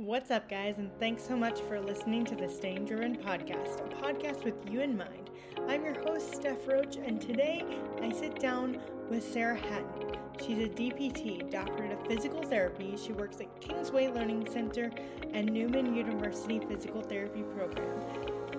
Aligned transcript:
What's 0.00 0.30
up, 0.30 0.48
guys, 0.48 0.78
and 0.78 0.90
thanks 0.98 1.22
so 1.22 1.36
much 1.36 1.60
for 1.60 1.78
listening 1.78 2.24
to 2.24 2.34
the 2.34 2.48
Staying 2.48 2.86
Driven 2.86 3.16
podcast, 3.16 3.84
a 3.84 3.94
podcast 3.96 4.44
with 4.44 4.54
you 4.70 4.80
in 4.80 4.96
mind. 4.96 5.28
I'm 5.68 5.84
your 5.84 6.00
host, 6.00 6.36
Steph 6.36 6.66
Roach, 6.66 6.96
and 6.96 7.20
today 7.20 7.62
I 8.00 8.10
sit 8.10 8.40
down 8.40 8.80
with 9.10 9.22
Sarah 9.22 9.58
Hatton. 9.58 10.16
She's 10.40 10.56
a 10.56 10.70
DPT, 10.70 11.50
Doctorate 11.50 11.92
of 11.92 12.06
Physical 12.06 12.42
Therapy. 12.42 12.96
She 12.96 13.12
works 13.12 13.42
at 13.42 13.60
Kingsway 13.60 14.08
Learning 14.08 14.50
Center 14.50 14.90
and 15.34 15.52
Neumann 15.52 15.94
University 15.94 16.60
Physical 16.60 17.02
Therapy 17.02 17.42
Program. 17.42 18.00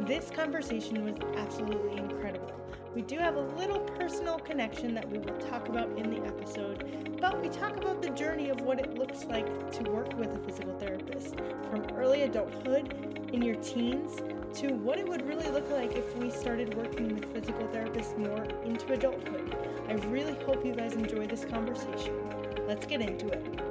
This 0.02 0.30
conversation 0.30 1.03
was 1.03 1.16
absolutely 1.38 1.98
incredible. 1.98 2.61
We 2.94 3.02
do 3.02 3.18
have 3.20 3.38
a 3.38 3.42
little 3.42 3.80
personal 3.80 4.38
connection 4.38 4.94
that 4.95 5.09
we 5.09 5.18
will 5.20 5.38
talk 5.38 5.70
about 5.70 5.98
in 5.98 6.09
the 6.09 6.27
episode, 6.27 7.18
but 7.22 7.41
we 7.41 7.48
talk 7.48 7.77
about 7.77 8.02
the 8.02 8.09
journey 8.09 8.49
of 8.49 8.59
what 8.62 8.80
it 8.80 8.95
looks 8.95 9.23
like 9.23 9.72
to 9.72 9.84
work 9.90 10.13
with 10.18 10.36
a 10.36 10.40
physical 10.40 10.77
therapist 10.77 11.35
from 11.70 11.85
early 11.96 12.23
adulthood 12.23 13.30
in 13.32 13.41
your 13.41 13.55
teens 13.55 14.18
to 14.55 14.73
what 14.73 14.99
it 14.99 15.08
would 15.08 15.26
really 15.26 15.48
look 15.52 15.70
like 15.72 15.96
if 15.96 16.18
we 16.18 16.30
started 16.30 16.73
working 16.76 17.16
with 17.16 17.34
physical 17.34 17.66
therapists 17.70 18.18
more 18.18 18.44
into 18.66 18.91
adulthood. 18.91 19.55
I 19.88 19.94
really 20.10 20.35
hope 20.44 20.66
you 20.66 20.76
guys 20.76 20.94
enjoy 20.94 21.27
this 21.27 21.46
conversation. 21.46 22.13
Let's 22.68 22.85
get 22.85 22.99
into 22.99 23.30
it. 23.30 23.62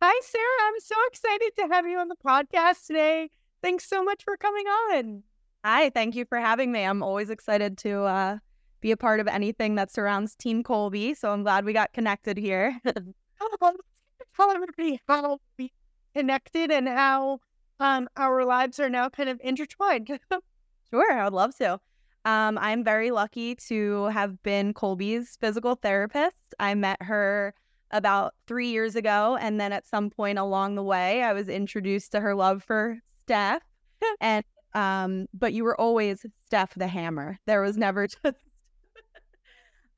Hi, 0.00 0.18
Sarah. 0.22 0.68
I'm 0.68 0.80
so 0.80 0.94
excited 1.08 1.50
to 1.58 1.68
have 1.68 1.86
you 1.86 1.98
on 1.98 2.08
the 2.08 2.16
podcast 2.16 2.86
today. 2.86 3.28
Thanks 3.62 3.86
so 3.86 4.02
much 4.02 4.24
for 4.24 4.38
coming 4.38 4.64
on. 4.66 5.24
Hi, 5.62 5.90
thank 5.90 6.14
you 6.14 6.24
for 6.24 6.38
having 6.38 6.72
me. 6.72 6.84
I'm 6.84 7.02
always 7.02 7.28
excited 7.28 7.76
to 7.78 8.04
uh, 8.04 8.38
be 8.80 8.92
a 8.92 8.96
part 8.96 9.20
of 9.20 9.28
anything 9.28 9.74
that 9.74 9.92
surrounds 9.92 10.34
Team 10.34 10.62
Colby. 10.62 11.12
So 11.12 11.30
I'm 11.30 11.42
glad 11.42 11.66
we 11.66 11.74
got 11.74 11.92
connected 11.92 12.38
here. 12.38 12.80
Tell 12.86 14.50
everybody 14.50 15.00
how 15.06 15.38
we 15.58 15.70
connected 16.14 16.70
and 16.70 16.88
how 16.88 17.40
um, 17.78 18.08
our 18.16 18.44
lives 18.46 18.80
are 18.80 18.88
now 18.88 19.10
kind 19.10 19.28
of 19.28 19.38
intertwined. 19.44 20.08
sure, 20.90 21.12
I 21.12 21.24
would 21.24 21.34
love 21.34 21.54
to. 21.58 21.78
Um, 22.24 22.56
I'm 22.56 22.82
very 22.82 23.10
lucky 23.10 23.54
to 23.56 24.04
have 24.04 24.42
been 24.42 24.72
Colby's 24.72 25.36
physical 25.38 25.74
therapist. 25.74 26.54
I 26.58 26.74
met 26.74 27.02
her 27.02 27.52
about 27.90 28.34
three 28.46 28.68
years 28.68 28.96
ago. 28.96 29.36
And 29.38 29.60
then 29.60 29.72
at 29.72 29.86
some 29.86 30.08
point 30.08 30.38
along 30.38 30.76
the 30.76 30.82
way, 30.82 31.22
I 31.22 31.34
was 31.34 31.48
introduced 31.48 32.12
to 32.12 32.20
her 32.20 32.34
love 32.34 32.62
for 32.62 32.98
Steph. 33.24 33.62
and 34.22 34.44
um, 34.74 35.26
but 35.32 35.52
you 35.52 35.64
were 35.64 35.78
always 35.80 36.24
Steph 36.46 36.74
the 36.74 36.86
Hammer. 36.86 37.38
There 37.46 37.62
was 37.62 37.76
never 37.76 38.06
just. 38.24 38.36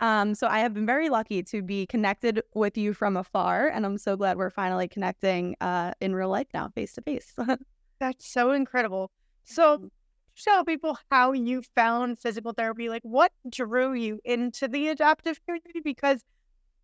um, 0.00 0.34
so 0.34 0.46
I 0.46 0.60
have 0.60 0.74
been 0.74 0.86
very 0.86 1.08
lucky 1.08 1.42
to 1.44 1.62
be 1.62 1.86
connected 1.86 2.42
with 2.54 2.76
you 2.76 2.94
from 2.94 3.16
afar, 3.16 3.68
and 3.68 3.84
I'm 3.84 3.98
so 3.98 4.16
glad 4.16 4.36
we're 4.36 4.50
finally 4.50 4.88
connecting 4.88 5.56
uh, 5.60 5.92
in 6.00 6.14
real 6.14 6.28
life 6.28 6.48
now, 6.54 6.68
face 6.74 6.92
to 6.94 7.02
face. 7.02 7.34
That's 8.00 8.26
so 8.26 8.52
incredible. 8.52 9.10
So 9.44 9.90
tell 10.36 10.64
people 10.64 10.98
how 11.10 11.32
you 11.32 11.62
found 11.74 12.18
physical 12.18 12.52
therapy. 12.52 12.88
Like, 12.88 13.02
what 13.02 13.32
drew 13.48 13.92
you 13.92 14.18
into 14.24 14.68
the 14.68 14.88
adaptive 14.88 15.40
community? 15.44 15.80
Because 15.84 16.24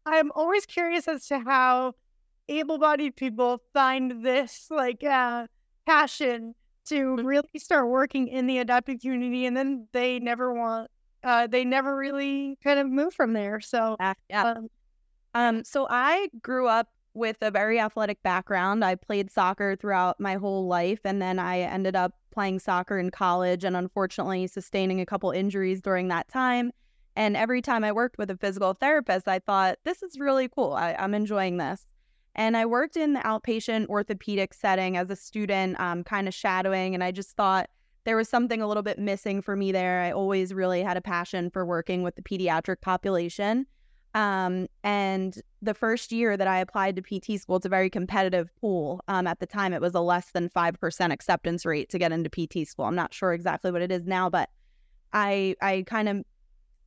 I'm 0.06 0.30
always 0.34 0.67
curious 0.67 1.08
as 1.08 1.27
to 1.27 1.41
how 1.41 1.95
able-bodied 2.48 3.17
people 3.17 3.61
find 3.75 4.25
this 4.25 4.69
like 4.70 5.05
uh, 5.05 5.47
passion 5.86 6.55
to 6.89 7.17
mm-hmm. 7.17 7.27
really 7.27 7.48
start 7.56 7.89
working 7.89 8.28
in 8.28 8.47
the 8.47 8.58
adopted 8.58 9.00
community 9.00 9.47
and 9.47 9.56
then 9.56 9.86
they 9.92 10.19
never 10.19 10.53
want 10.53 10.91
uh 11.25 11.47
they 11.47 11.64
never 11.64 11.97
really 11.97 12.56
kind 12.62 12.78
of 12.78 12.89
move 12.89 13.12
from 13.12 13.33
there 13.33 13.61
so 13.61 13.97
yeah, 14.00 14.14
yeah. 14.30 14.42
Um, 14.42 14.69
um 15.34 15.64
so 15.64 15.86
i 15.91 16.28
grew 16.42 16.67
up 16.67 16.89
with 17.14 17.36
a 17.42 17.50
very 17.50 17.80
athletic 17.80 18.23
background 18.23 18.85
i 18.85 18.95
played 18.95 19.30
soccer 19.30 19.77
throughout 19.77 20.20
my 20.20 20.35
whole 20.35 20.67
life 20.67 21.01
and 21.05 21.20
then 21.20 21.39
i 21.39 21.61
ended 21.61 21.96
up 21.96 22.13
playing 22.33 22.58
soccer 22.58 22.98
in 22.98 23.11
college 23.11 23.64
and 23.64 23.77
unfortunately 23.77 24.46
sustaining 24.46 25.01
a 25.01 25.07
couple 25.07 25.30
injuries 25.30 25.80
during 25.80 26.08
that 26.08 26.29
time 26.29 26.70
and 27.17 27.36
every 27.36 27.61
time 27.61 27.83
i 27.83 27.90
worked 27.90 28.18
with 28.18 28.30
a 28.30 28.36
physical 28.36 28.74
therapist 28.74 29.27
i 29.27 29.39
thought 29.40 29.77
this 29.84 30.02
is 30.02 30.18
really 30.18 30.48
cool 30.48 30.73
I, 30.73 30.95
i'm 30.98 31.14
enjoying 31.14 31.57
this 31.57 31.86
and 32.39 32.57
I 32.57 32.67
worked 32.67 32.97
in 32.97 33.15
the 33.15 33.21
outpatient 33.21 33.89
orthopedic 33.89 34.55
setting 34.55 34.97
as 34.97 35.11
a 35.11 35.17
student, 35.17 35.79
um, 35.81 36.05
kind 36.05 36.29
of 36.29 36.33
shadowing. 36.33 36.95
And 36.95 37.03
I 37.03 37.11
just 37.11 37.33
thought 37.33 37.69
there 38.05 38.17
was 38.17 38.29
something 38.29 38.63
a 38.63 38.69
little 38.69 38.85
bit 38.85 38.97
missing 38.97 39.43
for 39.43 39.57
me 39.57 39.73
there. 39.73 40.03
I 40.03 40.13
always 40.13 40.55
really 40.55 40.81
had 40.81 40.97
a 40.97 41.01
passion 41.01 41.51
for 41.51 41.67
working 41.67 42.05
with 42.05 42.15
the 42.15 42.23
pediatric 42.23 42.81
population. 42.81 43.67
Um, 44.15 44.69
and 44.85 45.43
the 45.63 45.75
first 45.75 46.13
year 46.13 46.37
that 46.37 46.47
I 46.47 46.61
applied 46.61 46.95
to 46.97 47.03
PT 47.03 47.41
school, 47.41 47.57
it's 47.57 47.67
a 47.67 47.69
very 47.69 47.91
competitive 47.91 48.55
pool. 48.61 49.01
Um, 49.09 49.27
at 49.27 49.41
the 49.41 49.47
time, 49.47 49.73
it 49.73 49.81
was 49.81 49.97
a 49.97 50.01
less 50.01 50.31
than 50.31 50.49
5% 50.49 51.13
acceptance 51.13 51.67
rate 51.67 51.91
to 51.91 51.99
get 51.99 52.13
into 52.13 52.31
PT 52.31 52.69
school. 52.69 52.85
I'm 52.85 52.95
not 52.95 53.13
sure 53.13 53.33
exactly 53.33 53.73
what 53.73 53.83
it 53.83 53.91
is 53.91 54.07
now, 54.07 54.31
but 54.31 54.49
I, 55.13 55.57
I 55.61 55.83
kind 55.89 56.09
of 56.09 56.23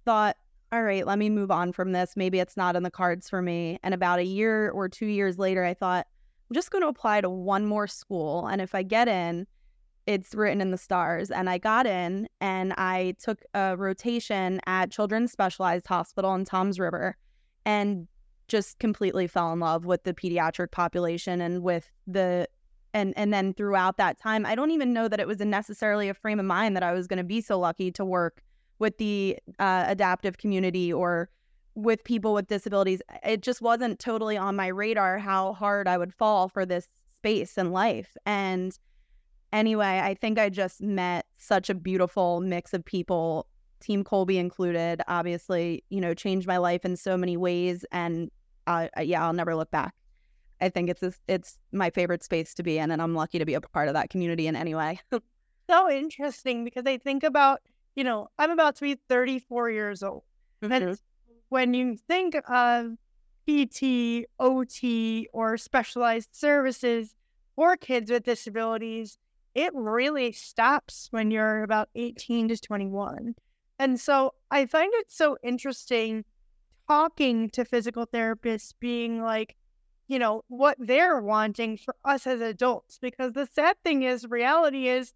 thought 0.06 0.38
all 0.72 0.84
right, 0.84 1.06
let 1.06 1.20
me 1.20 1.30
move 1.30 1.52
on 1.52 1.74
from 1.74 1.92
this. 1.92 2.14
Maybe 2.16 2.40
it's 2.40 2.56
not 2.56 2.76
in 2.76 2.84
the 2.84 2.92
cards 2.92 3.30
for 3.30 3.42
me. 3.42 3.78
And 3.84 3.94
about 3.94 4.20
a 4.20 4.26
year 4.26 4.70
or 4.70 4.88
two 4.88 5.08
years 5.08 5.38
later, 5.38 5.66
I 5.66 5.74
thought, 5.74 6.08
I'm 6.50 6.54
just 6.54 6.72
going 6.72 6.82
to 6.82 6.88
apply 6.88 7.22
to 7.22 7.30
one 7.30 7.66
more 7.66 7.88
school. 7.88 8.48
And 8.48 8.62
if 8.62 8.74
I 8.74 8.84
get 8.84 9.08
in, 9.10 9.48
it's 10.08 10.34
written 10.34 10.62
in 10.62 10.72
the 10.72 10.78
stars. 10.78 11.30
And 11.30 11.50
I 11.50 11.58
got 11.58 11.86
in 11.86 12.28
and 12.40 12.74
I 12.78 13.16
took 13.20 13.42
a 13.54 13.76
rotation 13.76 14.62
at 14.66 14.92
Children's 14.92 15.32
Specialized 15.32 15.88
Hospital 15.88 16.34
in 16.36 16.46
Toms 16.46 16.80
River 16.80 17.18
and 17.66 18.08
just 18.48 18.80
completely 18.80 19.28
fell 19.28 19.52
in 19.54 19.60
love 19.60 19.86
with 19.86 20.04
the 20.04 20.14
pediatric 20.14 20.72
population 20.72 21.42
and 21.42 21.64
with 21.64 21.90
the 22.08 22.48
and 22.94 23.14
and 23.16 23.34
then 23.34 23.54
throughout 23.54 23.96
that 23.96 24.20
time 24.20 24.46
i 24.46 24.56
don't 24.56 24.72
even 24.72 24.92
know 24.92 25.08
that 25.08 25.22
it 25.22 25.28
was 25.28 25.40
necessarily 25.40 26.10
a 26.10 26.14
frame 26.14 26.38
of 26.38 26.46
mind 26.46 26.76
that 26.76 26.84
i 26.84 26.92
was 26.92 27.08
going 27.08 27.18
to 27.18 27.24
be 27.24 27.40
so 27.40 27.58
lucky 27.58 27.92
to 27.92 28.04
work 28.04 28.44
with 28.82 28.98
the 28.98 29.38
uh, 29.60 29.86
adaptive 29.88 30.40
community 30.40 30.92
or 30.92 31.30
with 31.76 32.04
people 32.04 32.34
with 32.34 32.48
disabilities. 32.48 33.00
It 33.24 33.42
just 33.42 33.62
wasn't 33.62 34.00
totally 34.00 34.36
on 34.36 34.56
my 34.56 34.68
radar 34.68 35.20
how 35.20 35.54
hard 35.54 35.88
I 35.88 35.98
would 35.98 36.14
fall 36.14 36.50
for 36.50 36.66
this 36.66 36.88
space 37.20 37.58
in 37.60 37.72
life. 37.72 38.18
And 38.26 38.78
anyway, 39.54 40.02
I 40.04 40.16
think 40.16 40.40
I 40.40 40.50
just 40.50 40.82
met 40.82 41.28
such 41.38 41.70
a 41.70 41.76
beautiful 41.76 42.42
mix 42.42 42.74
of 42.74 42.84
people, 42.84 43.46
Team 43.80 44.04
Colby 44.04 44.40
included, 44.40 45.02
obviously, 45.08 45.84
you 45.90 46.02
know, 46.02 46.16
changed 46.16 46.48
my 46.48 46.58
life 46.58 46.84
in 46.84 46.98
so 46.98 47.16
many 47.16 47.38
ways. 47.38 47.86
And 47.92 48.32
uh, 48.66 48.88
yeah, 49.00 49.24
I'll 49.24 49.34
never 49.34 49.56
look 49.56 49.70
back. 49.70 49.94
I 50.60 50.70
think 50.70 50.90
it's 50.90 51.02
this, 51.02 51.20
it's 51.28 51.58
my 51.72 51.92
favorite 51.92 52.24
space 52.24 52.54
to 52.56 52.64
be 52.64 52.78
in, 52.80 52.92
and 52.92 53.02
I'm 53.02 53.16
lucky 53.16 53.40
to 53.40 53.46
be 53.46 53.54
a 53.54 53.62
part 53.62 53.88
of 53.88 53.94
that 53.94 54.10
community 54.10 54.48
in 54.48 54.56
any 54.56 54.76
way. 54.76 55.00
so 55.70 55.90
interesting 55.90 56.64
because 56.64 56.86
I 56.86 56.98
think 56.98 57.24
about 57.24 57.62
you 57.96 58.04
know, 58.04 58.30
I'm 58.38 58.52
about 58.52 58.76
to 58.78 58.82
be 58.82 58.98
34 59.10 59.70
years 59.72 60.04
old. 60.04 60.24
Mm-hmm. 60.64 60.72
And 60.72 61.00
when 61.50 61.74
you 61.74 61.96
think 61.96 62.36
of 62.48 62.94
PT, 63.48 64.26
OT, 64.40 65.28
or 65.34 65.58
specialized 65.58 66.30
services 66.32 67.16
for 67.56 67.76
kids 67.76 68.12
with 68.12 68.24
disabilities, 68.24 69.18
it 69.54 69.72
really 69.74 70.32
stops 70.32 71.08
when 71.12 71.32
you're 71.32 71.64
about 71.64 71.90
18 71.96 72.50
to 72.50 72.58
21. 72.58 73.36
And 73.80 74.00
so 74.00 74.34
I 74.52 74.66
find 74.66 74.92
it 74.96 75.12
so 75.12 75.38
interesting 75.44 76.24
talking 76.88 77.50
to 77.50 77.66
physical 77.66 78.06
therapists 78.06 78.74
being 78.80 79.22
like, 79.22 79.56
you 80.08 80.20
know, 80.20 80.44
what 80.48 80.78
they're 80.80 81.22
wanting 81.22 81.78
for 81.78 81.96
us 82.06 82.28
as 82.28 82.42
adults. 82.42 83.00
Because 83.02 83.34
the 83.34 83.48
sad 83.54 83.76
thing 83.84 84.04
is, 84.04 84.26
reality 84.28 84.88
is, 84.88 85.14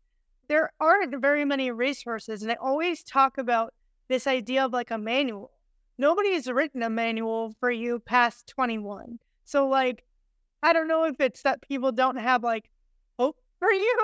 there 0.47 0.71
aren't 0.79 1.19
very 1.21 1.45
many 1.45 1.71
resources. 1.71 2.41
And 2.41 2.51
I 2.51 2.55
always 2.55 3.03
talk 3.03 3.37
about 3.37 3.73
this 4.07 4.27
idea 4.27 4.65
of 4.65 4.73
like 4.73 4.91
a 4.91 4.97
manual. 4.97 5.51
Nobody's 5.97 6.47
written 6.47 6.83
a 6.83 6.89
manual 6.89 7.55
for 7.59 7.71
you 7.71 7.99
past 7.99 8.47
21. 8.47 9.19
So, 9.45 9.67
like, 9.67 10.03
I 10.61 10.73
don't 10.73 10.87
know 10.87 11.05
if 11.05 11.19
it's 11.19 11.43
that 11.43 11.61
people 11.61 11.91
don't 11.91 12.17
have 12.17 12.43
like 12.43 12.69
hope 13.17 13.37
for 13.59 13.71
you 13.71 13.97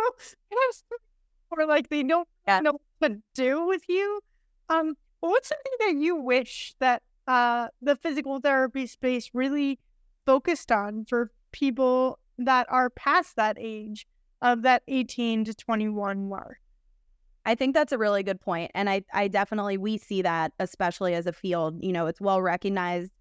or 1.52 1.66
like 1.66 1.90
they 1.90 2.04
don't 2.04 2.28
yeah. 2.48 2.60
know 2.60 2.80
what 3.00 3.10
to 3.10 3.22
do 3.34 3.66
with 3.66 3.84
you. 3.90 4.22
Um, 4.70 4.96
what's 5.20 5.50
something 5.50 5.74
that 5.80 5.96
you 6.02 6.16
wish 6.16 6.74
that 6.80 7.04
uh, 7.28 7.68
the 7.82 7.96
physical 7.96 8.40
therapy 8.40 8.88
space 8.88 9.30
really 9.34 9.80
focused 10.26 10.72
on 10.72 11.06
for 11.06 11.32
people 11.52 12.20
that 12.38 12.68
are 12.70 12.90
past 12.90 13.36
that 13.36 13.58
age 13.60 14.08
of 14.42 14.64
that 14.64 14.84
18 14.88 15.46
to 15.46 15.54
21 15.54 16.28
mark. 16.30 16.58
I 17.46 17.56
think 17.56 17.74
that's 17.74 17.92
a 17.92 17.98
really 17.98 18.24
good 18.24 18.40
point. 18.40 18.72
And 18.76 18.90
I, 18.90 19.04
I 19.14 19.28
definitely, 19.28 19.78
we 19.78 19.98
see 19.98 20.22
that, 20.22 20.54
especially 20.60 21.16
as 21.16 21.26
a 21.26 21.34
field, 21.34 21.84
you 21.84 21.92
know, 21.92 22.08
it's 22.08 22.22
well 22.22 22.42
recognized 22.42 23.12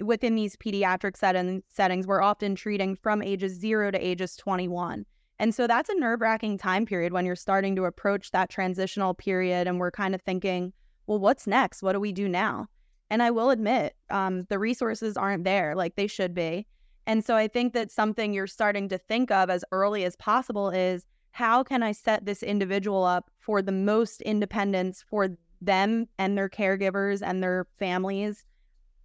within 0.00 0.34
these 0.34 0.56
pediatric 0.56 1.16
setting, 1.16 1.62
settings. 1.68 2.06
We're 2.06 2.22
often 2.22 2.54
treating 2.54 2.96
from 2.96 3.22
ages 3.22 3.52
zero 3.52 3.90
to 3.90 3.98
ages 3.98 4.36
21. 4.36 5.04
And 5.38 5.54
so 5.54 5.66
that's 5.66 5.88
a 5.88 5.94
nerve 5.94 6.20
wracking 6.20 6.58
time 6.58 6.86
period 6.86 7.12
when 7.12 7.26
you're 7.26 7.36
starting 7.36 7.74
to 7.76 7.84
approach 7.84 8.30
that 8.30 8.50
transitional 8.50 9.14
period. 9.14 9.66
And 9.66 9.78
we're 9.78 9.90
kind 9.90 10.14
of 10.14 10.22
thinking, 10.22 10.72
well, 11.06 11.18
what's 11.18 11.46
next? 11.46 11.82
What 11.82 11.92
do 11.92 12.00
we 12.00 12.12
do 12.12 12.28
now? 12.28 12.66
And 13.10 13.22
I 13.22 13.30
will 13.30 13.50
admit, 13.50 13.94
um, 14.10 14.44
the 14.48 14.58
resources 14.58 15.16
aren't 15.16 15.44
there 15.44 15.74
like 15.74 15.96
they 15.96 16.06
should 16.06 16.34
be. 16.34 16.66
And 17.06 17.24
so 17.24 17.36
I 17.36 17.48
think 17.48 17.72
that 17.74 17.90
something 17.90 18.32
you're 18.32 18.46
starting 18.46 18.88
to 18.90 18.98
think 18.98 19.30
of 19.30 19.50
as 19.50 19.64
early 19.72 20.04
as 20.04 20.16
possible 20.16 20.70
is 20.70 21.04
how 21.32 21.62
can 21.62 21.82
I 21.82 21.92
set 21.92 22.26
this 22.26 22.42
individual 22.42 23.04
up 23.04 23.30
for 23.40 23.62
the 23.62 23.72
most 23.72 24.22
independence 24.22 25.04
for 25.08 25.30
them 25.60 26.06
and 26.18 26.36
their 26.36 26.48
caregivers 26.48 27.22
and 27.22 27.42
their 27.42 27.66
families 27.78 28.44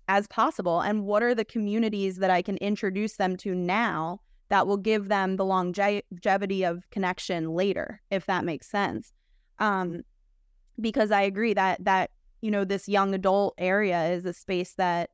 as 0.08 0.28
possible? 0.28 0.82
And 0.82 1.06
what 1.06 1.24
are 1.24 1.34
the 1.34 1.46
communities 1.46 2.18
that 2.18 2.30
I 2.30 2.42
can 2.42 2.58
introduce 2.58 3.16
them 3.16 3.36
to 3.38 3.56
now 3.56 4.22
that 4.50 4.68
will 4.68 4.78
give 4.78 5.08
them 5.08 5.36
the 5.36 5.46
longevity 5.46 6.64
of 6.64 6.90
connection 6.92 7.54
later, 7.54 8.02
if 8.12 8.26
that 8.28 8.46
makes 8.46 8.68
sense? 8.68 9.14
Um, 9.60 10.02
because 10.80 11.12
I 11.12 11.22
agree 11.24 11.54
that 11.54 11.84
that 11.86 12.12
you 12.42 12.52
know 12.52 12.64
this 12.64 12.88
young 12.88 13.16
adult 13.16 13.56
area 13.58 14.10
is 14.10 14.26
a 14.26 14.34
space 14.34 14.74
that 14.74 15.10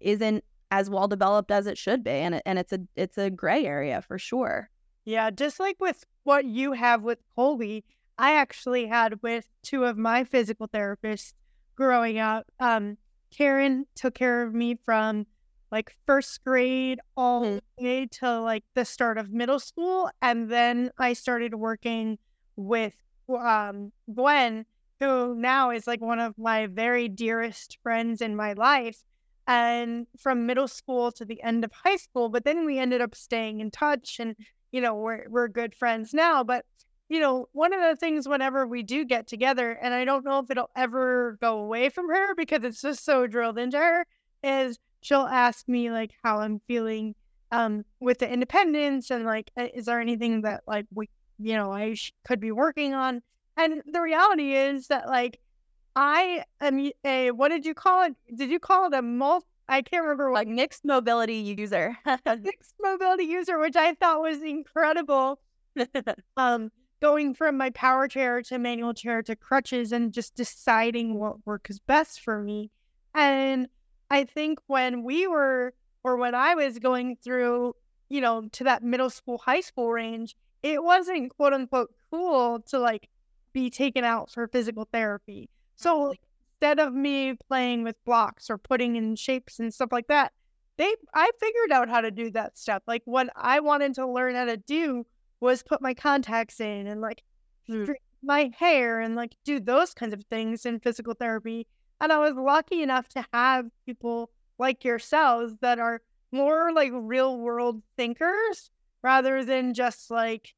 isn't 0.00 0.44
as 0.70 0.90
well 0.90 1.08
developed 1.08 1.50
as 1.50 1.66
it 1.66 1.78
should 1.78 2.04
be, 2.04 2.10
and 2.10 2.36
it, 2.36 2.42
and 2.46 2.58
it's 2.58 2.72
a 2.72 2.80
it's 2.96 3.18
a 3.18 3.30
gray 3.30 3.64
area 3.64 4.02
for 4.02 4.18
sure. 4.18 4.70
Yeah, 5.04 5.30
just 5.30 5.58
like 5.58 5.76
with 5.80 6.04
what 6.24 6.44
you 6.44 6.72
have 6.72 7.02
with 7.02 7.18
Colby, 7.34 7.84
I 8.18 8.34
actually 8.34 8.86
had 8.86 9.22
with 9.22 9.46
two 9.62 9.84
of 9.84 9.96
my 9.96 10.24
physical 10.24 10.68
therapists 10.68 11.32
growing 11.76 12.18
up. 12.18 12.46
Um, 12.60 12.98
Karen 13.30 13.86
took 13.94 14.14
care 14.14 14.42
of 14.42 14.52
me 14.54 14.78
from 14.84 15.26
like 15.70 15.94
first 16.06 16.42
grade 16.44 17.00
all 17.16 17.44
mm-hmm. 17.44 17.58
the 17.78 17.84
way 17.84 18.06
to 18.06 18.40
like 18.40 18.64
the 18.74 18.84
start 18.84 19.18
of 19.18 19.30
middle 19.30 19.60
school. 19.60 20.10
And 20.22 20.50
then 20.50 20.90
I 20.98 21.12
started 21.12 21.54
working 21.54 22.18
with 22.56 22.94
um, 23.28 23.92
Gwen, 24.12 24.64
who 25.00 25.34
now 25.34 25.70
is 25.70 25.86
like 25.86 26.00
one 26.00 26.18
of 26.18 26.36
my 26.38 26.66
very 26.66 27.08
dearest 27.08 27.78
friends 27.82 28.20
in 28.20 28.34
my 28.34 28.54
life. 28.54 29.02
And 29.48 30.06
from 30.18 30.46
middle 30.46 30.68
school 30.68 31.10
to 31.12 31.24
the 31.24 31.42
end 31.42 31.64
of 31.64 31.72
high 31.72 31.96
school, 31.96 32.28
but 32.28 32.44
then 32.44 32.66
we 32.66 32.78
ended 32.78 33.00
up 33.00 33.14
staying 33.14 33.60
in 33.60 33.70
touch 33.70 34.20
and 34.20 34.36
you 34.72 34.80
know, 34.80 34.94
we're 34.94 35.24
we're 35.28 35.48
good 35.48 35.74
friends 35.74 36.12
now. 36.12 36.44
But 36.44 36.64
you 37.08 37.20
know, 37.20 37.48
one 37.52 37.72
of 37.72 37.80
the 37.80 37.96
things 37.96 38.28
whenever 38.28 38.66
we 38.66 38.82
do 38.82 39.04
get 39.04 39.26
together, 39.26 39.72
and 39.72 39.94
I 39.94 40.04
don't 40.04 40.24
know 40.24 40.40
if 40.40 40.50
it'll 40.50 40.70
ever 40.76 41.38
go 41.40 41.58
away 41.60 41.88
from 41.88 42.08
her 42.10 42.34
because 42.34 42.62
it's 42.64 42.82
just 42.82 43.04
so 43.04 43.26
drilled 43.26 43.58
into 43.58 43.78
her, 43.78 44.06
is 44.42 44.78
she'll 45.00 45.20
ask 45.20 45.66
me 45.68 45.90
like 45.90 46.12
how 46.22 46.40
I'm 46.40 46.60
feeling 46.66 47.14
um 47.50 47.84
with 48.00 48.18
the 48.18 48.30
independence 48.30 49.10
and 49.10 49.24
like 49.24 49.50
is 49.56 49.86
there 49.86 50.00
anything 50.00 50.42
that 50.42 50.62
like 50.66 50.84
we 50.94 51.08
you 51.38 51.54
know 51.54 51.72
I 51.72 51.94
sh- 51.94 52.12
could 52.26 52.40
be 52.40 52.52
working 52.52 52.92
on. 52.94 53.22
And 53.56 53.82
the 53.90 54.02
reality 54.02 54.52
is 54.54 54.88
that 54.88 55.08
like 55.08 55.40
I 56.00 56.44
am 56.60 56.92
a 57.04 57.32
what 57.32 57.48
did 57.48 57.66
you 57.66 57.74
call 57.74 58.04
it? 58.04 58.14
Did 58.32 58.50
you 58.50 58.60
call 58.60 58.86
it 58.86 58.94
a 58.94 59.02
multi 59.02 59.46
I 59.68 59.82
can't 59.82 60.04
remember 60.04 60.30
what. 60.30 60.46
Like 60.46 60.48
mixed 60.48 60.84
mobility 60.84 61.34
user. 61.34 61.98
mixed 62.24 62.74
mobility 62.80 63.24
user, 63.24 63.58
which 63.58 63.74
I 63.74 63.94
thought 63.94 64.20
was 64.20 64.40
incredible. 64.40 65.40
um, 66.36 66.70
going 67.02 67.34
from 67.34 67.56
my 67.56 67.70
power 67.70 68.06
chair 68.06 68.42
to 68.42 68.58
manual 68.58 68.94
chair 68.94 69.22
to 69.24 69.34
crutches 69.34 69.90
and 69.90 70.12
just 70.12 70.36
deciding 70.36 71.18
what 71.18 71.44
work 71.44 71.66
is 71.68 71.80
best 71.80 72.20
for 72.20 72.40
me. 72.44 72.70
And 73.12 73.66
I 74.08 74.22
think 74.22 74.60
when 74.68 75.02
we 75.02 75.26
were, 75.26 75.74
or 76.04 76.16
when 76.16 76.36
I 76.36 76.54
was 76.54 76.78
going 76.78 77.16
through, 77.16 77.74
you 78.08 78.20
know, 78.20 78.48
to 78.52 78.64
that 78.64 78.84
middle 78.84 79.10
school, 79.10 79.38
high 79.38 79.62
school 79.62 79.90
range, 79.90 80.36
it 80.62 80.80
wasn't 80.80 81.36
quote 81.36 81.52
unquote 81.52 81.92
cool 82.08 82.60
to 82.68 82.78
like 82.78 83.08
be 83.52 83.68
taken 83.68 84.04
out 84.04 84.30
for 84.30 84.46
physical 84.46 84.88
therapy. 84.92 85.50
So 85.78 86.12
instead 86.60 86.80
of 86.80 86.92
me 86.92 87.34
playing 87.34 87.84
with 87.84 88.04
blocks 88.04 88.50
or 88.50 88.58
putting 88.58 88.96
in 88.96 89.14
shapes 89.14 89.60
and 89.60 89.72
stuff 89.72 89.90
like 89.92 90.08
that, 90.08 90.32
they 90.76 90.92
I 91.14 91.30
figured 91.38 91.72
out 91.72 91.88
how 91.88 92.00
to 92.00 92.10
do 92.10 92.30
that 92.32 92.58
stuff. 92.58 92.82
Like 92.86 93.02
what 93.04 93.30
I 93.36 93.60
wanted 93.60 93.94
to 93.94 94.06
learn 94.06 94.34
how 94.34 94.44
to 94.44 94.56
do 94.56 95.06
was 95.40 95.62
put 95.62 95.80
my 95.80 95.94
contacts 95.94 96.60
in 96.60 96.88
and 96.88 97.00
like 97.00 97.22
mm. 97.70 97.88
my 98.24 98.50
hair 98.58 99.00
and 99.00 99.14
like 99.14 99.36
do 99.44 99.60
those 99.60 99.94
kinds 99.94 100.12
of 100.12 100.24
things 100.24 100.66
in 100.66 100.80
physical 100.80 101.14
therapy. 101.14 101.68
And 102.00 102.12
I 102.12 102.18
was 102.18 102.34
lucky 102.34 102.82
enough 102.82 103.08
to 103.10 103.24
have 103.32 103.66
people 103.86 104.30
like 104.58 104.84
yourselves 104.84 105.54
that 105.60 105.78
are 105.78 106.02
more 106.32 106.72
like 106.72 106.90
real 106.92 107.38
world 107.38 107.82
thinkers 107.96 108.70
rather 109.02 109.44
than 109.44 109.74
just 109.74 110.10
like 110.10 110.54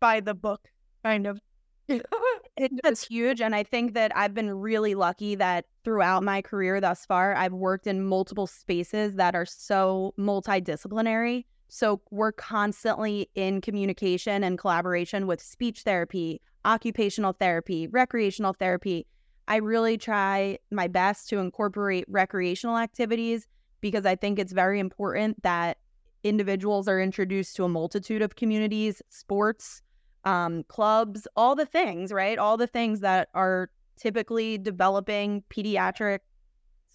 by 0.00 0.20
the 0.20 0.34
book 0.34 0.68
kind 1.04 1.26
of 1.26 1.38
That's 2.82 3.06
huge. 3.06 3.40
And 3.40 3.54
I 3.54 3.62
think 3.62 3.94
that 3.94 4.16
I've 4.16 4.34
been 4.34 4.50
really 4.50 4.94
lucky 4.94 5.34
that 5.36 5.66
throughout 5.84 6.22
my 6.22 6.42
career 6.42 6.80
thus 6.80 7.06
far, 7.06 7.34
I've 7.34 7.52
worked 7.52 7.86
in 7.86 8.04
multiple 8.04 8.46
spaces 8.46 9.14
that 9.14 9.34
are 9.34 9.46
so 9.46 10.14
multidisciplinary. 10.18 11.44
So 11.68 12.00
we're 12.10 12.32
constantly 12.32 13.30
in 13.34 13.60
communication 13.60 14.42
and 14.42 14.58
collaboration 14.58 15.26
with 15.26 15.40
speech 15.40 15.82
therapy, 15.82 16.40
occupational 16.64 17.32
therapy, 17.32 17.86
recreational 17.88 18.54
therapy. 18.54 19.06
I 19.46 19.56
really 19.56 19.96
try 19.96 20.58
my 20.70 20.88
best 20.88 21.28
to 21.30 21.38
incorporate 21.38 22.04
recreational 22.08 22.76
activities 22.76 23.46
because 23.80 24.04
I 24.04 24.16
think 24.16 24.38
it's 24.38 24.52
very 24.52 24.80
important 24.80 25.42
that 25.42 25.78
individuals 26.24 26.88
are 26.88 27.00
introduced 27.00 27.56
to 27.56 27.64
a 27.64 27.68
multitude 27.68 28.22
of 28.22 28.36
communities, 28.36 29.00
sports, 29.08 29.82
um, 30.28 30.62
clubs, 30.64 31.26
all 31.36 31.54
the 31.54 31.64
things, 31.64 32.12
right? 32.12 32.38
All 32.38 32.58
the 32.58 32.66
things 32.66 33.00
that 33.00 33.28
are 33.32 33.70
typically 33.96 34.58
developing 34.58 35.42
pediatrics 35.48 36.18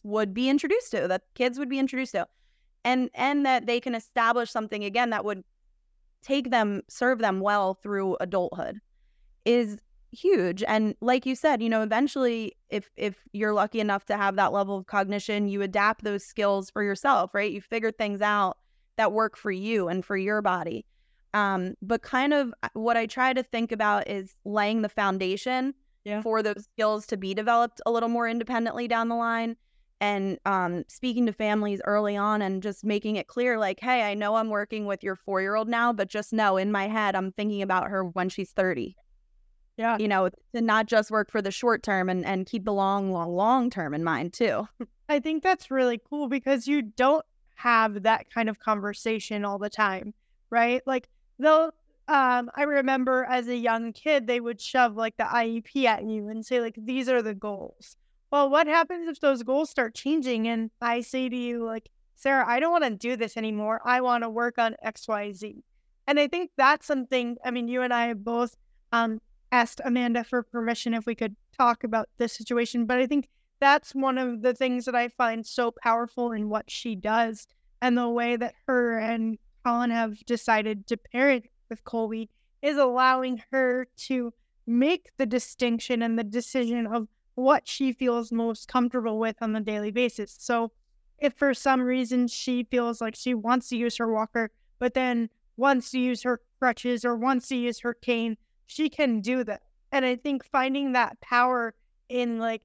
would 0.03 0.35
be 0.35 0.49
introduced 0.49 0.91
to, 0.91 1.07
that 1.07 1.23
kids 1.33 1.57
would 1.57 1.69
be 1.69 1.79
introduced 1.79 2.11
to. 2.11 2.27
And 2.85 3.09
and 3.15 3.45
that 3.45 3.65
they 3.65 3.79
can 3.79 3.95
establish 3.95 4.51
something 4.51 4.83
again 4.83 5.09
that 5.09 5.25
would 5.25 5.43
take 6.21 6.51
them, 6.51 6.83
serve 6.89 7.19
them 7.19 7.39
well 7.39 7.73
through 7.73 8.17
adulthood 8.19 8.79
is 9.45 9.79
huge. 10.11 10.63
And 10.67 10.93
like 11.01 11.25
you 11.25 11.35
said, 11.35 11.63
you 11.63 11.69
know, 11.69 11.81
eventually 11.81 12.55
if 12.69 12.91
if 12.97 13.15
you're 13.31 13.53
lucky 13.53 13.79
enough 13.79 14.05
to 14.05 14.17
have 14.17 14.35
that 14.35 14.53
level 14.53 14.77
of 14.77 14.85
cognition, 14.85 15.47
you 15.47 15.63
adapt 15.63 16.03
those 16.03 16.23
skills 16.23 16.69
for 16.69 16.83
yourself, 16.83 17.33
right? 17.33 17.51
You 17.51 17.61
figure 17.61 17.91
things 17.91 18.21
out 18.21 18.57
that 18.97 19.11
work 19.11 19.37
for 19.37 19.51
you 19.51 19.87
and 19.87 20.05
for 20.05 20.17
your 20.17 20.41
body. 20.41 20.85
Um, 21.33 21.75
but 21.81 22.01
kind 22.01 22.33
of 22.33 22.53
uh, 22.63 22.69
what 22.73 22.97
I 22.97 23.05
try 23.05 23.33
to 23.33 23.43
think 23.43 23.71
about 23.71 24.07
is 24.07 24.35
laying 24.45 24.81
the 24.81 24.89
foundation 24.89 25.73
yeah. 26.03 26.21
for 26.21 26.43
those 26.43 26.67
skills 26.73 27.07
to 27.07 27.17
be 27.17 27.33
developed 27.33 27.81
a 27.85 27.91
little 27.91 28.09
more 28.09 28.27
independently 28.27 28.87
down 28.87 29.09
the 29.09 29.15
line 29.15 29.55
and 29.99 30.37
um, 30.45 30.83
speaking 30.87 31.25
to 31.25 31.33
families 31.33 31.81
early 31.85 32.17
on 32.17 32.41
and 32.41 32.61
just 32.61 32.83
making 32.83 33.15
it 33.15 33.27
clear 33.27 33.57
like 33.57 33.79
hey 33.79 34.01
i 34.01 34.13
know 34.13 34.35
i'm 34.35 34.49
working 34.49 34.85
with 34.85 35.01
your 35.01 35.15
four 35.15 35.39
year 35.39 35.55
old 35.55 35.69
now 35.69 35.93
but 35.93 36.09
just 36.09 36.33
know 36.33 36.57
in 36.57 36.71
my 36.71 36.87
head 36.87 37.15
i'm 37.15 37.31
thinking 37.31 37.61
about 37.61 37.89
her 37.89 38.03
when 38.03 38.27
she's 38.27 38.51
30 38.51 38.95
yeah. 39.75 39.97
You 39.97 40.07
know 40.07 40.29
to 40.53 40.61
not 40.61 40.85
just 40.85 41.09
work 41.09 41.31
for 41.31 41.41
the 41.41 41.49
short 41.49 41.81
term 41.81 42.07
and, 42.07 42.23
and 42.25 42.45
keep 42.45 42.63
the 42.63 42.71
long 42.71 43.11
long 43.11 43.33
long 43.33 43.71
term 43.71 43.95
in 43.95 44.03
mind 44.03 44.33
too. 44.33 44.67
I 45.09 45.19
think 45.19 45.41
that's 45.41 45.71
really 45.71 45.99
cool 46.07 46.27
because 46.29 46.67
you 46.67 46.83
don't 46.83 47.25
have 47.55 48.03
that 48.03 48.31
kind 48.31 48.49
of 48.49 48.59
conversation 48.59 49.43
all 49.43 49.57
the 49.57 49.71
time 49.71 50.13
right? 50.53 50.83
Like 50.85 51.09
they'll 51.39 51.73
um 52.07 52.51
I 52.55 52.63
remember 52.63 53.25
as 53.29 53.47
a 53.47 53.55
young 53.55 53.93
kid 53.93 54.27
they 54.27 54.39
would 54.39 54.59
shove 54.59 54.95
like 54.95 55.15
the 55.17 55.23
IEP 55.23 55.85
at 55.85 56.03
you 56.03 56.27
and 56.27 56.45
say 56.45 56.59
like 56.59 56.75
these 56.77 57.07
are 57.09 57.21
the 57.21 57.33
goals. 57.33 57.95
Well, 58.31 58.49
what 58.49 58.67
happens 58.67 59.07
if 59.07 59.19
those 59.19 59.43
goals 59.43 59.69
start 59.69 59.95
changing 59.95 60.47
and 60.47 60.71
I 60.81 61.01
say 61.01 61.29
to 61.29 61.35
you 61.35 61.63
like 61.63 61.89
Sarah, 62.15 62.47
I 62.47 62.59
don't 62.59 62.71
want 62.71 62.83
to 62.85 62.89
do 62.91 63.15
this 63.15 63.37
anymore. 63.37 63.81
I 63.85 64.01
want 64.01 64.23
to 64.23 64.29
work 64.29 64.57
on 64.57 64.75
XYZ. 64.85 65.61
And 66.07 66.19
I 66.19 66.27
think 66.27 66.51
that's 66.57 66.85
something 66.85 67.37
I 67.43 67.51
mean 67.51 67.67
you 67.67 67.81
and 67.81 67.93
I 67.93 68.13
both 68.13 68.55
um 68.91 69.19
asked 69.51 69.81
Amanda 69.85 70.23
for 70.23 70.43
permission 70.43 70.93
if 70.93 71.05
we 71.05 71.15
could 71.15 71.35
talk 71.57 71.83
about 71.83 72.09
this 72.17 72.33
situation, 72.33 72.85
but 72.85 72.97
I 72.97 73.05
think 73.05 73.29
that's 73.59 73.93
one 73.93 74.17
of 74.17 74.41
the 74.41 74.53
things 74.53 74.85
that 74.85 74.95
I 74.95 75.07
find 75.07 75.45
so 75.45 75.71
powerful 75.71 76.31
in 76.31 76.49
what 76.49 76.69
she 76.69 76.95
does 76.95 77.47
and 77.81 77.97
the 77.97 78.09
way 78.09 78.35
that 78.35 78.55
her 78.67 78.97
and 78.97 79.37
Colin 79.63 79.91
have 79.91 80.25
decided 80.25 80.87
to 80.87 80.97
parent 80.97 81.45
with 81.69 81.83
Colby 81.83 82.29
is 82.61 82.77
allowing 82.77 83.41
her 83.51 83.87
to 83.95 84.33
make 84.65 85.09
the 85.17 85.25
distinction 85.25 86.01
and 86.01 86.17
the 86.17 86.23
decision 86.23 86.87
of 86.87 87.07
what 87.35 87.67
she 87.67 87.91
feels 87.91 88.31
most 88.31 88.67
comfortable 88.67 89.19
with 89.19 89.35
on 89.41 89.55
a 89.55 89.61
daily 89.61 89.91
basis. 89.91 90.35
So, 90.39 90.71
if 91.17 91.33
for 91.33 91.53
some 91.53 91.81
reason 91.81 92.27
she 92.27 92.63
feels 92.63 92.99
like 92.99 93.15
she 93.15 93.33
wants 93.33 93.69
to 93.69 93.77
use 93.77 93.97
her 93.97 94.11
walker, 94.11 94.51
but 94.79 94.93
then 94.93 95.29
wants 95.57 95.91
to 95.91 95.99
use 95.99 96.23
her 96.23 96.41
crutches 96.59 97.05
or 97.05 97.15
wants 97.15 97.47
to 97.47 97.55
use 97.55 97.79
her 97.79 97.93
cane, 97.93 98.37
she 98.65 98.89
can 98.89 99.21
do 99.21 99.43
that. 99.43 99.61
And 99.91 100.03
I 100.05 100.15
think 100.15 100.43
finding 100.45 100.93
that 100.93 101.19
power 101.21 101.73
in 102.09 102.39
like, 102.39 102.61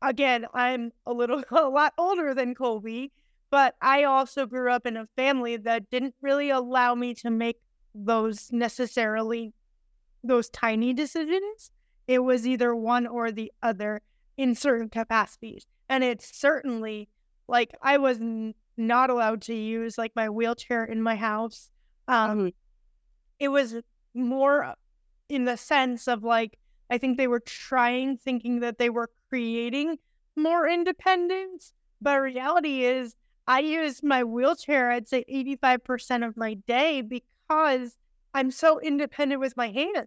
again, 0.00 0.46
I'm 0.54 0.92
a 1.06 1.12
little, 1.12 1.42
a 1.50 1.68
lot 1.68 1.92
older 1.98 2.34
than 2.34 2.54
Colby, 2.54 3.12
but 3.50 3.74
I 3.80 4.04
also 4.04 4.46
grew 4.46 4.70
up 4.70 4.86
in 4.86 4.96
a 4.96 5.08
family 5.16 5.56
that 5.56 5.90
didn't 5.90 6.14
really 6.22 6.50
allow 6.50 6.94
me 6.94 7.14
to 7.14 7.30
make 7.30 7.56
those 7.94 8.50
necessarily 8.52 9.52
those 10.22 10.48
tiny 10.50 10.92
decisions. 10.92 11.70
It 12.06 12.20
was 12.20 12.46
either 12.46 12.74
one 12.74 13.06
or 13.06 13.32
the 13.32 13.52
other 13.62 14.02
in 14.36 14.54
certain 14.54 14.88
capacities. 14.88 15.66
And 15.88 16.04
it's 16.04 16.38
certainly 16.38 17.08
like 17.48 17.72
I 17.82 17.98
was 17.98 18.18
n- 18.20 18.54
not 18.76 19.10
allowed 19.10 19.42
to 19.42 19.54
use 19.54 19.98
like 19.98 20.12
my 20.14 20.28
wheelchair 20.28 20.84
in 20.84 21.02
my 21.02 21.16
house. 21.16 21.70
Um, 22.08 22.38
mm-hmm. 22.38 22.48
It 23.38 23.48
was 23.48 23.76
more 24.14 24.74
in 25.28 25.44
the 25.44 25.56
sense 25.56 26.06
of 26.08 26.22
like, 26.22 26.58
I 26.90 26.98
think 26.98 27.16
they 27.16 27.28
were 27.28 27.40
trying, 27.40 28.16
thinking 28.16 28.60
that 28.60 28.78
they 28.78 28.90
were 28.90 29.10
creating 29.28 29.98
more 30.36 30.68
independence. 30.68 31.72
But 32.00 32.20
reality 32.20 32.84
is, 32.84 33.14
I 33.50 33.58
use 33.58 34.00
my 34.04 34.22
wheelchair, 34.22 34.92
I'd 34.92 35.08
say 35.08 35.24
85% 35.28 36.24
of 36.24 36.36
my 36.36 36.54
day 36.54 37.02
because 37.02 37.96
I'm 38.32 38.52
so 38.52 38.78
independent 38.78 39.40
with 39.40 39.56
my 39.56 39.70
hands. 39.70 40.06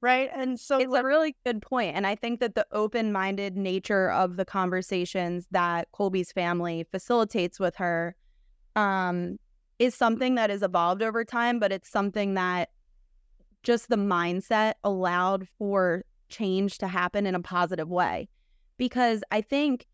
Right. 0.00 0.30
And 0.34 0.58
so 0.58 0.78
it's 0.78 0.94
a 0.94 1.04
really 1.04 1.36
good 1.44 1.60
point. 1.60 1.94
And 1.94 2.06
I 2.06 2.14
think 2.14 2.40
that 2.40 2.54
the 2.54 2.66
open 2.72 3.12
minded 3.12 3.54
nature 3.54 4.10
of 4.10 4.36
the 4.36 4.46
conversations 4.46 5.46
that 5.50 5.88
Colby's 5.92 6.32
family 6.32 6.86
facilitates 6.90 7.60
with 7.60 7.76
her 7.76 8.16
um, 8.76 9.36
is 9.78 9.94
something 9.94 10.34
that 10.36 10.48
has 10.48 10.62
evolved 10.62 11.02
over 11.02 11.22
time, 11.22 11.58
but 11.58 11.70
it's 11.70 11.90
something 11.90 12.32
that 12.32 12.70
just 13.62 13.90
the 13.90 13.96
mindset 13.96 14.72
allowed 14.84 15.46
for 15.58 16.02
change 16.30 16.78
to 16.78 16.88
happen 16.88 17.26
in 17.26 17.34
a 17.34 17.42
positive 17.42 17.90
way. 17.90 18.26
Because 18.78 19.22
I 19.30 19.42
think, 19.42 19.86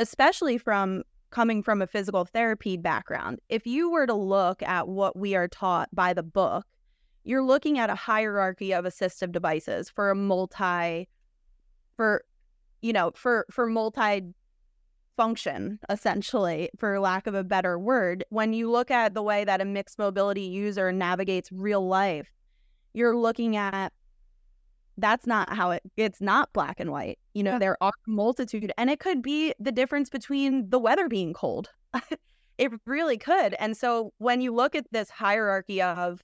especially 0.00 0.58
from 0.58 1.04
coming 1.30 1.62
from 1.62 1.82
a 1.82 1.86
physical 1.86 2.24
therapy 2.24 2.76
background, 2.76 3.38
if 3.48 3.66
you 3.66 3.90
were 3.90 4.06
to 4.06 4.14
look 4.14 4.62
at 4.62 4.88
what 4.88 5.16
we 5.16 5.34
are 5.34 5.48
taught 5.48 5.88
by 5.94 6.12
the 6.12 6.22
book, 6.22 6.66
you're 7.24 7.42
looking 7.42 7.78
at 7.78 7.90
a 7.90 7.94
hierarchy 7.94 8.72
of 8.72 8.84
assistive 8.84 9.32
devices 9.32 9.90
for 9.90 10.10
a 10.10 10.14
multi 10.14 11.08
for 11.96 12.24
you 12.80 12.92
know 12.92 13.10
for 13.14 13.44
for 13.50 13.66
multi 13.66 14.22
function 15.16 15.80
essentially 15.90 16.70
for 16.78 17.00
lack 17.00 17.26
of 17.26 17.34
a 17.34 17.44
better 17.44 17.78
word. 17.78 18.24
When 18.30 18.52
you 18.52 18.70
look 18.70 18.90
at 18.90 19.14
the 19.14 19.22
way 19.22 19.44
that 19.44 19.60
a 19.60 19.64
mixed 19.64 19.98
mobility 19.98 20.42
user 20.42 20.92
navigates 20.92 21.50
real 21.52 21.86
life 21.86 22.32
you're 22.98 23.16
looking 23.16 23.56
at 23.56 23.92
that's 24.98 25.26
not 25.26 25.52
how 25.54 25.70
it 25.70 25.82
it's 25.96 26.20
not 26.20 26.52
black 26.52 26.78
and 26.80 26.90
white 26.90 27.18
you 27.32 27.42
know 27.42 27.52
yeah. 27.52 27.58
there 27.58 27.82
are 27.82 27.92
multitude 28.06 28.72
and 28.76 28.90
it 28.90 28.98
could 28.98 29.22
be 29.22 29.54
the 29.58 29.72
difference 29.72 30.10
between 30.10 30.68
the 30.70 30.78
weather 30.78 31.08
being 31.08 31.32
cold 31.32 31.70
it 32.58 32.72
really 32.84 33.16
could 33.16 33.54
and 33.54 33.76
so 33.76 34.12
when 34.18 34.40
you 34.40 34.52
look 34.52 34.74
at 34.74 34.86
this 34.90 35.08
hierarchy 35.08 35.80
of 35.80 36.22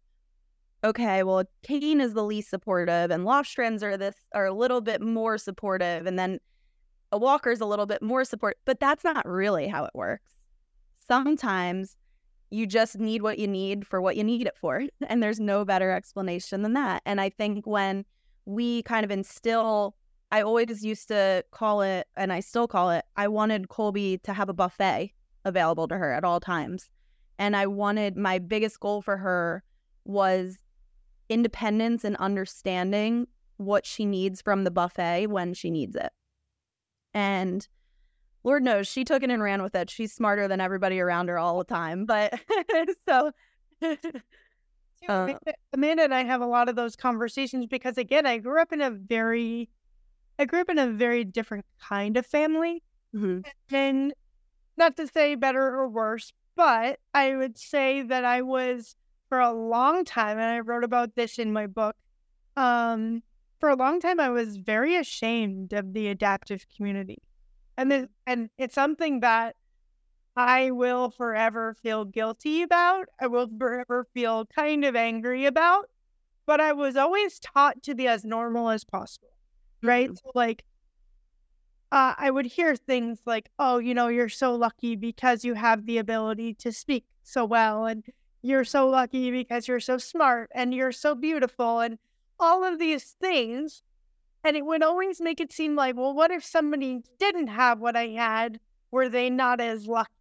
okay 0.82 1.22
well 1.22 1.44
cane 1.62 2.00
is 2.00 2.14
the 2.14 2.24
least 2.24 2.50
supportive 2.50 3.10
and 3.10 3.24
Lofstrands 3.24 3.82
are 3.82 3.96
this 3.96 4.16
are 4.34 4.46
a 4.46 4.52
little 4.52 4.80
bit 4.80 5.00
more 5.00 5.38
supportive 5.38 6.06
and 6.06 6.18
then 6.18 6.38
a 7.12 7.18
walker 7.18 7.50
is 7.50 7.60
a 7.60 7.66
little 7.66 7.86
bit 7.86 8.02
more 8.02 8.24
support 8.24 8.56
but 8.64 8.80
that's 8.80 9.04
not 9.04 9.26
really 9.26 9.68
how 9.68 9.84
it 9.84 9.92
works 9.94 10.32
sometimes 11.06 11.96
you 12.50 12.66
just 12.66 12.98
need 12.98 13.22
what 13.22 13.38
you 13.38 13.46
need 13.46 13.86
for 13.86 14.00
what 14.00 14.16
you 14.16 14.24
need 14.24 14.46
it 14.46 14.56
for 14.60 14.82
and 15.08 15.22
there's 15.22 15.40
no 15.40 15.64
better 15.64 15.92
explanation 15.92 16.62
than 16.62 16.72
that 16.72 17.02
and 17.06 17.20
i 17.20 17.30
think 17.30 17.64
when 17.66 18.04
we 18.46 18.82
kind 18.82 19.04
of 19.04 19.10
instill 19.10 19.96
I 20.34 20.42
always 20.42 20.84
used 20.84 21.06
to 21.08 21.44
call 21.52 21.82
it, 21.82 22.08
and 22.16 22.32
I 22.32 22.40
still 22.40 22.66
call 22.66 22.90
it, 22.90 23.04
I 23.16 23.28
wanted 23.28 23.68
Colby 23.68 24.18
to 24.24 24.32
have 24.32 24.48
a 24.48 24.52
buffet 24.52 25.12
available 25.44 25.86
to 25.86 25.96
her 25.96 26.12
at 26.12 26.24
all 26.24 26.40
times. 26.40 26.90
And 27.38 27.56
I 27.56 27.68
wanted 27.68 28.16
my 28.16 28.40
biggest 28.40 28.80
goal 28.80 29.00
for 29.00 29.16
her 29.16 29.62
was 30.04 30.58
independence 31.28 32.02
and 32.02 32.16
understanding 32.16 33.28
what 33.58 33.86
she 33.86 34.04
needs 34.04 34.42
from 34.42 34.64
the 34.64 34.72
buffet 34.72 35.28
when 35.28 35.54
she 35.54 35.70
needs 35.70 35.94
it. 35.94 36.10
And 37.12 37.68
Lord 38.42 38.64
knows 38.64 38.88
she 38.88 39.04
took 39.04 39.22
it 39.22 39.30
and 39.30 39.40
ran 39.40 39.62
with 39.62 39.76
it. 39.76 39.88
She's 39.88 40.12
smarter 40.12 40.48
than 40.48 40.60
everybody 40.60 40.98
around 40.98 41.28
her 41.28 41.38
all 41.38 41.58
the 41.58 41.64
time. 41.64 42.06
But 42.06 42.40
so 43.08 43.30
uh, 45.08 45.34
Amanda 45.72 46.04
and 46.04 46.14
I 46.14 46.24
have 46.24 46.40
a 46.40 46.46
lot 46.46 46.68
of 46.68 46.76
those 46.76 46.96
conversations 46.96 47.66
because, 47.66 47.98
again, 47.98 48.26
I 48.26 48.38
grew 48.38 48.60
up 48.60 48.72
in 48.72 48.80
a 48.80 48.90
very, 48.90 49.68
I 50.38 50.44
grew 50.44 50.60
up 50.60 50.70
in 50.70 50.78
a 50.78 50.88
very 50.88 51.24
different 51.24 51.64
kind 51.80 52.16
of 52.16 52.26
family. 52.26 52.82
Mm-hmm. 53.14 53.40
And 53.74 54.14
not 54.76 54.96
to 54.96 55.06
say 55.06 55.34
better 55.34 55.62
or 55.62 55.88
worse, 55.88 56.32
but 56.56 56.98
I 57.12 57.36
would 57.36 57.58
say 57.58 58.02
that 58.02 58.24
I 58.24 58.42
was 58.42 58.96
for 59.28 59.40
a 59.40 59.52
long 59.52 60.04
time, 60.04 60.38
and 60.38 60.50
I 60.50 60.60
wrote 60.60 60.84
about 60.84 61.14
this 61.14 61.38
in 61.38 61.52
my 61.52 61.66
book. 61.66 61.96
Um, 62.56 63.22
for 63.60 63.68
a 63.68 63.76
long 63.76 64.00
time, 64.00 64.20
I 64.20 64.30
was 64.30 64.56
very 64.56 64.96
ashamed 64.96 65.72
of 65.72 65.92
the 65.92 66.08
adaptive 66.08 66.66
community, 66.76 67.22
and 67.76 68.08
and 68.26 68.50
it's 68.58 68.74
something 68.74 69.20
that 69.20 69.56
I 70.36 70.72
will 70.72 71.10
forever 71.10 71.74
feel 71.74 72.04
guilty 72.04 72.62
about. 72.62 73.06
I 73.20 73.28
will 73.28 73.48
forever 73.58 74.06
feel 74.12 74.46
kind 74.46 74.84
of 74.84 74.96
angry 74.96 75.46
about. 75.46 75.88
But 76.46 76.60
I 76.60 76.72
was 76.72 76.96
always 76.96 77.38
taught 77.38 77.82
to 77.84 77.94
be 77.94 78.06
as 78.06 78.24
normal 78.24 78.68
as 78.70 78.84
possible, 78.84 79.32
right? 79.82 80.08
Mm-hmm. 80.08 80.16
So 80.16 80.32
like, 80.34 80.64
uh, 81.92 82.14
I 82.18 82.30
would 82.30 82.46
hear 82.46 82.76
things 82.76 83.20
like, 83.24 83.50
oh, 83.58 83.78
you 83.78 83.94
know, 83.94 84.08
you're 84.08 84.28
so 84.28 84.54
lucky 84.54 84.96
because 84.96 85.44
you 85.44 85.54
have 85.54 85.86
the 85.86 85.98
ability 85.98 86.54
to 86.54 86.72
speak 86.72 87.04
so 87.22 87.44
well. 87.44 87.86
And 87.86 88.04
you're 88.42 88.64
so 88.64 88.88
lucky 88.88 89.30
because 89.30 89.68
you're 89.68 89.80
so 89.80 89.96
smart 89.98 90.50
and 90.54 90.74
you're 90.74 90.92
so 90.92 91.14
beautiful 91.14 91.80
and 91.80 91.98
all 92.38 92.64
of 92.64 92.78
these 92.78 93.04
things. 93.20 93.82
And 94.42 94.56
it 94.56 94.66
would 94.66 94.82
always 94.82 95.20
make 95.20 95.40
it 95.40 95.52
seem 95.52 95.76
like, 95.76 95.96
well, 95.96 96.12
what 96.12 96.30
if 96.30 96.44
somebody 96.44 97.02
didn't 97.18 97.46
have 97.46 97.78
what 97.80 97.96
I 97.96 98.08
had? 98.08 98.60
Were 98.90 99.08
they 99.08 99.30
not 99.30 99.60
as 99.60 99.86
lucky? 99.86 100.13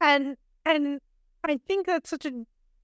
And 0.00 0.36
and 0.64 1.00
I 1.44 1.58
think 1.66 1.86
that's 1.86 2.10
such 2.10 2.26
a 2.26 2.32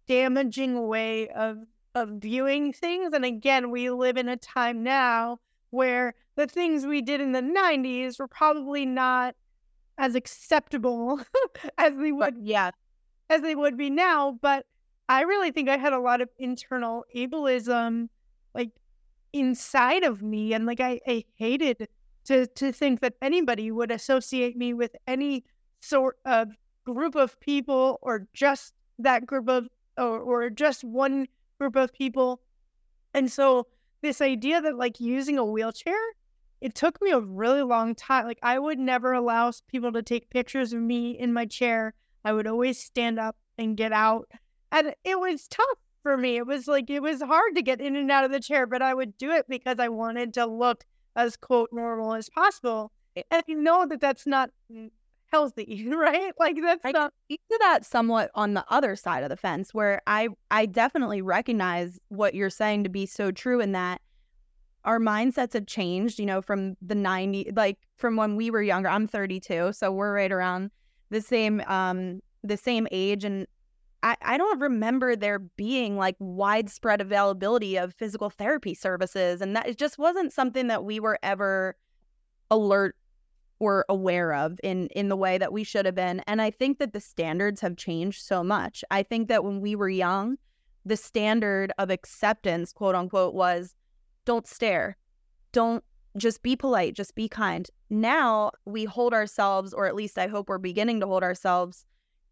damaging 0.06 0.86
way 0.86 1.28
of 1.28 1.58
of 1.94 2.08
viewing 2.10 2.72
things. 2.72 3.12
And 3.12 3.24
again, 3.24 3.70
we 3.70 3.90
live 3.90 4.16
in 4.16 4.28
a 4.28 4.36
time 4.36 4.82
now 4.82 5.38
where 5.70 6.14
the 6.36 6.46
things 6.46 6.86
we 6.86 7.02
did 7.02 7.20
in 7.20 7.32
the 7.32 7.42
'90s 7.42 8.18
were 8.18 8.28
probably 8.28 8.86
not 8.86 9.34
as 9.98 10.14
acceptable 10.14 11.20
as 11.78 11.94
they 11.96 12.12
would, 12.12 12.34
but, 12.34 12.42
yeah, 12.42 12.70
as 13.30 13.42
they 13.42 13.54
would 13.54 13.76
be 13.76 13.90
now. 13.90 14.38
But 14.40 14.66
I 15.08 15.22
really 15.22 15.50
think 15.50 15.68
I 15.68 15.76
had 15.76 15.92
a 15.92 15.98
lot 15.98 16.20
of 16.20 16.30
internal 16.38 17.04
ableism, 17.14 18.08
like 18.54 18.70
inside 19.32 20.04
of 20.04 20.22
me, 20.22 20.54
and 20.54 20.66
like 20.66 20.80
I, 20.80 21.00
I 21.06 21.24
hated 21.36 21.88
to 22.24 22.46
to 22.46 22.72
think 22.72 23.00
that 23.00 23.14
anybody 23.20 23.70
would 23.70 23.90
associate 23.90 24.56
me 24.56 24.72
with 24.72 24.94
any 25.06 25.44
sort 25.80 26.16
of 26.24 26.48
group 26.84 27.14
of 27.14 27.38
people 27.40 27.98
or 28.02 28.26
just 28.32 28.74
that 28.98 29.26
group 29.26 29.48
of 29.48 29.68
or, 29.98 30.18
or 30.20 30.50
just 30.50 30.84
one 30.84 31.26
group 31.58 31.76
of 31.76 31.92
people. 31.92 32.40
And 33.14 33.30
so 33.30 33.66
this 34.02 34.20
idea 34.20 34.60
that 34.60 34.76
like 34.76 35.00
using 35.00 35.38
a 35.38 35.44
wheelchair 35.44 36.00
it 36.60 36.76
took 36.76 37.02
me 37.02 37.10
a 37.10 37.20
really 37.20 37.62
long 37.62 37.94
time 37.94 38.24
like 38.24 38.38
i 38.42 38.58
would 38.58 38.78
never 38.78 39.12
allow 39.12 39.50
people 39.66 39.90
to 39.92 40.02
take 40.02 40.30
pictures 40.30 40.72
of 40.72 40.80
me 40.80 41.10
in 41.18 41.32
my 41.32 41.44
chair. 41.44 41.94
I 42.24 42.32
would 42.32 42.46
always 42.46 42.78
stand 42.78 43.18
up 43.18 43.36
and 43.58 43.76
get 43.76 43.92
out. 43.92 44.30
And 44.70 44.94
it 45.02 45.18
was 45.18 45.48
tough 45.48 45.66
for 46.04 46.16
me. 46.16 46.36
It 46.36 46.46
was 46.46 46.68
like 46.68 46.88
it 46.88 47.02
was 47.02 47.20
hard 47.20 47.56
to 47.56 47.62
get 47.62 47.80
in 47.80 47.96
and 47.96 48.10
out 48.10 48.24
of 48.24 48.30
the 48.30 48.40
chair 48.40 48.66
but 48.66 48.82
i 48.82 48.94
would 48.94 49.16
do 49.18 49.30
it 49.32 49.46
because 49.48 49.78
i 49.78 49.88
wanted 49.88 50.34
to 50.34 50.46
look 50.46 50.84
as 51.16 51.36
quote 51.36 51.70
normal 51.72 52.14
as 52.14 52.28
possible. 52.28 52.92
Eh 53.16 53.22
and 53.30 53.42
you 53.46 53.60
know 53.60 53.86
that 53.86 54.00
that's 54.00 54.26
not 54.26 54.50
mm, 54.72 54.90
healthy, 55.32 55.86
right? 55.90 56.32
Like 56.38 56.56
that's 56.62 56.84
I 56.84 56.92
not 56.92 57.12
speak 57.24 57.40
to 57.50 57.58
that 57.62 57.84
somewhat 57.84 58.30
on 58.34 58.54
the 58.54 58.64
other 58.68 58.94
side 58.94 59.22
of 59.22 59.30
the 59.30 59.36
fence 59.36 59.74
where 59.74 60.00
I 60.06 60.28
I 60.50 60.66
definitely 60.66 61.22
recognize 61.22 61.98
what 62.08 62.34
you're 62.34 62.50
saying 62.50 62.84
to 62.84 62.90
be 62.90 63.06
so 63.06 63.30
true 63.30 63.60
in 63.60 63.72
that 63.72 64.00
our 64.84 64.98
mindsets 64.98 65.52
have 65.52 65.66
changed, 65.66 66.18
you 66.18 66.26
know, 66.26 66.42
from 66.42 66.76
the 66.82 66.94
90 66.94 67.52
like 67.56 67.78
from 67.96 68.16
when 68.16 68.36
we 68.36 68.50
were 68.50 68.62
younger. 68.62 68.88
I'm 68.88 69.06
32, 69.06 69.72
so 69.72 69.90
we're 69.92 70.14
right 70.14 70.32
around 70.32 70.70
the 71.10 71.20
same 71.20 71.60
um 71.66 72.20
the 72.44 72.56
same 72.56 72.86
age 72.90 73.24
and 73.24 73.46
I, 74.04 74.16
I 74.20 74.36
don't 74.36 74.58
remember 74.60 75.14
there 75.14 75.38
being 75.38 75.96
like 75.96 76.16
widespread 76.18 77.00
availability 77.00 77.76
of 77.76 77.94
physical 77.94 78.30
therapy 78.30 78.74
services 78.74 79.40
and 79.40 79.54
that 79.54 79.68
it 79.68 79.78
just 79.78 79.96
wasn't 79.96 80.32
something 80.32 80.66
that 80.66 80.84
we 80.84 80.98
were 80.98 81.20
ever 81.22 81.76
alert 82.50 82.96
were 83.62 83.86
aware 83.88 84.34
of 84.34 84.58
in 84.64 84.88
in 84.88 85.08
the 85.08 85.16
way 85.16 85.38
that 85.38 85.52
we 85.52 85.62
should 85.62 85.86
have 85.86 85.94
been 85.94 86.18
and 86.26 86.42
i 86.42 86.50
think 86.50 86.80
that 86.80 86.92
the 86.92 87.00
standards 87.00 87.60
have 87.60 87.76
changed 87.76 88.20
so 88.22 88.42
much. 88.42 88.84
I 88.90 89.04
think 89.04 89.28
that 89.28 89.44
when 89.44 89.60
we 89.60 89.76
were 89.76 89.88
young 89.88 90.36
the 90.84 90.96
standard 90.96 91.72
of 91.78 91.88
acceptance 91.88 92.72
quote 92.72 92.96
unquote 92.96 93.34
was 93.34 93.76
don't 94.24 94.48
stare. 94.48 94.96
Don't 95.52 95.84
just 96.16 96.42
be 96.42 96.56
polite 96.56 96.94
just 96.94 97.14
be 97.14 97.28
kind. 97.28 97.70
Now 97.88 98.50
we 98.64 98.84
hold 98.84 99.14
ourselves 99.14 99.72
or 99.72 99.86
at 99.86 99.94
least 99.94 100.18
i 100.18 100.26
hope 100.26 100.48
we're 100.48 100.58
beginning 100.58 100.98
to 101.00 101.06
hold 101.06 101.22
ourselves 101.22 101.86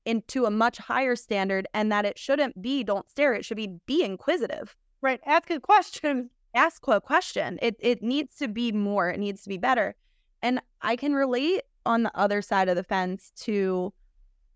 into 0.04 0.46
a 0.46 0.50
much 0.50 0.78
higher 0.78 1.14
standard 1.14 1.68
and 1.72 1.92
that 1.92 2.04
it 2.04 2.18
shouldn't 2.18 2.60
be 2.60 2.82
don't 2.82 3.08
stare. 3.08 3.34
It 3.34 3.44
should 3.44 3.56
be 3.56 3.76
be 3.86 4.02
inquisitive. 4.02 4.74
Right. 5.00 5.20
Ask 5.24 5.48
a 5.50 5.60
question. 5.60 6.30
Ask 6.54 6.88
a 6.88 7.00
question. 7.00 7.58
It 7.62 7.76
it 7.78 8.02
needs 8.02 8.34
to 8.38 8.48
be 8.48 8.72
more. 8.72 9.10
It 9.10 9.20
needs 9.20 9.44
to 9.44 9.48
be 9.48 9.58
better 9.58 9.94
and 10.42 10.60
I 10.82 10.96
can 10.96 11.14
relate 11.14 11.62
on 11.86 12.02
the 12.02 12.16
other 12.16 12.42
side 12.42 12.68
of 12.68 12.76
the 12.76 12.82
fence 12.82 13.32
to 13.36 13.92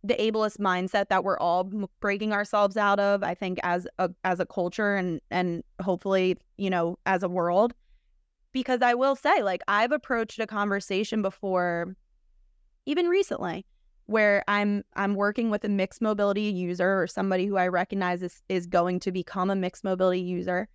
the 0.05 0.14
ableist 0.14 0.59
mindset 0.59 1.09
that 1.09 1.25
we're 1.25 1.38
all 1.38 1.71
breaking 1.99 2.33
ourselves 2.33 2.76
out 2.76 3.00
of 3.00 3.23
i 3.23 3.35
think 3.35 3.59
as 3.62 3.87
a 3.99 4.11
as 4.23 4.38
a 4.38 4.45
culture 4.45 4.97
and 4.97 5.19
and 5.31 5.64
hopefully 5.81 6.37
you 6.59 6.69
know 6.69 6.99
as 7.07 7.23
a 7.23 7.29
world. 7.29 7.73
Because 8.53 8.83
i 8.83 8.95
will 8.95 9.17
say 9.17 9.43
like 9.43 9.62
i've 9.67 9.91
approached 9.91 10.38
a 10.38 10.47
conversation 10.47 11.23
before 11.23 11.97
even 12.87 13.09
recently 13.09 13.67
where 14.07 14.45
i'm 14.47 14.85
i'm 14.95 15.14
working 15.14 15.50
with 15.50 15.64
a 15.64 15.69
mixed 15.69 16.00
mobility 16.00 16.43
user 16.43 17.03
or 17.03 17.07
somebody 17.07 17.47
who 17.47 17.57
i 17.57 17.67
recognize 17.67 18.23
is, 18.23 18.43
is 18.49 18.67
going 18.67 19.00
to 19.00 19.11
become 19.11 19.50
a 19.50 19.57
mixed 19.57 19.83
mobility 19.83 20.21
user. 20.21 20.69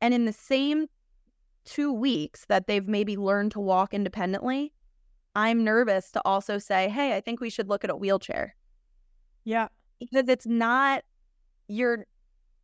And 0.00 0.12
in 0.12 0.24
the 0.24 0.32
same 0.32 0.88
two 1.64 1.92
weeks 1.92 2.44
that 2.48 2.66
they've 2.66 2.88
maybe 2.88 3.16
learned 3.16 3.52
to 3.52 3.60
walk 3.60 3.94
independently 3.94 4.72
i'm 5.34 5.64
nervous 5.64 6.10
to 6.10 6.20
also 6.24 6.58
say 6.58 6.88
hey 6.88 7.16
i 7.16 7.20
think 7.20 7.40
we 7.40 7.50
should 7.50 7.68
look 7.68 7.84
at 7.84 7.90
a 7.90 7.96
wheelchair 7.96 8.54
yeah. 9.44 9.68
Because 10.00 10.28
it's 10.28 10.46
not 10.46 11.04
your 11.68 12.06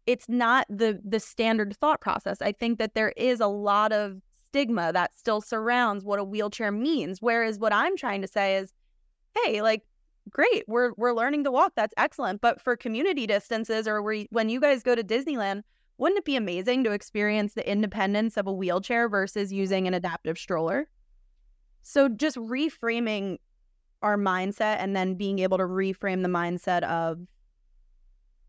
it's 0.07 0.29
not 0.29 0.67
the 0.69 1.01
the 1.05 1.21
standard 1.21 1.77
thought 1.77 2.01
process. 2.01 2.41
I 2.41 2.53
think 2.53 2.79
that 2.79 2.95
there 2.95 3.13
is 3.17 3.41
a 3.41 3.47
lot 3.47 3.93
of 3.93 4.21
stigma 4.47 4.93
that 4.93 5.15
still 5.15 5.41
surrounds 5.41 6.05
what 6.05 6.19
a 6.19 6.25
wheelchair 6.25 6.73
means. 6.73 7.21
Whereas 7.21 7.59
what 7.59 7.73
I'm 7.73 7.97
trying 7.97 8.23
to 8.23 8.29
say 8.29 8.57
is, 8.57 8.73
hey, 9.45 9.63
like 9.63 9.83
great, 10.31 10.65
we're 10.67 10.93
we're 10.97 11.13
learning 11.13 11.45
to 11.45 11.53
walk. 11.53 11.73
That's 11.77 11.95
excellent. 11.97 12.41
But 12.41 12.61
for 12.61 12.77
community 12.77 13.27
distances 13.27 13.87
or 13.87 14.03
where, 14.03 14.25
when 14.31 14.49
you 14.49 14.61
guys 14.61 14.83
go 14.83 14.95
to 14.95 15.05
Disneyland, 15.05 15.63
wouldn't 15.99 16.19
it 16.19 16.25
be 16.25 16.37
amazing 16.37 16.85
to 16.85 16.93
experience 16.93 17.55
the 17.55 17.69
independence 17.71 18.37
of 18.37 18.47
a 18.47 18.53
wheelchair 18.53 19.09
versus 19.09 19.53
using 19.53 19.87
an 19.87 19.95
adaptive 19.95 20.39
stroller? 20.39 20.89
So 21.83 22.09
just 22.09 22.37
reframing 22.37 23.39
our 24.01 24.17
mindset 24.17 24.77
and 24.79 24.95
then 24.95 25.15
being 25.15 25.41
able 25.41 25.59
to 25.59 25.65
reframe 25.65 26.23
the 26.23 26.29
mindset 26.29 26.85
of 26.85 27.19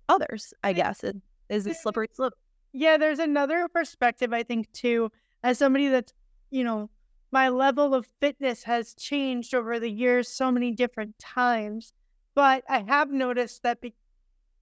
others, 0.08 0.54
I 0.64 0.74
guess, 0.74 1.04
it 1.04 1.18
is 1.50 1.66
a 1.66 1.74
slippery 1.74 2.08
slope. 2.14 2.34
Yeah, 2.72 2.98
there's 2.98 3.20
another 3.20 3.68
perspective, 3.68 4.32
I 4.32 4.44
think, 4.44 4.72
too, 4.72 5.12
as 5.44 5.58
somebody 5.58 5.88
that's, 5.88 6.14
you 6.52 6.64
know, 6.64 6.90
my 7.32 7.50
level 7.50 7.96
of 7.96 8.08
fitness 8.20 8.64
has 8.64 8.94
changed 8.94 9.56
over 9.56 9.80
the 9.80 9.90
years 9.90 10.28
so 10.28 10.52
many 10.52 10.72
different 10.72 11.18
times. 11.18 11.94
But 12.36 12.64
I 12.70 12.80
have 12.82 13.12
noticed 13.12 13.64
that 13.64 13.82
be- 13.82 13.96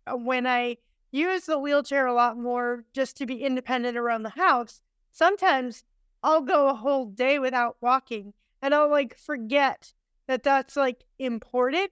uh, 0.05 0.15
when 0.15 0.47
I 0.47 0.77
use 1.11 1.45
the 1.45 1.59
wheelchair 1.59 2.05
a 2.05 2.13
lot 2.13 2.37
more 2.37 2.83
just 2.93 3.17
to 3.17 3.25
be 3.25 3.43
independent 3.43 3.97
around 3.97 4.23
the 4.23 4.29
house, 4.29 4.81
sometimes 5.11 5.83
I'll 6.23 6.41
go 6.41 6.67
a 6.67 6.73
whole 6.73 7.05
day 7.05 7.39
without 7.39 7.77
walking 7.81 8.33
and 8.61 8.73
I'll 8.73 8.89
like 8.89 9.17
forget 9.17 9.93
that 10.27 10.43
that's 10.43 10.75
like 10.75 11.03
important. 11.19 11.91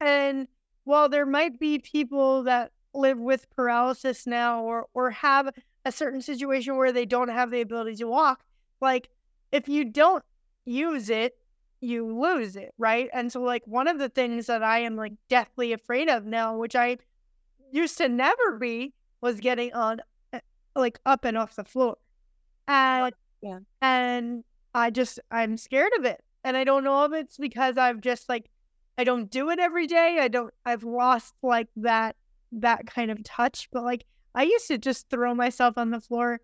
And 0.00 0.48
while 0.84 1.08
there 1.08 1.26
might 1.26 1.58
be 1.58 1.78
people 1.78 2.42
that 2.44 2.72
live 2.94 3.18
with 3.18 3.50
paralysis 3.50 4.26
now 4.26 4.62
or 4.62 4.86
or 4.94 5.10
have 5.10 5.48
a 5.84 5.92
certain 5.92 6.20
situation 6.20 6.76
where 6.76 6.92
they 6.92 7.06
don't 7.06 7.28
have 7.28 7.50
the 7.50 7.60
ability 7.60 7.96
to 7.96 8.06
walk, 8.06 8.44
like 8.80 9.08
if 9.50 9.68
you 9.68 9.84
don't 9.84 10.24
use 10.64 11.10
it, 11.10 11.36
you 11.80 12.06
lose 12.06 12.56
it, 12.56 12.72
right? 12.78 13.08
And 13.12 13.32
so 13.32 13.40
like 13.42 13.66
one 13.66 13.88
of 13.88 13.98
the 13.98 14.08
things 14.08 14.46
that 14.46 14.62
I 14.62 14.80
am 14.80 14.96
like 14.96 15.14
deathly 15.28 15.72
afraid 15.72 16.08
of 16.08 16.24
now, 16.24 16.56
which 16.56 16.76
I 16.76 16.98
used 17.72 17.98
to 17.98 18.08
never 18.08 18.58
be, 18.58 18.94
was 19.20 19.40
getting 19.40 19.72
on 19.72 20.00
eh, 20.32 20.40
like 20.76 21.00
up 21.06 21.24
and 21.24 21.36
off 21.36 21.56
the 21.56 21.64
floor. 21.64 21.96
And 22.68 23.12
yeah. 23.42 23.58
And 23.80 24.44
I 24.74 24.90
just 24.90 25.18
I'm 25.30 25.56
scared 25.56 25.92
of 25.98 26.04
it. 26.04 26.22
And 26.44 26.56
I 26.56 26.64
don't 26.64 26.84
know 26.84 27.04
if 27.04 27.12
it's 27.12 27.38
because 27.38 27.76
I've 27.76 28.00
just 28.00 28.28
like 28.28 28.50
I 28.98 29.04
don't 29.04 29.30
do 29.30 29.50
it 29.50 29.58
every 29.58 29.86
day. 29.86 30.18
I 30.20 30.28
don't 30.28 30.52
I've 30.64 30.84
lost 30.84 31.34
like 31.42 31.68
that 31.76 32.16
that 32.52 32.86
kind 32.86 33.10
of 33.10 33.22
touch. 33.24 33.68
But 33.72 33.84
like 33.84 34.04
I 34.34 34.44
used 34.44 34.68
to 34.68 34.78
just 34.78 35.10
throw 35.10 35.34
myself 35.34 35.76
on 35.76 35.90
the 35.90 36.00
floor 36.00 36.40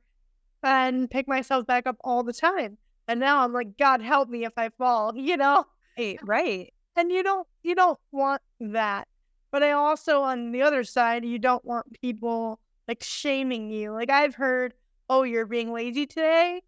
and 0.63 1.11
pick 1.11 1.29
myself 1.29 1.67
back 1.67 1.87
up 1.87 1.97
all 2.03 2.23
the 2.23 2.33
time. 2.33 2.79
And 3.07 3.21
now 3.21 3.43
I'm 3.43 3.53
like, 3.53 3.79
God 3.79 4.03
help 4.03 4.29
me 4.29 4.45
if 4.45 4.53
I 4.57 4.69
fall, 4.71 5.13
you 5.17 5.37
know? 5.37 5.65
Right, 5.97 6.19
right. 6.23 6.75
And 6.97 7.11
you 7.11 7.23
don't 7.23 7.47
you 7.63 7.75
don't 7.75 7.99
want 8.13 8.43
that. 8.61 9.09
But 9.51 9.63
I 9.63 9.73
also 9.73 10.23
on 10.23 10.53
the 10.53 10.63
other 10.63 10.85
side, 10.85 11.25
you 11.25 11.39
don't 11.39 11.65
want 11.65 12.01
people 12.01 12.61
like 12.87 13.03
shaming 13.03 13.71
you. 13.71 13.93
Like 13.93 14.11
I've 14.11 14.35
heard, 14.35 14.75
oh, 15.09 15.23
you're 15.23 15.47
being 15.47 15.73
lazy 15.73 16.07
today 16.07 16.63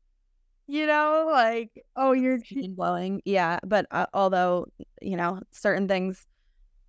you 0.71 0.87
know, 0.87 1.29
like, 1.29 1.85
oh, 1.97 2.13
you're 2.13 2.39
blowing. 2.69 3.21
Yeah. 3.25 3.59
But 3.67 3.87
uh, 3.91 4.07
although, 4.15 4.69
you 5.03 5.17
know, 5.17 5.41
certain 5.51 5.89
things 5.89 6.25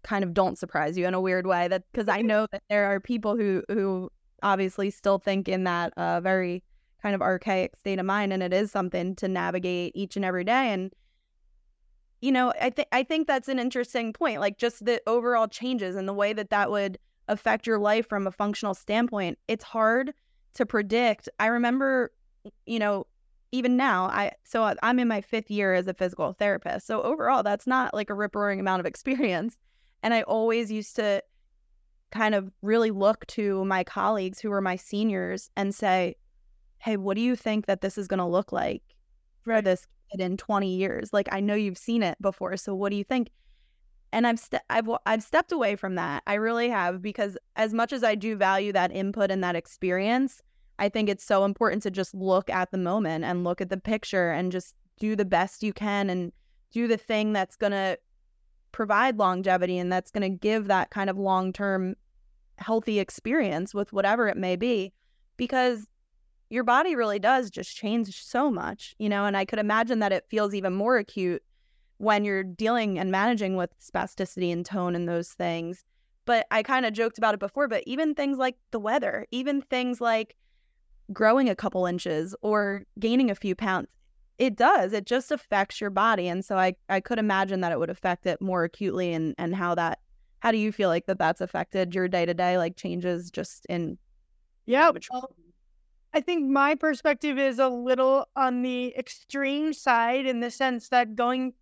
kind 0.04 0.24
of 0.24 0.36
don't 0.36 0.58
surprise 0.58 0.96
you 0.98 1.08
in 1.08 1.16
a 1.16 1.22
weird 1.22 1.48
way 1.48 1.68
that 1.68 1.84
because 1.92 2.08
I 2.08 2.22
know 2.22 2.46
that 2.52 2.62
there 2.70 2.86
are 2.86 3.00
people 3.00 3.36
who, 3.36 3.64
who 3.70 4.12
obviously 4.44 4.92
still 4.92 5.18
think 5.18 5.50
in 5.50 5.64
that 5.64 5.94
uh, 5.98 6.22
very 6.22 6.64
kind 7.02 7.16
of 7.16 7.24
archaic 7.24 7.76
state 7.76 7.98
of 7.98 8.06
mind. 8.06 8.32
And 8.32 8.44
it 8.44 8.54
is 8.54 8.72
something 8.72 9.16
to 9.16 9.28
navigate 9.28 9.94
each 9.96 10.16
and 10.16 10.24
every 10.24 10.44
day. 10.44 10.72
And, 10.72 10.94
you 12.22 12.32
know, 12.32 12.54
I 12.62 12.70
think 12.70 12.88
I 12.92 13.04
think 13.04 13.28
that's 13.28 13.48
an 13.48 13.60
interesting 13.60 14.14
point. 14.14 14.40
Like 14.40 14.58
just 14.58 14.86
the 14.86 15.02
overall 15.08 15.48
changes 15.48 15.96
and 15.96 16.08
the 16.08 16.14
way 16.14 16.34
that 16.34 16.52
that 16.52 16.70
would 16.70 17.00
affect 17.28 17.66
your 17.66 17.80
life 17.80 18.08
from 18.08 18.28
a 18.28 18.32
functional 18.32 18.76
standpoint. 18.76 19.40
It's 19.48 19.64
hard 19.64 20.14
to 20.54 20.66
predict. 20.66 21.30
I 21.40 21.48
remember, 21.48 22.12
you 22.66 22.80
know, 22.80 23.08
even 23.52 23.76
now, 23.76 24.06
I 24.06 24.34
so 24.44 24.74
I'm 24.84 25.00
in 25.00 25.08
my 25.08 25.22
fifth 25.22 25.50
year 25.50 25.74
as 25.74 25.88
a 25.88 25.96
physical 25.96 26.34
therapist. 26.34 26.86
So 26.86 27.02
overall, 27.02 27.42
that's 27.42 27.66
not 27.66 27.94
like 27.94 28.12
a 28.12 28.14
rip 28.14 28.36
roaring 28.36 28.60
amount 28.60 28.80
of 28.80 28.86
experience. 28.86 29.58
And 30.04 30.16
I 30.16 30.24
always 30.24 30.72
used 30.72 30.96
to 30.96 31.22
kind 32.10 32.34
of 32.34 32.52
really 32.64 32.90
look 32.90 33.24
to 33.28 33.64
my 33.66 33.84
colleagues 33.84 34.40
who 34.40 34.50
were 34.50 34.60
my 34.60 34.76
seniors 34.76 35.52
and 35.56 35.76
say, 35.76 36.16
"Hey, 36.80 36.98
what 36.98 37.14
do 37.14 37.22
you 37.22 37.36
think 37.36 37.68
that 37.68 37.82
this 37.82 38.00
is 38.00 38.08
going 38.08 38.18
to 38.18 38.26
look 38.26 38.52
like 38.52 38.82
for 39.44 39.62
this 39.62 39.88
kid 40.12 40.22
in 40.22 40.38
20 40.38 40.76
years? 40.76 41.14
Like, 41.14 41.28
I 41.32 41.40
know 41.40 41.56
you've 41.56 41.78
seen 41.78 42.04
it 42.04 42.18
before, 42.22 42.58
so 42.58 42.76
what 42.76 42.90
do 42.90 42.96
you 42.96 43.04
think?" 43.04 43.30
And 44.14 44.28
I've 44.28 44.40
ste- 44.40 44.66
I've 44.70 44.90
I've 45.06 45.24
stepped 45.24 45.52
away 45.52 45.76
from 45.76 45.96
that. 45.96 46.24
I 46.28 46.36
really 46.36 46.70
have 46.70 47.02
because 47.02 47.38
as 47.56 47.74
much 47.74 47.94
as 47.94 48.04
I 48.04 48.16
do 48.16 48.36
value 48.36 48.74
that 48.74 48.92
input 48.92 49.32
and 49.32 49.44
that 49.44 49.56
experience, 49.56 50.42
I 50.80 50.90
think 50.90 51.10
it's 51.10 51.24
so 51.24 51.46
important 51.46 51.84
to 51.84 51.92
just 51.92 52.14
look 52.14 52.50
at 52.50 52.72
the 52.72 52.78
moment 52.78 53.24
and 53.24 53.44
look 53.44 53.62
at 53.62 53.70
the 53.70 53.78
picture 53.78 54.32
and 54.32 54.52
just 54.52 54.76
do 55.00 55.16
the 55.16 55.26
best 55.26 55.64
you 55.64 55.74
can 55.74 56.10
and 56.10 56.32
do 56.72 56.88
the 56.88 56.98
thing 56.98 57.34
that's 57.34 57.56
going 57.56 57.72
to 57.72 57.98
provide 58.72 59.18
longevity 59.18 59.78
and 59.78 59.92
that's 59.92 60.12
going 60.12 60.22
to 60.22 60.38
give 60.38 60.68
that 60.68 60.90
kind 60.90 61.10
of 61.10 61.18
long 61.18 61.54
term 61.54 61.96
healthy 62.58 63.00
experience 63.00 63.74
with 63.74 63.92
whatever 63.92 64.28
it 64.28 64.38
may 64.38 64.56
be 64.56 64.94
because 65.38 65.88
your 66.52 66.64
body 66.66 66.96
really 66.96 67.18
does 67.18 67.50
just 67.50 67.76
change 67.76 68.22
so 68.22 68.52
much, 68.52 68.94
you 69.00 69.08
know, 69.08 69.26
and 69.26 69.38
I 69.38 69.46
could 69.46 69.58
imagine 69.58 70.00
that 70.00 70.12
it 70.12 70.26
feels 70.30 70.54
even 70.54 70.74
more 70.74 70.98
acute 70.98 71.42
when 71.98 72.26
you're 72.26 72.44
dealing 72.44 73.00
and 73.00 73.10
managing 73.10 73.56
with 73.56 73.72
spasticity 73.80 74.52
and 74.52 74.66
tone 74.66 74.94
and 74.94 75.08
those 75.08 75.30
things. 75.30 75.86
But 76.26 76.46
I 76.52 76.62
kind 76.62 76.86
of 76.86 76.94
joked 76.94 77.18
about 77.18 77.34
it 77.34 77.40
before, 77.40 77.68
but 77.70 77.84
even 77.88 78.14
things 78.14 78.38
like 78.38 78.58
the 78.72 78.80
weather, 78.80 79.26
even 79.32 79.62
things 79.62 80.02
like 80.02 80.36
growing 81.14 81.50
a 81.50 81.56
couple 81.56 81.86
inches 81.86 82.36
or 82.42 82.84
gaining 83.00 83.32
a 83.32 83.36
few 83.36 83.56
pounds 83.56 83.88
it 84.38 84.56
does 84.56 84.94
it 84.94 85.06
just 85.06 85.32
affects 85.32 85.80
your 85.80 85.90
body 85.90 86.28
and 86.28 86.44
so 86.44 86.58
i 86.58 86.74
i 86.90 87.00
could 87.00 87.20
imagine 87.20 87.62
that 87.62 87.72
it 87.72 87.78
would 87.78 87.90
affect 87.90 88.26
it 88.26 88.42
more 88.42 88.64
acutely 88.64 89.14
and 89.14 89.36
and 89.38 89.56
how 89.56 89.76
that 89.76 90.00
how 90.40 90.52
do 90.52 90.58
you 90.58 90.72
feel 90.72 90.90
like 90.90 91.06
that 91.06 91.20
that's 91.20 91.42
affected 91.42 91.94
your 91.94 92.08
day 92.08 92.26
to 92.26 92.34
day 92.34 92.58
like 92.58 92.76
changes 92.76 93.30
just 93.30 93.66
in 93.68 93.98
yeah 94.66 94.90
well, 95.12 95.30
i 96.14 96.22
think 96.22 96.50
my 96.50 96.76
perspective 96.76 97.38
is 97.38 97.60
a 97.60 97.70
little 97.70 98.28
on 98.36 98.62
the 98.62 98.94
extreme 98.98 99.74
side 99.74 100.26
in 100.26 100.40
the 100.40 100.52
sense 100.52 100.90
that 100.90 101.16
going 101.16 101.54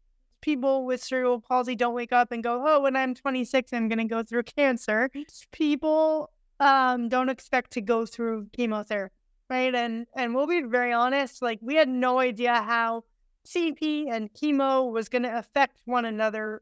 people 0.42 0.86
with 0.86 1.04
cerebral 1.04 1.42
palsy 1.42 1.76
don't 1.76 1.94
wake 1.94 2.14
up 2.14 2.32
and 2.32 2.44
go 2.44 2.64
oh 2.66 2.82
when 2.82 2.96
i'm 2.96 3.14
26 3.14 3.74
i'm 3.74 3.90
going 3.90 4.00
to 4.00 4.06
go 4.06 4.24
through 4.24 4.44
cancer 4.58 5.10
people 5.52 6.32
um, 6.62 7.08
don't 7.08 7.30
expect 7.30 7.72
to 7.72 7.82
go 7.82 8.06
through 8.06 8.48
chemotherapy 8.52 9.14
right? 9.50 9.74
And 9.74 10.06
and 10.16 10.36
we'll 10.36 10.48
be 10.48 10.62
very 10.62 10.94
honest, 10.94 11.42
like 11.42 11.60
we 11.62 11.76
had 11.76 11.90
no 11.90 12.20
idea 12.20 12.54
how 12.62 13.04
CP 13.48 14.12
and 14.12 14.32
chemo 14.34 14.92
was 14.92 15.10
going 15.10 15.24
to 15.24 15.38
affect 15.38 15.80
one 15.86 16.06
another 16.06 16.62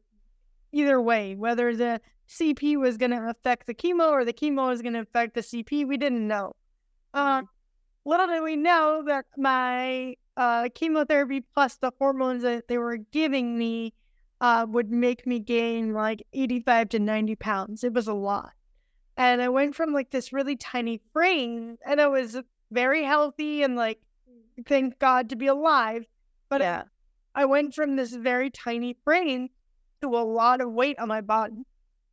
either 0.71 1.01
way, 1.01 1.35
whether 1.35 1.75
the 1.75 2.01
CP 2.29 2.77
was 2.77 2.97
going 2.97 3.11
to 3.11 3.29
affect 3.29 3.67
the 3.67 3.73
chemo 3.73 4.09
or 4.09 4.25
the 4.25 4.33
chemo 4.33 4.69
was 4.69 4.81
going 4.81 4.93
to 4.93 5.01
affect 5.01 5.33
the 5.33 5.41
CP. 5.41 5.87
We 5.87 5.97
didn't 5.97 6.27
know. 6.27 6.55
Uh, 7.13 7.43
little 8.07 8.27
did 8.27 8.41
we 8.41 8.55
know 8.55 9.03
that 9.05 9.25
my 9.37 10.15
uh, 10.37 10.69
chemotherapy 10.73 11.41
plus 11.53 11.75
the 11.75 11.91
hormones 11.99 12.43
that 12.43 12.67
they 12.67 12.77
were 12.77 12.97
giving 12.97 13.57
me 13.57 13.93
uh, 14.39 14.65
would 14.69 14.91
make 14.91 15.27
me 15.27 15.39
gain 15.39 15.93
like 15.93 16.25
85 16.33 16.89
to 16.89 16.99
90 16.99 17.35
pounds. 17.35 17.83
It 17.83 17.93
was 17.93 18.07
a 18.07 18.13
lot. 18.13 18.53
And 19.17 19.41
I 19.41 19.49
went 19.49 19.75
from 19.75 19.93
like 19.93 20.11
this 20.11 20.31
really 20.31 20.55
tiny 20.55 21.01
frame, 21.11 21.77
and 21.85 21.99
I 21.99 22.07
was 22.07 22.37
very 22.71 23.03
healthy 23.03 23.63
and 23.63 23.75
like 23.75 23.99
thank 24.65 24.99
God 24.99 25.29
to 25.29 25.35
be 25.35 25.47
alive. 25.47 26.05
But 26.49 26.61
yeah. 26.61 26.83
I 27.35 27.45
went 27.45 27.73
from 27.73 27.95
this 27.95 28.13
very 28.13 28.49
tiny 28.49 28.95
frame 29.03 29.49
to 30.01 30.07
a 30.09 30.23
lot 30.23 30.61
of 30.61 30.71
weight 30.71 30.97
on 30.99 31.07
my 31.07 31.21
body. 31.21 31.65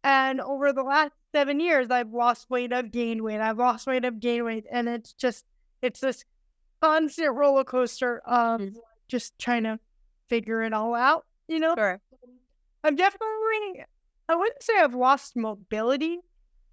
And 0.02 0.40
over 0.40 0.72
the 0.72 0.82
last 0.82 1.12
seven 1.32 1.60
years, 1.60 1.90
I've 1.90 2.12
lost 2.12 2.50
weight, 2.50 2.72
I've 2.72 2.90
gained 2.90 3.22
weight, 3.22 3.40
I've 3.40 3.58
lost 3.58 3.86
weight, 3.86 4.04
I've 4.04 4.20
gained 4.20 4.44
weight. 4.44 4.66
And 4.70 4.88
it's 4.88 5.12
just, 5.14 5.44
it's 5.84 6.00
this 6.00 6.24
constant 6.80 7.34
roller 7.34 7.64
coaster 7.64 8.22
of 8.26 8.60
mm-hmm. 8.60 8.78
just 9.08 9.38
trying 9.38 9.64
to 9.64 9.78
figure 10.28 10.62
it 10.62 10.72
all 10.72 10.94
out, 10.94 11.26
you 11.46 11.60
know? 11.60 11.74
Sure. 11.76 12.00
I'm 12.82 12.96
definitely, 12.96 13.84
I 14.28 14.36
wouldn't 14.36 14.62
say 14.62 14.74
I've 14.78 14.94
lost 14.94 15.36
mobility. 15.36 16.18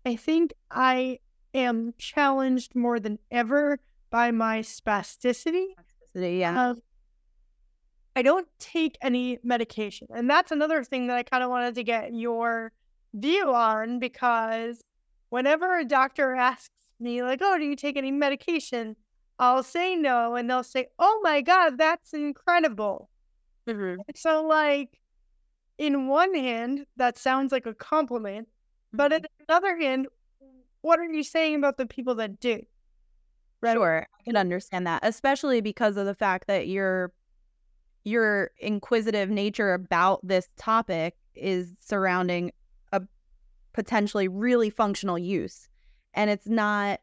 I 0.05 0.15
think 0.15 0.53
I 0.69 1.19
am 1.53 1.93
challenged 1.97 2.75
more 2.75 2.99
than 2.99 3.19
ever 3.29 3.79
by 4.09 4.31
my 4.31 4.59
spasticity. 4.59 5.67
Spasticity, 6.15 6.39
yeah. 6.39 6.69
Um, 6.69 6.81
I 8.15 8.21
don't 8.21 8.47
take 8.59 8.97
any 9.01 9.39
medication. 9.43 10.07
And 10.13 10.29
that's 10.29 10.51
another 10.51 10.83
thing 10.83 11.07
that 11.07 11.17
I 11.17 11.23
kind 11.23 11.43
of 11.43 11.49
wanted 11.49 11.75
to 11.75 11.83
get 11.83 12.13
your 12.13 12.71
view 13.13 13.53
on 13.53 13.99
because 13.99 14.81
whenever 15.29 15.79
a 15.79 15.85
doctor 15.85 16.35
asks 16.35 16.69
me, 16.99 17.23
like, 17.23 17.39
oh, 17.41 17.57
do 17.57 17.63
you 17.63 17.75
take 17.75 17.97
any 17.97 18.11
medication? 18.11 18.95
I'll 19.41 19.63
say 19.63 19.95
no. 19.95 20.35
And 20.35 20.49
they'll 20.49 20.63
say, 20.63 20.87
oh 20.99 21.19
my 21.23 21.41
God, 21.41 21.77
that's 21.77 22.13
incredible. 22.13 23.09
Mm-hmm. 23.67 24.01
So, 24.15 24.45
like, 24.45 25.01
in 25.77 26.07
one 26.07 26.33
hand, 26.35 26.85
that 26.95 27.17
sounds 27.17 27.51
like 27.51 27.65
a 27.65 27.73
compliment. 27.73 28.47
But 28.93 29.11
mm-hmm. 29.11 29.25
on 29.25 29.45
the 29.47 29.53
other 29.53 29.77
hand, 29.77 30.07
what 30.81 30.99
are 30.99 31.05
you 31.05 31.23
saying 31.23 31.55
about 31.55 31.77
the 31.77 31.87
people 31.87 32.15
that 32.15 32.39
do? 32.39 32.61
Right. 33.61 33.73
Sure, 33.73 34.07
I 34.19 34.23
can 34.23 34.37
understand 34.37 34.87
that, 34.87 35.01
especially 35.03 35.61
because 35.61 35.97
of 35.97 36.05
the 36.05 36.15
fact 36.15 36.47
that 36.47 36.67
your 36.67 37.11
your 38.03 38.49
inquisitive 38.57 39.29
nature 39.29 39.75
about 39.75 40.19
this 40.23 40.49
topic 40.57 41.15
is 41.35 41.75
surrounding 41.79 42.51
a 42.91 43.01
potentially 43.73 44.27
really 44.27 44.71
functional 44.71 45.19
use, 45.19 45.69
and 46.15 46.31
it's 46.31 46.47
not 46.47 47.01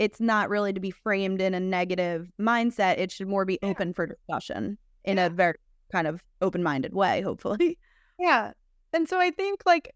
it's 0.00 0.18
not 0.18 0.48
really 0.48 0.72
to 0.72 0.80
be 0.80 0.90
framed 0.90 1.42
in 1.42 1.52
a 1.52 1.60
negative 1.60 2.32
mindset. 2.40 2.98
It 2.98 3.12
should 3.12 3.28
more 3.28 3.44
be 3.44 3.58
yeah. 3.62 3.68
open 3.68 3.92
for 3.92 4.06
discussion 4.06 4.78
in 5.04 5.18
yeah. 5.18 5.26
a 5.26 5.30
very 5.30 5.56
kind 5.92 6.06
of 6.06 6.22
open 6.40 6.62
minded 6.62 6.94
way, 6.94 7.20
hopefully. 7.20 7.78
Yeah, 8.22 8.52
and 8.92 9.08
so 9.08 9.18
I 9.18 9.30
think 9.30 9.62
like 9.64 9.94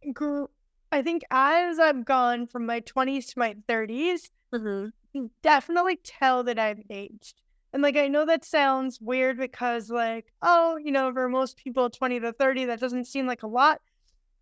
I 0.90 1.02
think 1.02 1.24
as 1.30 1.78
I've 1.78 2.06
gone 2.06 2.46
from 2.46 2.64
my 2.64 2.80
20s 2.80 3.34
to 3.34 3.38
my 3.38 3.54
30s, 3.68 4.30
mm-hmm. 4.50 5.26
definitely 5.42 6.00
tell 6.02 6.42
that 6.44 6.58
I've 6.58 6.80
aged. 6.88 7.42
And 7.74 7.82
like, 7.82 7.98
I 7.98 8.08
know 8.08 8.24
that 8.24 8.46
sounds 8.46 8.98
weird 8.98 9.36
because, 9.36 9.90
like, 9.90 10.32
oh, 10.40 10.78
you 10.82 10.90
know, 10.90 11.12
for 11.12 11.28
most 11.28 11.58
people, 11.58 11.90
20 11.90 12.20
to 12.20 12.32
30, 12.32 12.64
that 12.64 12.80
doesn't 12.80 13.04
seem 13.04 13.26
like 13.26 13.42
a 13.42 13.46
lot. 13.46 13.82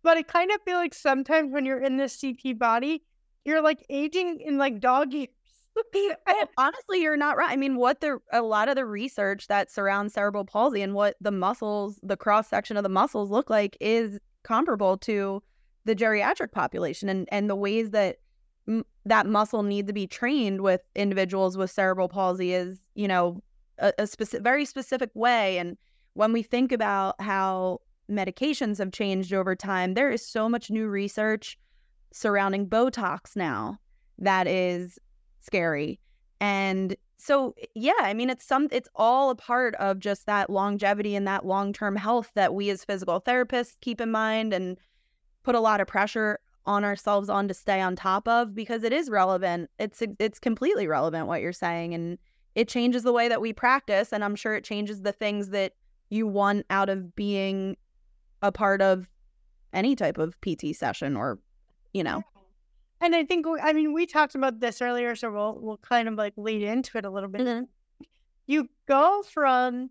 But 0.01 0.15
I 0.15 0.21
kind 0.21 0.49
of 0.51 0.61
feel 0.61 0.77
like 0.77 0.93
sometimes 0.93 1.51
when 1.51 1.65
you're 1.65 1.83
in 1.83 1.97
this 1.97 2.15
CP 2.15 2.57
body, 2.57 3.03
you're 3.43 3.61
like 3.61 3.85
aging 3.89 4.39
in 4.39 4.57
like 4.57 4.79
dog 4.79 5.11
years. 5.11 5.27
Honestly, 6.57 7.01
you're 7.01 7.17
not 7.17 7.37
right. 7.37 7.51
I 7.51 7.55
mean, 7.55 7.75
what 7.75 8.01
the 8.01 8.19
a 8.31 8.41
lot 8.41 8.69
of 8.69 8.75
the 8.75 8.85
research 8.85 9.47
that 9.47 9.71
surrounds 9.71 10.13
cerebral 10.13 10.45
palsy 10.45 10.81
and 10.81 10.93
what 10.93 11.15
the 11.19 11.31
muscles, 11.31 11.99
the 12.03 12.17
cross 12.17 12.47
section 12.47 12.77
of 12.77 12.83
the 12.83 12.89
muscles 12.89 13.31
look 13.31 13.49
like 13.49 13.77
is 13.79 14.19
comparable 14.43 14.97
to 14.97 15.41
the 15.85 15.95
geriatric 15.95 16.51
population 16.51 17.09
and 17.09 17.27
and 17.31 17.49
the 17.49 17.55
ways 17.55 17.91
that 17.91 18.17
m- 18.67 18.85
that 19.05 19.25
muscle 19.25 19.63
needs 19.63 19.87
to 19.87 19.93
be 19.93 20.07
trained 20.07 20.61
with 20.61 20.81
individuals 20.95 21.57
with 21.57 21.71
cerebral 21.71 22.07
palsy 22.07 22.53
is 22.53 22.79
you 22.95 23.07
know 23.07 23.41
a, 23.79 23.91
a 23.99 24.07
specific 24.07 24.43
very 24.43 24.65
specific 24.65 25.09
way 25.13 25.57
and 25.57 25.77
when 26.13 26.31
we 26.31 26.43
think 26.43 26.71
about 26.71 27.19
how 27.19 27.79
medications 28.09 28.77
have 28.77 28.91
changed 28.91 29.33
over 29.33 29.55
time 29.55 29.93
there 29.93 30.11
is 30.11 30.25
so 30.25 30.47
much 30.47 30.69
new 30.69 30.87
research 30.87 31.57
surrounding 32.11 32.67
botox 32.67 33.35
now 33.35 33.77
that 34.19 34.47
is 34.47 34.99
scary 35.43 35.99
and 36.39 36.95
so 37.17 37.53
eh, 37.61 37.65
yeah 37.75 37.93
i 37.99 38.13
mean 38.13 38.29
it's 38.29 38.45
some 38.45 38.67
it's 38.71 38.89
all 38.95 39.29
a 39.29 39.35
part 39.35 39.75
of 39.75 39.99
just 39.99 40.25
that 40.25 40.49
longevity 40.49 41.15
and 41.15 41.27
that 41.27 41.45
long-term 41.45 41.95
health 41.95 42.31
that 42.35 42.53
we 42.53 42.69
as 42.69 42.83
physical 42.83 43.21
therapists 43.21 43.75
keep 43.81 44.01
in 44.01 44.11
mind 44.11 44.53
and 44.53 44.77
put 45.43 45.55
a 45.55 45.59
lot 45.59 45.81
of 45.81 45.87
pressure 45.87 46.39
on 46.65 46.83
ourselves 46.83 47.29
on 47.29 47.47
to 47.47 47.53
stay 47.53 47.81
on 47.81 47.95
top 47.95 48.27
of 48.27 48.55
because 48.55 48.83
it 48.83 48.93
is 48.93 49.09
relevant. 49.09 49.69
It's 49.79 50.01
it's 50.19 50.39
completely 50.39 50.87
relevant 50.87 51.27
what 51.27 51.41
you're 51.41 51.53
saying 51.53 51.93
and 51.93 52.17
it 52.55 52.67
changes 52.67 53.03
the 53.03 53.13
way 53.13 53.27
that 53.27 53.41
we 53.41 53.51
practice 53.51 54.13
and 54.13 54.23
I'm 54.23 54.35
sure 54.35 54.55
it 54.55 54.63
changes 54.63 55.01
the 55.01 55.11
things 55.11 55.49
that 55.49 55.73
you 56.09 56.27
want 56.27 56.65
out 56.69 56.89
of 56.89 57.15
being 57.15 57.75
a 58.41 58.51
part 58.51 58.81
of 58.81 59.09
any 59.73 59.95
type 59.95 60.17
of 60.17 60.39
PT 60.41 60.75
session 60.75 61.17
or 61.17 61.39
you 61.93 62.03
know. 62.03 62.23
And 63.03 63.15
I 63.15 63.25
think 63.25 63.45
I 63.61 63.73
mean 63.73 63.93
we 63.93 64.05
talked 64.05 64.33
about 64.33 64.59
this 64.59 64.81
earlier 64.81 65.15
so 65.15 65.31
we'll 65.31 65.59
we'll 65.59 65.77
kind 65.77 66.07
of 66.07 66.15
like 66.15 66.33
lead 66.37 66.63
into 66.63 66.97
it 66.97 67.05
a 67.05 67.09
little 67.09 67.29
bit. 67.29 67.41
Mm-hmm. 67.41 67.63
You 68.47 68.69
go 68.87 69.23
from 69.23 69.89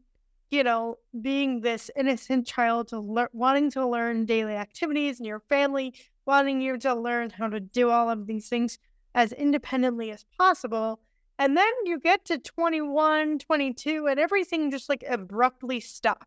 you 0.53 0.63
know, 0.63 0.99
being 1.23 1.63
this 1.63 1.91
innocent 1.97 2.47
child 2.47 2.87
to 2.89 3.01
le- 3.01 3.31
wanting 3.33 3.71
to 3.71 3.89
learn 3.89 4.27
daily 4.27 4.55
activities 4.55 5.19
and 5.19 5.27
your 5.27 5.41
family 5.41 5.95
wanting 6.27 6.61
you 6.61 6.77
to 6.77 6.95
learn 6.95 7.31
how 7.31 7.49
to 7.49 7.59
do 7.59 7.89
all 7.89 8.11
of 8.11 8.27
these 8.27 8.51
things 8.51 8.79
as 9.15 9.33
independently 9.33 10.11
as 10.11 10.27
possible. 10.39 11.01
And 11.39 11.57
then 11.57 11.73
you 11.87 11.99
get 11.99 12.27
to 12.27 12.37
21, 12.37 13.39
22, 13.39 14.07
and 14.07 14.21
everything 14.21 14.71
just 14.71 14.91
like 14.91 15.03
abruptly 15.09 15.81
stops. 15.81 16.27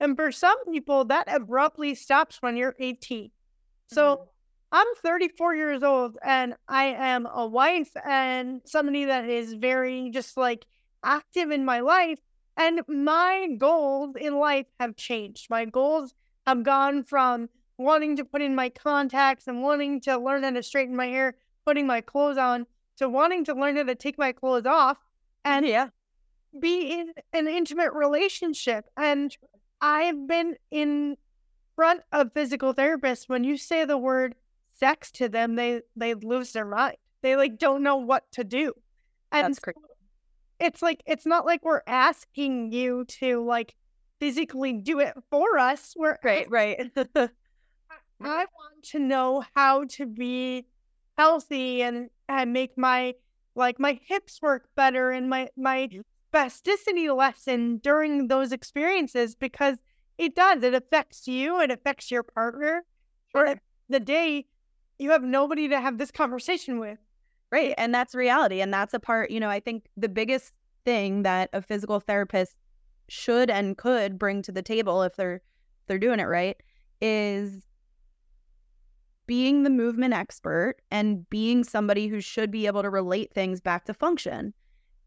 And 0.00 0.16
for 0.16 0.32
some 0.32 0.58
people, 0.72 1.04
that 1.04 1.32
abruptly 1.32 1.94
stops 1.94 2.42
when 2.42 2.56
you're 2.56 2.74
18. 2.80 3.30
So 3.86 4.16
mm-hmm. 4.16 4.24
I'm 4.72 4.86
34 5.02 5.56
years 5.56 5.82
old 5.82 6.16
and 6.22 6.54
I 6.68 6.84
am 6.86 7.26
a 7.26 7.46
wife 7.46 7.90
and 8.04 8.60
somebody 8.64 9.04
that 9.06 9.28
is 9.28 9.54
very 9.54 10.10
just 10.10 10.36
like 10.36 10.66
active 11.04 11.50
in 11.50 11.64
my 11.64 11.80
life. 11.80 12.18
And 12.56 12.82
my 12.86 13.48
goals 13.58 14.14
in 14.20 14.38
life 14.38 14.66
have 14.78 14.96
changed. 14.96 15.50
My 15.50 15.64
goals 15.64 16.14
have 16.46 16.62
gone 16.62 17.02
from 17.02 17.48
wanting 17.78 18.16
to 18.16 18.24
put 18.24 18.42
in 18.42 18.54
my 18.54 18.68
contacts 18.68 19.48
and 19.48 19.62
wanting 19.62 20.00
to 20.02 20.18
learn 20.18 20.42
how 20.44 20.50
to 20.50 20.62
straighten 20.62 20.94
my 20.94 21.06
hair, 21.06 21.34
putting 21.64 21.86
my 21.86 22.00
clothes 22.00 22.38
on, 22.38 22.66
to 22.98 23.08
wanting 23.08 23.44
to 23.46 23.54
learn 23.54 23.76
how 23.76 23.84
to 23.84 23.94
take 23.94 24.18
my 24.18 24.30
clothes 24.30 24.66
off 24.66 24.98
and 25.44 25.66
yeah. 25.66 25.88
be 26.60 26.92
in 26.92 27.12
an 27.32 27.48
intimate 27.48 27.92
relationship. 27.92 28.84
And 28.96 29.36
I've 29.80 30.28
been 30.28 30.56
in 30.70 31.16
front 31.74 32.02
of 32.12 32.34
physical 32.34 32.74
therapists. 32.74 33.28
When 33.28 33.42
you 33.42 33.56
say 33.56 33.84
the 33.84 33.98
word 33.98 34.34
sex 34.80 35.10
to 35.12 35.28
them, 35.28 35.54
they 35.54 35.82
they 35.94 36.14
lose 36.14 36.52
their 36.52 36.64
mind. 36.64 36.96
They 37.22 37.36
like 37.36 37.58
don't 37.58 37.82
know 37.82 37.96
what 37.96 38.24
to 38.32 38.44
do. 38.44 38.72
And 39.30 39.46
That's 39.46 39.60
crazy 39.60 39.78
it's 40.60 40.82
like 40.82 41.02
it's 41.06 41.26
not 41.26 41.46
like 41.46 41.64
we're 41.64 41.82
asking 41.86 42.72
you 42.72 43.04
to 43.06 43.42
like 43.42 43.74
physically 44.20 44.74
do 44.74 45.00
it 45.00 45.14
for 45.30 45.58
us. 45.58 45.94
We're 45.96 46.18
right, 46.22 46.48
right. 46.50 46.78
I 47.16 47.16
want 48.20 48.82
to 48.90 48.98
know 48.98 49.42
how 49.56 49.84
to 49.84 50.06
be 50.06 50.66
healthy 51.16 51.82
and 51.82 52.10
and 52.28 52.52
make 52.52 52.76
my 52.76 53.14
like 53.54 53.80
my 53.80 53.98
hips 54.04 54.40
work 54.42 54.68
better 54.76 55.10
and 55.10 55.28
my 55.28 55.48
my 55.56 55.88
mm-hmm. 55.90 56.00
spasticity 56.32 57.14
lessen 57.14 57.78
during 57.78 58.28
those 58.28 58.52
experiences 58.52 59.34
because 59.34 59.78
it 60.18 60.34
does. 60.34 60.62
It 60.62 60.74
affects 60.74 61.26
you. 61.26 61.60
It 61.60 61.70
affects 61.70 62.10
your 62.10 62.22
partner. 62.22 62.84
Or 63.34 63.60
the 63.88 64.00
day 64.00 64.46
you 65.00 65.10
have 65.10 65.22
nobody 65.22 65.68
to 65.68 65.80
have 65.80 65.98
this 65.98 66.10
conversation 66.10 66.78
with. 66.78 66.98
Right. 67.50 67.74
And 67.78 67.92
that's 67.92 68.14
reality. 68.14 68.60
And 68.60 68.72
that's 68.72 68.94
a 68.94 69.00
part, 69.00 69.30
you 69.30 69.40
know, 69.40 69.48
I 69.48 69.58
think 69.58 69.88
the 69.96 70.08
biggest 70.08 70.52
thing 70.84 71.22
that 71.24 71.50
a 71.52 71.60
physical 71.60 71.98
therapist 71.98 72.54
should 73.08 73.50
and 73.50 73.76
could 73.76 74.18
bring 74.18 74.40
to 74.42 74.52
the 74.52 74.62
table 74.62 75.02
if 75.02 75.16
they're 75.16 75.42
they're 75.88 75.98
doing 75.98 76.20
it 76.20 76.28
right 76.28 76.56
is 77.00 77.66
being 79.26 79.64
the 79.64 79.70
movement 79.70 80.14
expert 80.14 80.76
and 80.90 81.28
being 81.28 81.64
somebody 81.64 82.06
who 82.06 82.20
should 82.20 82.50
be 82.50 82.66
able 82.66 82.82
to 82.82 82.90
relate 82.90 83.32
things 83.32 83.60
back 83.60 83.84
to 83.86 83.94
function. 83.94 84.54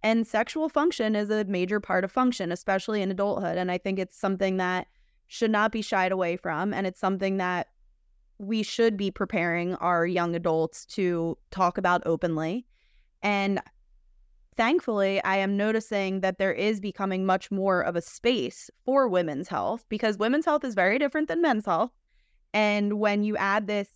And 0.01 0.27
sexual 0.27 0.67
function 0.67 1.15
is 1.15 1.29
a 1.29 1.45
major 1.45 1.79
part 1.79 2.03
of 2.03 2.12
function, 2.12 2.51
especially 2.51 3.01
in 3.01 3.12
adulthood. 3.12 3.58
And 3.58 3.71
I 3.71 3.77
think 3.77 3.99
it's 3.99 4.19
something 4.19 4.58
that 4.58 4.88
should 5.27 5.51
not 5.51 5.71
be 5.71 5.82
shied 5.82 6.12
away 6.12 6.36
from. 6.36 6.73
And 6.73 6.86
it's 6.86 6.99
something 6.99 7.38
that 7.38 7.67
we 8.38 8.63
should 8.63 8.98
be 8.98 9.12
preparing 9.12 9.76
our 9.76 10.06
young 10.06 10.36
adults 10.36 10.86
to 10.86 11.38
talk 11.52 11.78
about 11.78 12.02
openly. 12.06 12.65
And 13.22 13.62
thankfully, 14.56 15.24
I 15.24 15.38
am 15.38 15.58
noticing 15.58 16.22
that 16.22 16.38
there 16.38 16.54
is 16.54 16.80
becoming 16.80 17.26
much 17.26 17.52
more 17.52 17.82
of 17.82 17.96
a 17.96 18.02
space 18.02 18.69
for 18.86 19.08
women's 19.08 19.48
health 19.48 19.86
because 19.89 20.17
women's 20.17 20.46
health 20.46 20.63
is 20.63 20.76
very 20.76 21.00
different 21.00 21.28
than 21.28 21.41
men's 21.41 21.65
health. 21.65 21.91
And 22.54 23.00
when 23.00 23.24
you 23.24 23.36
add 23.38 23.67
this 23.67 23.89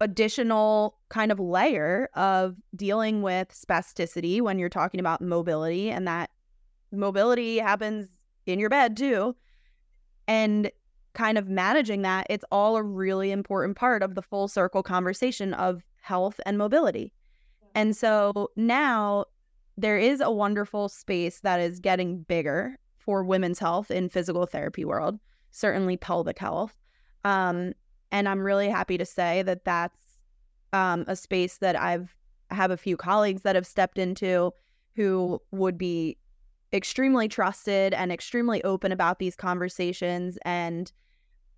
additional 0.00 0.96
kind 1.08 1.32
of 1.32 1.40
layer 1.40 2.08
of 2.14 2.56
dealing 2.76 3.22
with 3.22 3.48
spasticity 3.48 4.40
when 4.40 4.58
you're 4.58 4.68
talking 4.68 5.00
about 5.00 5.20
mobility, 5.20 5.90
and 5.90 6.06
that 6.06 6.30
mobility 6.92 7.58
happens 7.58 8.08
in 8.46 8.58
your 8.58 8.70
bed 8.70 8.96
too, 8.96 9.34
and 10.26 10.70
kind 11.18 11.36
of 11.36 11.48
managing 11.48 12.02
that, 12.02 12.24
it's 12.30 12.44
all 12.52 12.76
a 12.76 12.82
really 12.82 13.32
important 13.32 13.76
part 13.76 14.04
of 14.04 14.14
the 14.14 14.22
full 14.22 14.46
circle 14.46 14.84
conversation 14.84 15.52
of 15.54 15.82
health 15.96 16.38
and 16.46 16.56
mobility. 16.56 17.12
And 17.74 17.96
so 17.96 18.50
now 18.54 19.24
there 19.76 19.98
is 19.98 20.20
a 20.20 20.30
wonderful 20.30 20.88
space 20.88 21.40
that 21.40 21.58
is 21.58 21.80
getting 21.80 22.22
bigger 22.22 22.78
for 22.98 23.24
women's 23.24 23.58
health 23.58 23.90
in 23.90 24.08
physical 24.08 24.46
therapy 24.46 24.84
world, 24.84 25.18
certainly 25.50 25.96
pelvic 25.96 26.38
health. 26.38 26.76
Um, 27.24 27.72
and 28.12 28.28
I'm 28.28 28.40
really 28.40 28.68
happy 28.68 28.96
to 28.96 29.04
say 29.04 29.42
that 29.42 29.64
that's 29.64 30.20
um, 30.72 31.04
a 31.08 31.16
space 31.16 31.58
that 31.58 31.74
I've 31.74 32.14
have 32.52 32.70
a 32.70 32.76
few 32.76 32.96
colleagues 32.96 33.42
that 33.42 33.56
have 33.56 33.66
stepped 33.66 33.98
into 33.98 34.52
who 34.94 35.42
would 35.50 35.76
be 35.76 36.16
extremely 36.72 37.26
trusted 37.26 37.92
and 37.92 38.12
extremely 38.12 38.62
open 38.62 38.92
about 38.92 39.18
these 39.18 39.34
conversations 39.34 40.38
and 40.44 40.92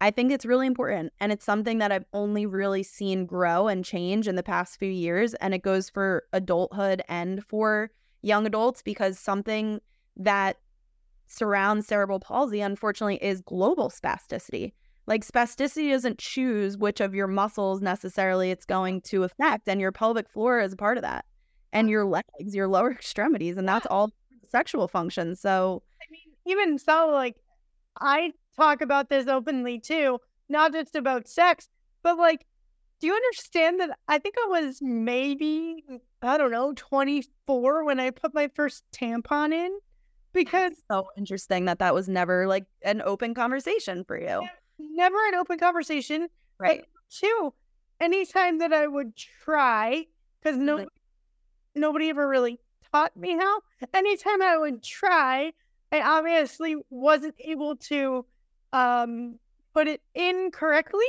I 0.00 0.10
think 0.10 0.32
it's 0.32 0.46
really 0.46 0.66
important 0.66 1.12
and 1.20 1.30
it's 1.30 1.44
something 1.44 1.78
that 1.78 1.92
I've 1.92 2.06
only 2.14 2.46
really 2.46 2.82
seen 2.82 3.26
grow 3.26 3.68
and 3.68 3.84
change 3.84 4.26
in 4.26 4.34
the 4.34 4.42
past 4.42 4.78
few 4.78 4.90
years 4.90 5.34
and 5.34 5.52
it 5.52 5.62
goes 5.62 5.90
for 5.90 6.24
adulthood 6.32 7.02
and 7.08 7.44
for 7.44 7.90
young 8.22 8.46
adults 8.46 8.82
because 8.82 9.18
something 9.18 9.80
that 10.16 10.56
surrounds 11.26 11.86
cerebral 11.86 12.18
palsy 12.18 12.60
unfortunately 12.62 13.22
is 13.22 13.42
global 13.42 13.90
spasticity. 13.90 14.72
Like 15.06 15.26
spasticity 15.26 15.90
doesn't 15.90 16.18
choose 16.18 16.78
which 16.78 17.00
of 17.00 17.14
your 17.14 17.26
muscles 17.26 17.82
necessarily 17.82 18.50
it's 18.50 18.64
going 18.64 19.02
to 19.02 19.24
affect 19.24 19.68
and 19.68 19.80
your 19.80 19.92
pelvic 19.92 20.30
floor 20.30 20.60
is 20.60 20.72
a 20.72 20.76
part 20.76 20.96
of 20.96 21.02
that. 21.02 21.26
And 21.72 21.90
your 21.90 22.06
legs, 22.06 22.54
your 22.54 22.68
lower 22.68 22.90
extremities 22.92 23.58
and 23.58 23.68
that's 23.68 23.86
all 23.86 24.12
sexual 24.48 24.88
function. 24.88 25.36
So 25.36 25.82
I 26.00 26.06
mean 26.10 26.34
even 26.46 26.78
so 26.78 27.10
like 27.12 27.36
I 28.00 28.32
talk 28.56 28.80
about 28.80 29.08
this 29.08 29.26
openly 29.26 29.78
too, 29.78 30.18
not 30.48 30.72
just 30.72 30.96
about 30.96 31.28
sex, 31.28 31.68
but 32.02 32.18
like, 32.18 32.46
do 33.00 33.06
you 33.06 33.14
understand 33.14 33.80
that 33.80 33.98
I 34.08 34.18
think 34.18 34.34
I 34.44 34.48
was 34.48 34.80
maybe, 34.82 35.84
I 36.22 36.36
don't 36.36 36.50
know, 36.50 36.72
24 36.76 37.84
when 37.84 37.98
I 37.98 38.10
put 38.10 38.34
my 38.34 38.48
first 38.54 38.84
tampon 38.92 39.52
in? 39.52 39.78
Because 40.32 40.72
so 40.90 41.08
interesting 41.16 41.64
that 41.64 41.80
that 41.80 41.94
was 41.94 42.08
never 42.08 42.46
like 42.46 42.66
an 42.82 43.02
open 43.02 43.34
conversation 43.34 44.04
for 44.04 44.20
you. 44.20 44.46
Never 44.78 45.16
an 45.28 45.34
open 45.34 45.58
conversation. 45.58 46.28
Right. 46.58 46.84
two, 47.10 47.54
anytime 48.00 48.58
that 48.58 48.72
I 48.72 48.86
would 48.86 49.16
try, 49.16 50.04
because 50.40 50.58
no, 50.58 50.86
nobody 51.74 52.10
ever 52.10 52.28
really 52.28 52.60
taught 52.92 53.16
me 53.16 53.36
how, 53.36 53.60
anytime 53.94 54.42
I 54.42 54.56
would 54.56 54.82
try, 54.82 55.52
I 55.90 56.02
obviously 56.02 56.76
wasn't 56.90 57.34
able 57.40 57.76
to 57.76 58.26
um, 58.72 59.38
put 59.74 59.88
it 59.88 60.00
in 60.14 60.50
correctly. 60.52 61.06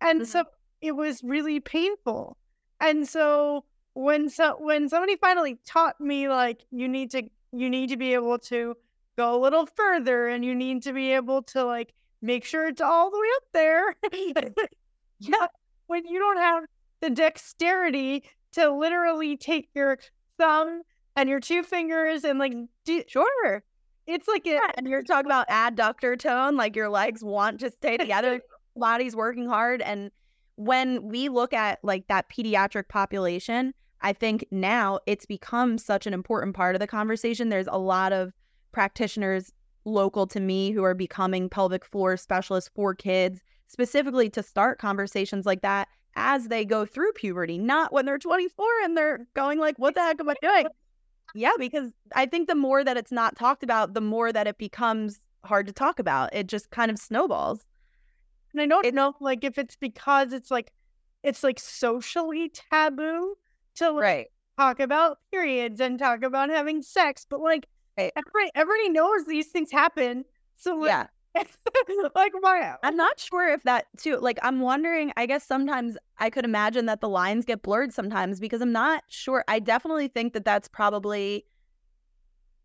And 0.00 0.22
mm-hmm. 0.22 0.30
so 0.30 0.44
it 0.80 0.92
was 0.92 1.22
really 1.22 1.60
painful. 1.60 2.36
And 2.80 3.06
so 3.08 3.64
when 3.94 4.30
so 4.30 4.56
when 4.58 4.88
somebody 4.88 5.16
finally 5.16 5.58
taught 5.66 6.00
me 6.00 6.28
like 6.28 6.64
you 6.70 6.88
need 6.88 7.10
to 7.10 7.22
you 7.52 7.68
need 7.68 7.88
to 7.88 7.96
be 7.96 8.14
able 8.14 8.38
to 8.38 8.74
go 9.16 9.36
a 9.36 9.38
little 9.40 9.66
further 9.66 10.28
and 10.28 10.44
you 10.44 10.54
need 10.54 10.82
to 10.84 10.92
be 10.92 11.12
able 11.12 11.42
to 11.42 11.64
like 11.64 11.92
make 12.22 12.44
sure 12.44 12.68
it's 12.68 12.80
all 12.80 13.10
the 13.10 13.18
way 13.18 13.26
up 13.36 13.42
there. 13.52 14.54
yeah. 15.18 15.46
When 15.86 16.06
you 16.06 16.18
don't 16.18 16.38
have 16.38 16.64
the 17.00 17.10
dexterity 17.10 18.24
to 18.52 18.70
literally 18.70 19.36
take 19.36 19.68
your 19.74 19.98
thumb 20.38 20.82
and 21.16 21.28
your 21.28 21.40
two 21.40 21.62
fingers 21.62 22.24
and 22.24 22.38
like 22.38 22.54
do, 22.84 23.02
sure 23.06 23.64
it's 24.06 24.28
like 24.28 24.46
yeah, 24.46 24.70
and 24.74 24.86
you're 24.88 25.02
talking 25.02 25.26
about 25.26 25.48
adductor 25.48 26.18
tone, 26.18 26.56
like 26.56 26.76
your 26.76 26.88
legs 26.88 27.22
want 27.22 27.60
to 27.60 27.70
stay 27.70 27.96
together, 27.96 28.40
body's 28.76 29.14
working 29.14 29.46
hard. 29.46 29.82
And 29.82 30.10
when 30.56 31.08
we 31.08 31.28
look 31.28 31.52
at 31.52 31.78
like 31.82 32.08
that 32.08 32.28
pediatric 32.30 32.88
population, 32.88 33.72
I 34.02 34.12
think 34.12 34.46
now 34.50 35.00
it's 35.06 35.26
become 35.26 35.78
such 35.78 36.06
an 36.06 36.14
important 36.14 36.56
part 36.56 36.74
of 36.74 36.80
the 36.80 36.86
conversation. 36.86 37.48
There's 37.48 37.68
a 37.68 37.78
lot 37.78 38.12
of 38.12 38.32
practitioners 38.72 39.52
local 39.84 40.26
to 40.28 40.40
me 40.40 40.70
who 40.70 40.82
are 40.84 40.94
becoming 40.94 41.48
pelvic 41.48 41.84
floor 41.84 42.16
specialists 42.16 42.70
for 42.74 42.94
kids, 42.94 43.40
specifically 43.66 44.28
to 44.30 44.42
start 44.42 44.78
conversations 44.78 45.46
like 45.46 45.62
that 45.62 45.88
as 46.16 46.48
they 46.48 46.64
go 46.64 46.84
through 46.84 47.12
puberty, 47.12 47.58
not 47.58 47.92
when 47.92 48.04
they're 48.04 48.18
24 48.18 48.66
and 48.84 48.96
they're 48.96 49.26
going 49.34 49.58
like, 49.58 49.78
what 49.78 49.94
the 49.94 50.00
heck 50.00 50.20
am 50.20 50.28
I 50.28 50.34
doing? 50.42 50.66
Yeah, 51.34 51.52
because 51.58 51.92
I 52.14 52.26
think 52.26 52.48
the 52.48 52.54
more 52.54 52.84
that 52.84 52.96
it's 52.96 53.12
not 53.12 53.36
talked 53.36 53.62
about, 53.62 53.94
the 53.94 54.00
more 54.00 54.32
that 54.32 54.46
it 54.46 54.58
becomes 54.58 55.20
hard 55.44 55.66
to 55.66 55.72
talk 55.72 55.98
about. 55.98 56.34
It 56.34 56.46
just 56.46 56.70
kind 56.70 56.90
of 56.90 56.98
snowballs. 56.98 57.64
And 58.52 58.60
I 58.60 58.66
don't 58.66 58.84
it, 58.84 58.94
know 58.94 59.14
like 59.20 59.44
if 59.44 59.58
it's 59.58 59.76
because 59.76 60.32
it's 60.32 60.50
like 60.50 60.72
it's 61.22 61.44
like 61.44 61.58
socially 61.58 62.50
taboo 62.70 63.36
to 63.76 63.90
like, 63.90 64.02
right. 64.02 64.26
talk 64.58 64.80
about 64.80 65.18
periods 65.30 65.80
and 65.80 65.98
talk 65.98 66.22
about 66.22 66.50
having 66.50 66.82
sex, 66.82 67.26
but 67.28 67.40
like 67.40 67.68
right. 67.96 68.12
everybody 68.16 68.50
everybody 68.54 68.88
knows 68.90 69.24
these 69.26 69.48
things 69.48 69.70
happen. 69.70 70.24
So 70.56 70.76
like, 70.76 70.88
yeah. 70.88 71.06
like 72.14 72.32
my 72.40 72.74
I'm 72.82 72.96
not 72.96 73.20
sure 73.20 73.48
if 73.48 73.62
that 73.62 73.86
too 73.96 74.18
like 74.18 74.38
I'm 74.42 74.60
wondering 74.60 75.12
I 75.16 75.26
guess 75.26 75.46
sometimes 75.46 75.96
I 76.18 76.28
could 76.28 76.44
imagine 76.44 76.86
that 76.86 77.00
the 77.00 77.08
lines 77.08 77.44
get 77.44 77.62
blurred 77.62 77.92
sometimes 77.92 78.40
because 78.40 78.60
I'm 78.60 78.72
not 78.72 79.04
sure 79.08 79.44
I 79.46 79.60
definitely 79.60 80.08
think 80.08 80.32
that 80.32 80.44
that's 80.44 80.66
probably 80.68 81.44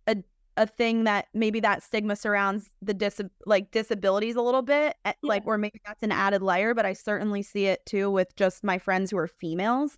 a 0.08 0.16
a 0.58 0.66
thing 0.66 1.04
that 1.04 1.28
maybe 1.34 1.60
that 1.60 1.84
stigma 1.84 2.16
surrounds 2.16 2.70
the 2.82 2.94
dis 2.94 3.22
like 3.46 3.70
disabilities 3.72 4.36
a 4.36 4.42
little 4.42 4.64
bit 4.64 4.96
eh, 5.06 5.14
yeah. 5.14 5.14
like 5.22 5.44
or 5.46 5.58
maybe 5.58 5.80
that's 5.86 6.02
an 6.02 6.12
added 6.12 6.42
layer 6.42 6.74
but 6.74 6.86
I 6.86 6.94
certainly 6.94 7.44
see 7.44 7.68
it 7.68 7.86
too 7.86 8.10
with 8.10 8.36
just 8.36 8.64
my 8.64 8.80
friends 8.80 9.12
who 9.12 9.18
are 9.18 9.28
females 9.28 9.98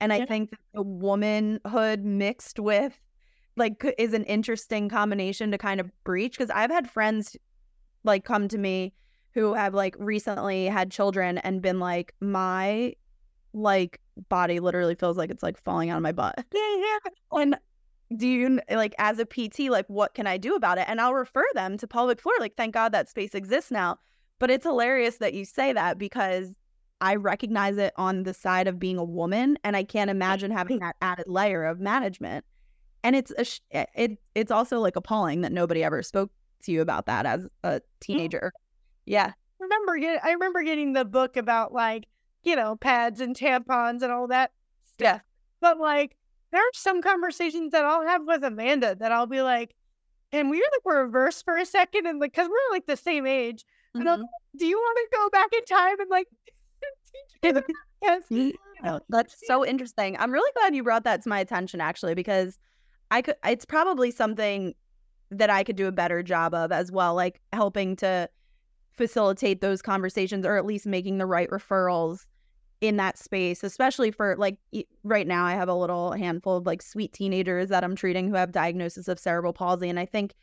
and 0.00 0.12
I 0.12 0.18
yeah. 0.18 0.26
think 0.26 0.56
the 0.74 0.82
womanhood 0.82 2.04
mixed 2.04 2.58
with 2.58 2.98
like 3.56 3.94
is 3.98 4.14
an 4.14 4.24
interesting 4.24 4.88
combination 4.88 5.50
to 5.50 5.58
kind 5.58 5.80
of 5.80 5.90
breach 6.04 6.38
because 6.38 6.50
I've 6.50 6.70
had 6.70 6.88
friends 6.90 7.36
like 8.04 8.24
come 8.24 8.48
to 8.48 8.58
me 8.58 8.92
who 9.32 9.54
have 9.54 9.74
like 9.74 9.94
recently 9.98 10.66
had 10.66 10.90
children 10.90 11.38
and 11.38 11.62
been 11.62 11.78
like 11.78 12.14
my 12.20 12.94
like 13.52 14.00
body 14.28 14.60
literally 14.60 14.94
feels 14.94 15.16
like 15.16 15.30
it's 15.30 15.42
like 15.42 15.62
falling 15.62 15.90
out 15.90 15.96
of 15.96 16.02
my 16.02 16.12
butt. 16.12 16.44
And 17.30 17.56
do 18.16 18.26
you 18.26 18.60
like 18.70 18.94
as 18.98 19.18
a 19.18 19.26
PT 19.26 19.70
like 19.70 19.86
what 19.88 20.14
can 20.14 20.26
I 20.26 20.38
do 20.38 20.54
about 20.54 20.78
it? 20.78 20.86
And 20.88 21.00
I'll 21.00 21.14
refer 21.14 21.44
them 21.54 21.76
to 21.78 21.86
pelvic 21.86 22.20
floor 22.20 22.34
like 22.40 22.56
thank 22.56 22.74
God 22.74 22.92
that 22.92 23.08
space 23.08 23.34
exists 23.34 23.70
now. 23.70 23.98
But 24.38 24.50
it's 24.50 24.64
hilarious 24.64 25.18
that 25.18 25.34
you 25.34 25.44
say 25.44 25.72
that 25.72 25.98
because 25.98 26.54
I 27.00 27.16
recognize 27.16 27.76
it 27.76 27.92
on 27.96 28.22
the 28.22 28.34
side 28.34 28.66
of 28.66 28.78
being 28.78 28.98
a 28.98 29.04
woman 29.04 29.58
and 29.62 29.76
I 29.76 29.84
can't 29.84 30.10
imagine 30.10 30.50
having 30.50 30.78
that 30.80 30.96
added 31.02 31.28
layer 31.28 31.64
of 31.64 31.80
management. 31.80 32.44
And 33.04 33.14
it's 33.14 33.32
a 33.38 33.46
it 33.94 34.18
it's 34.34 34.50
also 34.50 34.80
like 34.80 34.96
appalling 34.96 35.42
that 35.42 35.52
nobody 35.52 35.84
ever 35.84 36.02
spoke 36.02 36.30
to 36.62 36.72
you 36.72 36.80
about 36.80 37.06
that 37.06 37.26
as 37.26 37.46
a 37.64 37.80
teenager. 38.00 38.52
Yeah. 39.06 39.32
Remember, 39.58 39.98
I 40.22 40.32
remember 40.32 40.62
getting 40.62 40.92
the 40.92 41.04
book 41.04 41.36
about 41.36 41.72
like, 41.72 42.06
you 42.44 42.56
know, 42.56 42.76
pads 42.76 43.20
and 43.20 43.36
tampons 43.36 44.02
and 44.02 44.12
all 44.12 44.28
that. 44.28 44.52
Stuff. 44.84 45.00
Yeah. 45.00 45.20
But 45.60 45.78
like, 45.78 46.16
there 46.52 46.60
are 46.60 46.70
some 46.74 47.02
conversations 47.02 47.72
that 47.72 47.84
I'll 47.84 48.06
have 48.06 48.22
with 48.26 48.44
Amanda 48.44 48.94
that 48.94 49.12
I'll 49.12 49.26
be 49.26 49.42
like, 49.42 49.74
and 50.32 50.50
we 50.50 50.58
are 50.58 50.70
like 50.72 50.96
reverse 50.98 51.42
for 51.42 51.56
a 51.56 51.66
second, 51.66 52.06
and 52.06 52.20
like, 52.20 52.34
cause 52.34 52.48
we're 52.48 52.74
like 52.74 52.86
the 52.86 52.96
same 52.96 53.26
age. 53.26 53.64
Mm-hmm. 53.96 54.00
And 54.00 54.10
I'm, 54.10 54.24
do 54.56 54.66
you 54.66 54.76
want 54.76 54.98
to 54.98 55.16
go 55.16 55.30
back 55.30 55.48
in 55.52 55.64
time 55.64 56.00
and 56.00 56.10
like 56.10 56.28
yes. 58.02 58.22
Yeah, 58.30 58.98
that's 59.08 59.46
so 59.46 59.64
interesting. 59.64 60.16
I'm 60.18 60.32
really 60.32 60.50
glad 60.54 60.74
you 60.74 60.82
brought 60.82 61.04
that 61.04 61.22
to 61.22 61.28
my 61.28 61.40
attention 61.40 61.80
actually, 61.80 62.14
because 62.14 62.58
I 63.10 63.22
could, 63.22 63.36
it's 63.44 63.64
probably 63.64 64.10
something 64.10 64.74
that 65.30 65.50
I 65.50 65.62
could 65.64 65.76
do 65.76 65.86
a 65.86 65.92
better 65.92 66.22
job 66.22 66.54
of 66.54 66.72
as 66.72 66.90
well, 66.90 67.14
like 67.14 67.40
helping 67.52 67.96
to 67.96 68.28
facilitate 68.92 69.60
those 69.60 69.82
conversations 69.82 70.44
or 70.44 70.56
at 70.56 70.66
least 70.66 70.86
making 70.86 71.18
the 71.18 71.26
right 71.26 71.48
referrals 71.50 72.26
in 72.80 72.96
that 72.96 73.18
space, 73.18 73.64
especially 73.64 74.10
for 74.10 74.36
like 74.36 74.56
right 75.02 75.26
now, 75.26 75.44
I 75.44 75.54
have 75.54 75.68
a 75.68 75.74
little 75.74 76.12
handful 76.12 76.56
of 76.56 76.66
like 76.66 76.80
sweet 76.80 77.12
teenagers 77.12 77.68
that 77.70 77.82
I'm 77.82 77.96
treating 77.96 78.28
who 78.28 78.34
have 78.34 78.52
diagnosis 78.52 79.08
of 79.08 79.18
cerebral 79.18 79.52
palsy. 79.52 79.88
And 79.88 79.98
I 79.98 80.06
think 80.06 80.34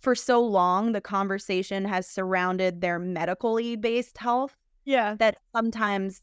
for 0.00 0.14
so 0.14 0.42
long, 0.42 0.92
the 0.92 1.00
conversation 1.00 1.84
has 1.84 2.08
surrounded 2.08 2.80
their 2.80 2.98
medically 2.98 3.76
based 3.76 4.18
health. 4.18 4.56
Yeah. 4.84 5.14
That 5.18 5.36
sometimes 5.54 6.22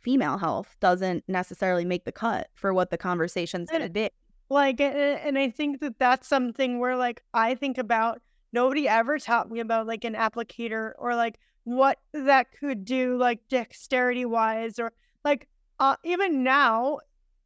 female 0.00 0.38
health 0.38 0.76
doesn't 0.80 1.24
necessarily 1.28 1.84
make 1.84 2.04
the 2.04 2.12
cut 2.12 2.48
for 2.54 2.74
what 2.74 2.90
the 2.90 2.98
conversation's 2.98 3.70
going 3.70 3.82
to 3.82 3.88
be. 3.88 4.10
Like, 4.50 4.80
and 4.80 5.38
I 5.38 5.50
think 5.50 5.80
that 5.80 5.98
that's 5.98 6.26
something 6.28 6.80
where, 6.80 6.96
like, 6.96 7.22
I 7.32 7.54
think 7.54 7.78
about 7.78 8.20
nobody 8.52 8.88
ever 8.88 9.18
taught 9.18 9.50
me 9.50 9.60
about 9.60 9.86
like 9.86 10.04
an 10.04 10.14
applicator 10.14 10.92
or 10.98 11.14
like 11.14 11.38
what 11.64 11.98
that 12.12 12.48
could 12.58 12.84
do, 12.84 13.16
like 13.16 13.40
dexterity 13.48 14.24
wise, 14.24 14.78
or 14.80 14.92
like, 15.24 15.48
uh, 15.78 15.96
even 16.04 16.42
now, 16.42 16.98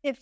if 0.03 0.19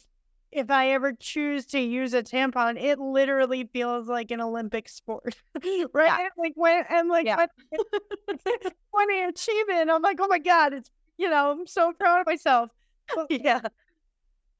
if 0.50 0.70
I 0.70 0.90
ever 0.90 1.12
choose 1.14 1.64
to 1.66 1.80
use 1.80 2.12
a 2.14 2.22
tampon, 2.22 2.78
it 2.82 2.98
literally 2.98 3.64
feels 3.72 4.06
like 4.08 4.30
an 4.30 4.40
Olympic 4.40 4.88
sport, 4.88 5.36
right? 5.94 6.20
Yeah. 6.20 6.28
Like 6.36 6.52
when 6.56 6.84
and 6.90 7.08
like 7.08 7.26
Yeah. 7.26 7.46
when, 7.70 8.38
when 8.90 9.10
I 9.10 9.26
achieve 9.28 9.68
it, 9.68 9.88
I'm 9.88 10.02
like, 10.02 10.18
oh 10.20 10.28
my 10.28 10.38
god, 10.38 10.72
it's 10.74 10.90
you 11.16 11.30
know, 11.30 11.52
I'm 11.52 11.66
so 11.66 11.92
proud 11.92 12.20
of 12.20 12.26
myself. 12.26 12.70
But 13.14 13.26
yeah. 13.30 13.60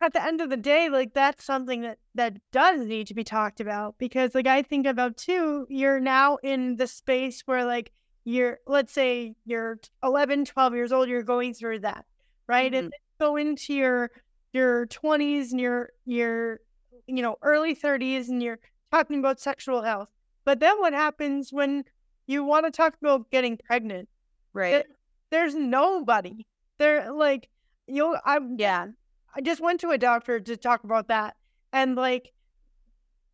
At 0.02 0.12
the 0.12 0.22
end 0.22 0.40
of 0.40 0.50
the 0.50 0.56
day, 0.56 0.88
like 0.88 1.14
that's 1.14 1.44
something 1.44 1.82
that 1.82 1.98
that 2.14 2.38
does 2.52 2.86
need 2.86 3.06
to 3.08 3.14
be 3.14 3.24
talked 3.24 3.60
about 3.60 3.96
because, 3.98 4.34
like, 4.34 4.46
I 4.46 4.62
think 4.62 4.86
about 4.86 5.16
too, 5.16 5.66
you're 5.70 6.00
now 6.00 6.36
in 6.42 6.76
the 6.76 6.86
space 6.86 7.42
where 7.46 7.64
like 7.64 7.92
you're, 8.24 8.58
let's 8.66 8.92
say 8.92 9.34
you're 9.44 9.78
11, 10.02 10.44
12 10.44 10.74
years 10.74 10.92
old, 10.92 11.08
you're 11.08 11.22
going 11.22 11.54
through 11.54 11.80
that, 11.80 12.04
right? 12.48 12.72
And 12.74 12.86
Mhm. 12.88 12.90
then 12.90 13.00
go 13.20 13.36
into 13.36 13.74
your 13.74 14.10
your 14.52 14.86
20s 14.86 15.52
and 15.52 15.60
your 15.60 15.90
your 16.04 16.60
you 17.06 17.22
know 17.22 17.36
early 17.42 17.74
30s 17.74 18.28
and 18.28 18.42
you're 18.42 18.58
talking 18.90 19.18
about 19.18 19.40
sexual 19.40 19.82
health 19.82 20.08
but 20.44 20.60
then 20.60 20.78
what 20.80 20.92
happens 20.92 21.52
when 21.52 21.84
you 22.26 22.44
want 22.44 22.66
to 22.66 22.70
talk 22.70 22.94
about 23.02 23.30
getting 23.30 23.56
pregnant 23.66 24.08
Right. 24.52 24.70
There- 24.70 24.84
there's 25.30 25.54
nobody 25.54 26.46
there 26.78 27.10
like 27.12 27.48
you'll 27.86 28.18
i 28.24 28.38
yeah. 28.58 28.88
I 29.35 29.40
just 29.40 29.61
went 29.61 29.81
to 29.81 29.90
a 29.90 29.99
doctor 29.99 30.40
to 30.40 30.57
talk 30.57 30.85
about 30.85 31.09
that 31.09 31.37
and 31.73 31.97
like 31.97 32.33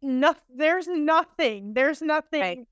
no, 0.01 0.35
there's 0.55 0.87
nothing 0.87 1.75
there's 1.75 2.01
nothing 2.01 2.67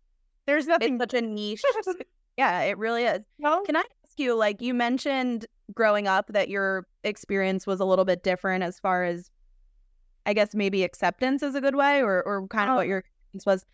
there's 0.47 0.67
nothing 0.69 0.95
It's 1.01 1.13
such 1.13 1.23
a 1.23 1.27
niche. 1.27 1.63
yeah, 2.37 2.61
it 2.63 2.79
really 2.79 3.03
is. 3.05 3.21
no? 3.39 3.63
Can 3.63 3.77
I 3.77 3.81
ask 3.81 4.17
you, 4.19 4.35
like, 4.37 4.63
you 4.63 4.75
mentioned 4.75 5.45
growing 5.75 6.07
up 6.07 6.29
that 6.29 6.49
your 6.49 6.87
experience 7.03 7.67
was 7.67 7.81
a 7.81 7.85
little 7.85 8.05
bit 8.05 8.23
different 8.23 8.63
as 8.63 8.79
far 8.79 9.03
as, 9.03 9.29
I 10.25 10.35
guess, 10.35 10.55
maybe 10.55 10.85
acceptance 10.85 11.43
is 11.43 11.57
a 11.57 11.61
good 11.61 11.75
way, 11.75 12.01
or, 12.01 12.23
or 12.23 12.47
kind 12.47 12.71
of 12.71 12.75
Uh, 12.75 12.77
what 12.77 12.87
your 12.87 12.99
experience 12.99 13.45
was. 13.47 13.67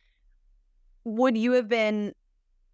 Would 1.05 1.37
you 1.37 1.53
have 1.53 1.69
been 1.69 2.15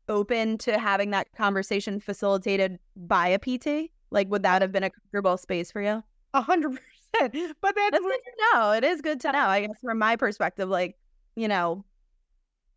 open 0.08 0.58
to 0.58 0.78
having 0.78 1.10
that 1.10 1.26
conversation 1.36 1.98
facilitated 1.98 2.78
by 2.96 3.28
a 3.28 3.38
PT? 3.38 3.90
Like, 4.12 4.28
would 4.30 4.44
that 4.44 4.62
have 4.62 4.70
been 4.70 4.84
a 4.84 4.90
comfortable 4.90 5.36
space 5.36 5.72
for 5.72 5.82
you? 5.82 6.04
A 6.34 6.42
hundred 6.42 6.70
percent 6.70 7.32
but 7.60 7.74
that's 7.74 7.90
That's 7.90 8.04
where- 8.04 8.12
good 8.12 8.20
to 8.24 8.54
know. 8.54 8.72
It 8.72 8.84
is 8.84 9.00
good 9.00 9.20
to 9.20 9.32
know, 9.32 9.46
I 9.46 9.62
guess, 9.66 9.80
from 9.82 9.98
my 9.98 10.16
perspective. 10.16 10.68
Like, 10.68 10.96
you 11.36 11.48
know, 11.48 11.84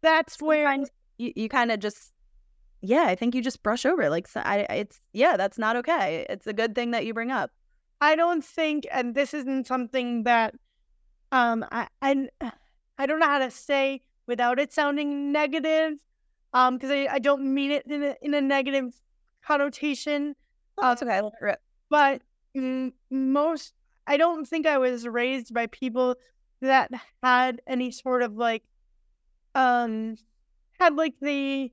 that's 0.02 0.42
where 0.42 0.74
you, 1.18 1.34
you 1.36 1.50
kind 1.50 1.72
of 1.72 1.80
just 1.80 2.12
yeah 2.84 3.04
i 3.04 3.14
think 3.14 3.36
you 3.36 3.44
just 3.44 3.62
brush 3.62 3.86
over 3.86 4.02
it 4.02 4.10
like 4.10 4.28
so 4.28 4.42
I, 4.44 4.66
it's 4.72 5.00
yeah 5.14 5.38
that's 5.38 5.60
not 5.60 5.76
okay 5.76 6.26
it's 6.28 6.48
a 6.48 6.54
good 6.54 6.74
thing 6.74 6.90
that 6.92 7.06
you 7.06 7.14
bring 7.14 7.30
up 7.32 7.52
I 8.04 8.16
don't 8.16 8.44
think, 8.44 8.88
and 8.92 9.14
this 9.14 9.32
isn't 9.36 9.68
something 9.68 10.24
that 10.24 10.56
um 11.32 11.64
I 11.72 11.88
I, 12.02 12.28
I 12.98 13.06
don't 13.06 13.20
know 13.20 13.28
how 13.28 13.38
to 13.38 13.52
say 13.52 14.02
without 14.26 14.58
it 14.58 14.74
sounding 14.74 15.32
negative, 15.32 16.00
um 16.54 16.78
because 16.78 16.90
I, 16.90 17.08
I 17.12 17.20
don't 17.20 17.54
mean 17.54 17.70
it 17.70 17.86
in 17.86 18.02
a, 18.02 18.16
in 18.24 18.34
a 18.34 18.42
negative 18.42 18.96
connotation, 19.46 20.36
oh, 20.80 20.82
that's 20.82 21.04
okay 21.04 21.22
rip. 21.42 21.60
but 21.92 22.24
most 23.10 23.74
I 24.08 24.18
don't 24.18 24.46
think 24.48 24.66
I 24.66 24.78
was 24.78 25.08
raised 25.08 25.54
by 25.54 25.68
people 25.68 26.16
that 26.62 26.92
had 27.24 27.62
any 27.68 27.92
sort 27.92 28.24
of 28.24 28.36
like 28.36 28.64
um 29.56 30.18
had 30.80 30.96
like 30.96 31.16
the 31.22 31.72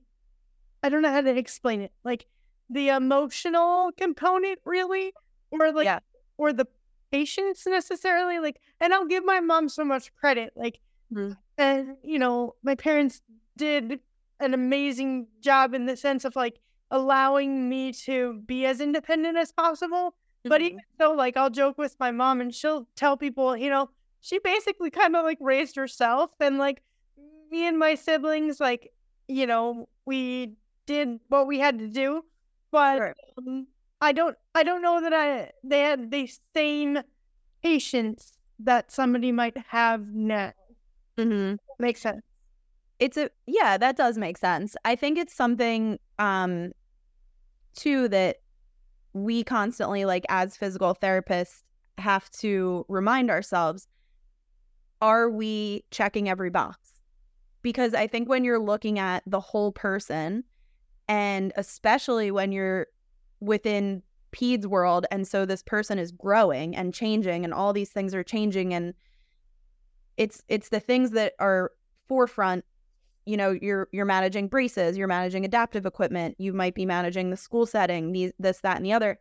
I 0.83 0.89
don't 0.89 1.01
know 1.01 1.11
how 1.11 1.21
to 1.21 1.37
explain 1.37 1.81
it 1.81 1.91
like 2.03 2.25
the 2.69 2.89
emotional 2.89 3.91
component 3.97 4.59
really 4.65 5.13
or 5.51 5.71
like 5.71 5.85
Yeah. 5.85 5.99
or 6.37 6.53
the 6.53 6.67
patience 7.11 7.65
necessarily 7.65 8.39
like 8.39 8.59
and 8.79 8.93
I'll 8.93 9.05
give 9.05 9.25
my 9.25 9.39
mom 9.39 9.69
so 9.69 9.83
much 9.83 10.13
credit 10.13 10.53
like 10.55 10.79
Mhm. 11.11 11.37
and 11.57 11.97
you 12.03 12.19
know 12.19 12.55
my 12.63 12.75
parents 12.75 13.21
did 13.57 13.99
an 14.39 14.53
amazing 14.53 15.27
job 15.41 15.73
in 15.73 15.85
the 15.85 15.97
sense 15.97 16.23
of 16.23 16.35
like 16.35 16.59
allowing 16.91 17.67
me 17.69 17.91
to 17.91 18.41
be 18.45 18.65
as 18.65 18.79
independent 18.79 19.37
as 19.37 19.51
possible 19.51 20.15
but 20.47 20.61
even 20.61 20.79
so, 20.99 21.11
like 21.13 21.37
I'll 21.37 21.49
joke 21.49 21.77
with 21.77 21.95
my 21.99 22.11
mom 22.11 22.41
and 22.41 22.53
she'll 22.53 22.87
tell 22.95 23.17
people, 23.17 23.55
you 23.57 23.69
know, 23.69 23.89
she 24.21 24.39
basically 24.39 24.89
kind 24.91 25.15
of 25.15 25.23
like 25.25 25.37
raised 25.41 25.75
herself 25.75 26.31
and 26.39 26.57
like 26.57 26.81
me 27.51 27.67
and 27.67 27.77
my 27.79 27.95
siblings, 27.95 28.59
like, 28.59 28.91
you 29.27 29.47
know, 29.47 29.87
we 30.05 30.55
did 30.85 31.19
what 31.29 31.47
we 31.47 31.59
had 31.59 31.79
to 31.79 31.87
do. 31.87 32.23
But 32.71 33.15
um, 33.37 33.67
I 34.01 34.11
don't 34.11 34.37
I 34.55 34.63
don't 34.63 34.81
know 34.81 35.01
that 35.01 35.13
I 35.13 35.51
they 35.63 35.81
had 35.81 36.11
the 36.11 36.29
same 36.55 36.99
patience 37.63 38.33
that 38.59 38.91
somebody 38.91 39.31
might 39.31 39.57
have 39.57 40.07
now. 40.07 40.53
Mm-hmm. 41.17 41.55
Makes 41.79 42.01
sense. 42.01 42.21
it's 42.99 43.17
a 43.17 43.29
yeah 43.45 43.77
that 43.77 43.95
does 43.97 44.17
make 44.17 44.37
sense 44.37 44.75
i 44.85 44.95
think 44.95 45.17
it's 45.17 45.33
something 45.35 45.97
um 46.19 46.71
too 47.75 48.07
that 48.09 48.37
we 49.13 49.43
constantly 49.43 50.05
like 50.05 50.25
as 50.29 50.55
physical 50.55 50.95
therapists 50.95 51.63
have 51.97 52.29
to 52.31 52.85
remind 52.87 53.29
ourselves 53.29 53.87
are 55.01 55.29
we 55.29 55.85
checking 55.91 56.27
every 56.27 56.49
box? 56.49 56.77
Because 57.61 57.93
i 57.93 58.07
think 58.07 58.29
when 58.29 58.43
you're 58.43 58.59
looking 58.59 58.99
at 58.99 59.23
the 59.25 59.39
whole 59.39 59.71
person 59.71 60.43
and 61.07 61.51
especially 61.57 62.31
when 62.31 62.51
you're 62.51 62.87
within 63.41 64.01
peds 64.31 64.65
world 64.65 65.05
and 65.11 65.27
so 65.27 65.45
this 65.45 65.63
person 65.63 65.97
is 65.97 66.11
growing 66.11 66.75
and 66.75 66.93
changing 66.93 67.43
and 67.43 67.53
all 67.53 67.73
these 67.73 67.89
things 67.89 68.13
are 68.13 68.23
changing 68.23 68.73
and 68.73 68.93
it's 70.17 70.43
it's 70.47 70.69
the 70.69 70.79
things 70.79 71.11
that 71.11 71.33
are 71.39 71.71
forefront 72.07 72.63
you 73.29 73.37
know 73.37 73.51
you're 73.61 73.87
you're 73.91 74.05
managing 74.05 74.47
braces 74.47 74.97
you're 74.97 75.07
managing 75.07 75.45
adaptive 75.45 75.85
equipment 75.85 76.35
you 76.39 76.51
might 76.51 76.73
be 76.73 76.85
managing 76.85 77.29
the 77.29 77.37
school 77.37 77.67
setting 77.67 78.11
these 78.11 78.31
this 78.39 78.61
that 78.61 78.77
and 78.77 78.85
the 78.85 78.93
other. 78.93 79.19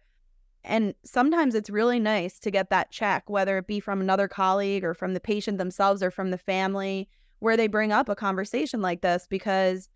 And 0.64 0.92
sometimes 1.04 1.54
it's 1.54 1.70
really 1.70 2.00
nice 2.00 2.38
to 2.40 2.50
get 2.50 2.70
that 2.70 2.90
check 2.90 3.28
whether 3.28 3.58
it 3.58 3.66
be 3.66 3.80
from 3.80 4.00
another 4.00 4.26
colleague 4.26 4.82
or 4.82 4.94
from 4.94 5.12
the 5.12 5.20
patient 5.20 5.58
themselves 5.58 6.02
or 6.02 6.10
from 6.10 6.30
the 6.30 6.38
family 6.38 7.08
where 7.40 7.56
they 7.56 7.68
bring 7.68 7.92
up 7.92 8.08
a 8.08 8.16
conversation 8.16 8.80
like 8.80 9.02
this 9.02 9.26
because 9.28 9.88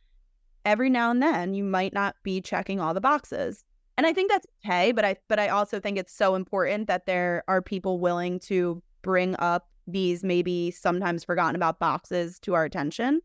every 0.65 0.91
now 0.91 1.11
and 1.11 1.23
then 1.23 1.55
you 1.55 1.65
might 1.65 1.93
not 1.93 2.15
be 2.23 2.41
checking 2.41 2.81
all 2.81 2.93
the 2.93 3.01
boxes. 3.01 3.65
And 3.97 4.07
i 4.07 4.13
think 4.13 4.31
that's 4.31 4.47
okay 4.65 4.93
but 4.93 5.05
i 5.07 5.17
but 5.29 5.39
i 5.39 5.49
also 5.49 5.81
think 5.81 5.97
it's 5.97 6.15
so 6.15 6.35
important 6.35 6.87
that 6.89 7.07
there 7.07 7.45
are 7.49 7.63
people 7.63 7.99
willing 7.99 8.39
to 8.41 8.83
bring 9.01 9.37
up 9.39 9.69
these 9.87 10.23
maybe 10.23 10.71
sometimes 10.71 11.25
forgotten 11.25 11.57
about 11.57 11.79
boxes 11.79 12.39
to 12.41 12.55
our 12.55 12.65
attention 12.65 13.21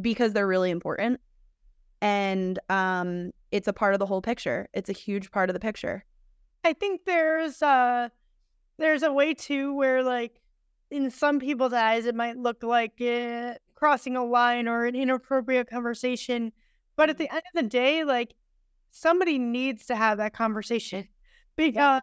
because 0.00 0.32
they're 0.32 0.46
really 0.46 0.70
important. 0.70 1.20
And 2.00 2.58
um 2.68 3.30
it's 3.50 3.68
a 3.68 3.72
part 3.72 3.94
of 3.94 4.00
the 4.00 4.06
whole 4.06 4.22
picture. 4.22 4.68
It's 4.74 4.90
a 4.90 4.94
huge 4.94 5.30
part 5.30 5.48
of 5.48 5.54
the 5.54 5.60
picture. 5.60 6.04
I 6.64 6.72
think 6.72 7.02
there's 7.04 7.62
uh 7.62 8.08
there's 8.78 9.02
a 9.02 9.12
way 9.12 9.34
too 9.34 9.74
where 9.74 10.02
like 10.02 10.40
in 10.90 11.10
some 11.10 11.38
people's 11.38 11.72
eyes 11.72 12.06
it 12.06 12.14
might 12.14 12.36
look 12.36 12.62
like 12.62 13.00
uh, 13.00 13.54
crossing 13.74 14.16
a 14.16 14.24
line 14.24 14.68
or 14.68 14.86
an 14.86 14.94
inappropriate 14.94 15.68
conversation, 15.68 16.52
but 16.96 17.10
at 17.10 17.18
the 17.18 17.30
end 17.30 17.42
of 17.54 17.62
the 17.62 17.68
day, 17.68 18.04
like 18.04 18.34
somebody 18.90 19.38
needs 19.38 19.86
to 19.86 19.96
have 19.96 20.18
that 20.18 20.32
conversation. 20.32 21.08
Because 21.56 22.02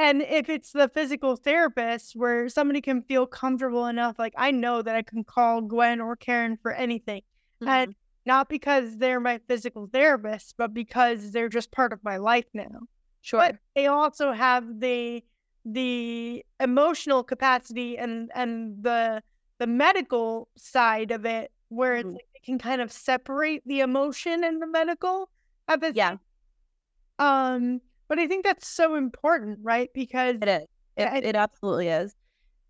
and 0.00 0.22
if 0.22 0.48
it's 0.48 0.72
the 0.72 0.88
physical 0.88 1.36
therapist 1.36 2.16
where 2.16 2.48
somebody 2.48 2.80
can 2.80 3.02
feel 3.02 3.26
comfortable 3.26 3.86
enough, 3.86 4.18
like 4.18 4.34
I 4.36 4.50
know 4.50 4.82
that 4.82 4.96
I 4.96 5.02
can 5.02 5.24
call 5.24 5.60
Gwen 5.60 6.00
or 6.00 6.16
Karen 6.16 6.56
for 6.62 6.72
anything. 6.72 7.22
And 7.66 7.94
not 8.24 8.48
because 8.48 8.96
they're 8.98 9.20
my 9.20 9.40
physical 9.48 9.86
therapist, 9.92 10.54
but 10.56 10.72
because 10.72 11.32
they're 11.32 11.48
just 11.48 11.70
part 11.70 11.92
of 11.92 12.02
my 12.02 12.16
life 12.16 12.46
now 12.54 12.80
sure 13.22 13.40
but 13.40 13.56
they 13.76 13.86
also 13.86 14.32
have 14.32 14.64
the 14.80 15.22
the 15.66 16.42
emotional 16.58 17.22
capacity 17.22 17.98
and 17.98 18.30
and 18.34 18.82
the 18.82 19.22
the 19.58 19.66
medical 19.66 20.48
side 20.56 21.10
of 21.10 21.26
it 21.26 21.52
where 21.68 21.96
it's 21.96 22.08
Mhm. 22.08 22.14
like 22.14 22.28
they 22.32 22.40
can 22.42 22.58
kind 22.58 22.80
of 22.80 22.90
separate 22.90 23.62
the 23.66 23.80
emotion 23.80 24.42
and 24.42 24.62
the 24.62 24.66
medical 24.66 25.28
at 25.68 25.80
the 25.82 25.92
Yeah. 25.94 26.16
um 27.18 27.80
but 28.10 28.18
i 28.18 28.26
think 28.26 28.44
that's 28.44 28.68
so 28.68 28.94
important 28.96 29.58
right 29.62 29.88
because 29.94 30.36
It 30.42 30.48
is. 30.48 30.66
It, 30.96 31.04
I- 31.04 31.18
it 31.18 31.36
absolutely 31.36 31.88
is. 31.88 32.14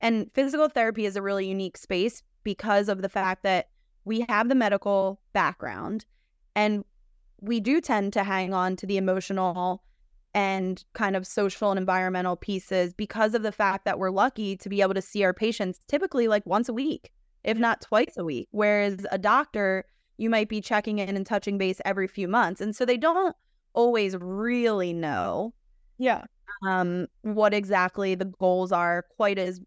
And 0.00 0.30
physical 0.34 0.68
therapy 0.68 1.04
is 1.04 1.16
a 1.16 1.22
really 1.22 1.46
unique 1.48 1.76
space 1.76 2.22
because 2.44 2.88
of 2.88 3.02
the 3.02 3.08
fact 3.08 3.42
that 3.42 3.68
we 4.04 4.24
have 4.28 4.48
the 4.48 4.54
medical 4.54 5.20
background 5.32 6.06
and 6.54 6.84
we 7.40 7.58
do 7.60 7.80
tend 7.80 8.12
to 8.12 8.22
hang 8.22 8.54
on 8.54 8.76
to 8.76 8.86
the 8.86 8.96
emotional 8.96 9.82
and 10.32 10.84
kind 10.92 11.16
of 11.16 11.26
social 11.26 11.70
and 11.70 11.78
environmental 11.78 12.36
pieces 12.36 12.94
because 12.94 13.34
of 13.34 13.42
the 13.42 13.52
fact 13.52 13.84
that 13.84 13.98
we're 13.98 14.10
lucky 14.10 14.56
to 14.56 14.68
be 14.68 14.80
able 14.80 14.94
to 14.94 15.02
see 15.02 15.24
our 15.24 15.34
patients 15.34 15.80
typically 15.88 16.28
like 16.28 16.46
once 16.46 16.68
a 16.68 16.72
week, 16.72 17.10
if 17.44 17.58
not 17.58 17.80
twice 17.80 18.14
a 18.16 18.24
week. 18.24 18.48
Whereas 18.52 19.06
a 19.10 19.18
doctor, 19.18 19.84
you 20.18 20.30
might 20.30 20.48
be 20.48 20.60
checking 20.60 20.98
in 20.98 21.16
and 21.16 21.26
touching 21.26 21.58
base 21.58 21.80
every 21.84 22.06
few 22.06 22.28
months. 22.28 22.60
And 22.60 22.76
so 22.76 22.84
they 22.84 22.96
don't 22.98 23.34
always 23.74 24.16
really 24.16 24.92
know 24.92 25.52
yeah 25.98 26.24
um, 26.66 27.06
what 27.22 27.54
exactly 27.54 28.14
the 28.14 28.24
goals 28.24 28.72
are 28.72 29.04
quite 29.16 29.38
as 29.38 29.60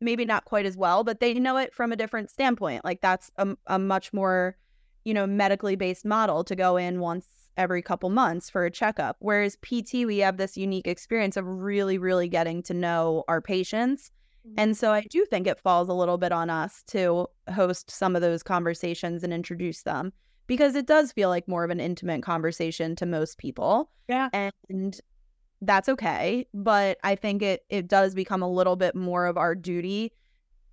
maybe 0.00 0.24
not 0.24 0.44
quite 0.44 0.66
as 0.66 0.76
well, 0.76 1.04
but 1.04 1.20
they 1.20 1.34
know 1.34 1.56
it 1.56 1.74
from 1.74 1.92
a 1.92 1.96
different 1.96 2.30
standpoint. 2.30 2.84
Like 2.84 3.00
that's 3.00 3.30
a, 3.36 3.48
a 3.66 3.78
much 3.78 4.12
more, 4.12 4.56
you 5.04 5.12
know, 5.12 5.26
medically 5.26 5.76
based 5.76 6.04
model 6.04 6.42
to 6.44 6.56
go 6.56 6.76
in 6.76 7.00
once 7.00 7.26
every 7.56 7.82
couple 7.82 8.08
months 8.08 8.48
for 8.48 8.64
a 8.64 8.70
checkup. 8.70 9.16
Whereas 9.18 9.56
PT, 9.56 10.06
we 10.06 10.18
have 10.18 10.38
this 10.38 10.56
unique 10.56 10.86
experience 10.86 11.36
of 11.36 11.46
really, 11.46 11.98
really 11.98 12.28
getting 12.28 12.62
to 12.64 12.74
know 12.74 13.24
our 13.28 13.42
patients. 13.42 14.10
Mm-hmm. 14.46 14.54
And 14.58 14.76
so 14.76 14.92
I 14.92 15.02
do 15.02 15.26
think 15.26 15.46
it 15.46 15.60
falls 15.60 15.88
a 15.88 15.94
little 15.94 16.16
bit 16.16 16.32
on 16.32 16.48
us 16.48 16.82
to 16.88 17.26
host 17.52 17.90
some 17.90 18.16
of 18.16 18.22
those 18.22 18.42
conversations 18.42 19.22
and 19.22 19.32
introduce 19.34 19.82
them 19.82 20.12
because 20.50 20.74
it 20.74 20.84
does 20.84 21.12
feel 21.12 21.28
like 21.28 21.46
more 21.46 21.62
of 21.62 21.70
an 21.70 21.78
intimate 21.78 22.24
conversation 22.24 22.96
to 22.96 23.06
most 23.06 23.38
people. 23.38 23.88
Yeah. 24.08 24.30
And 24.68 25.00
that's 25.62 25.88
okay. 25.88 26.44
But 26.52 26.98
I 27.04 27.14
think 27.14 27.40
it 27.40 27.62
it 27.68 27.86
does 27.86 28.16
become 28.16 28.42
a 28.42 28.50
little 28.50 28.74
bit 28.74 28.96
more 28.96 29.26
of 29.26 29.36
our 29.36 29.54
duty 29.54 30.12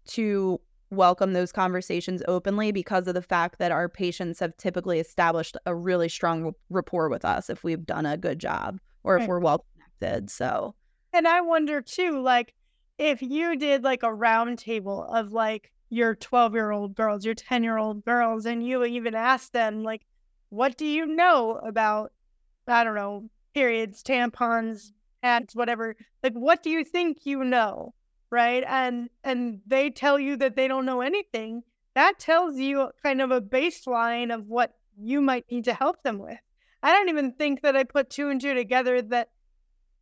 to 0.07 0.59
welcome 0.89 1.33
those 1.33 1.51
conversations 1.51 2.23
openly 2.27 2.71
because 2.71 3.07
of 3.07 3.13
the 3.13 3.21
fact 3.21 3.59
that 3.59 3.71
our 3.71 3.87
patients 3.87 4.39
have 4.39 4.57
typically 4.57 4.99
established 4.99 5.55
a 5.67 5.75
really 5.75 6.09
strong 6.09 6.53
rapport 6.71 7.07
with 7.07 7.23
us 7.23 7.47
if 7.47 7.63
we've 7.63 7.85
done 7.85 8.07
a 8.07 8.17
good 8.17 8.39
job 8.39 8.79
or 9.03 9.19
if 9.19 9.27
we're 9.27 9.37
well 9.37 9.63
connected. 9.75 10.31
So, 10.31 10.73
and 11.13 11.27
I 11.27 11.41
wonder 11.41 11.83
too, 11.83 12.19
like 12.19 12.55
if 12.97 13.21
you 13.21 13.55
did 13.55 13.83
like 13.83 14.01
a 14.01 14.07
roundtable 14.07 15.07
of 15.15 15.33
like 15.33 15.71
your 15.89 16.15
12 16.15 16.53
year 16.53 16.71
old 16.71 16.95
girls, 16.95 17.25
your 17.25 17.35
10 17.35 17.63
year 17.63 17.77
old 17.77 18.03
girls, 18.03 18.45
and 18.45 18.65
you 18.65 18.83
even 18.83 19.15
ask 19.15 19.51
them, 19.51 19.83
like, 19.83 20.05
what 20.49 20.77
do 20.77 20.85
you 20.85 21.05
know 21.05 21.59
about, 21.63 22.11
I 22.67 22.83
don't 22.83 22.95
know, 22.95 23.29
periods, 23.53 24.03
tampons, 24.03 24.91
ads, 25.23 25.55
whatever. 25.55 25.95
Like, 26.23 26.33
what 26.33 26.63
do 26.63 26.69
you 26.69 26.83
think 26.83 27.25
you 27.25 27.43
know? 27.43 27.93
Right. 28.29 28.63
And 28.67 29.09
and 29.23 29.61
they 29.65 29.89
tell 29.89 30.19
you 30.19 30.35
that 30.37 30.55
they 30.57 30.67
don't 30.67 30.85
know 30.85 30.99
anything. 30.99 31.63
That 31.95 32.19
tells 32.19 32.57
you 32.57 32.89
kind 33.01 33.21
of 33.21 33.31
a 33.31 33.41
baseline 33.41 34.33
of 34.33 34.47
what 34.47 34.73
you 34.99 35.21
might 35.21 35.45
need 35.49 35.63
to 35.65 35.73
help 35.73 36.03
them 36.03 36.19
with. 36.19 36.37
I 36.83 36.91
don't 36.91 37.09
even 37.09 37.31
think 37.31 37.61
that 37.61 37.75
I 37.75 37.83
put 37.85 38.09
two 38.09 38.29
and 38.29 38.41
two 38.41 38.53
together 38.53 39.01
that 39.01 39.29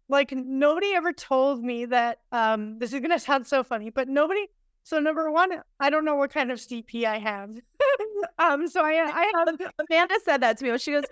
like 0.09 0.31
nobody 0.31 0.93
ever 0.93 1.13
told 1.13 1.63
me 1.63 1.85
that 1.85 2.19
um 2.31 2.79
this 2.79 2.93
is 2.93 2.99
gonna 2.99 3.19
sound 3.19 3.45
so 3.45 3.63
funny, 3.63 3.91
but 3.91 4.07
nobody 4.07 4.47
so 4.85 4.99
number 4.99 5.31
one, 5.31 5.49
I 5.79 5.89
don't 5.89 6.05
know 6.05 6.15
what 6.15 6.31
kind 6.31 6.51
of 6.51 6.59
CP 6.59 7.05
I 7.05 7.17
have. 7.17 7.49
um 8.39 8.67
so 8.67 8.85
I 8.85 8.91
I 8.93 9.31
have 9.35 9.59
Amanda 9.89 10.15
said 10.23 10.41
that 10.41 10.59
to 10.59 10.65
me. 10.65 10.77
She 10.77 10.91
goes, 10.91 11.05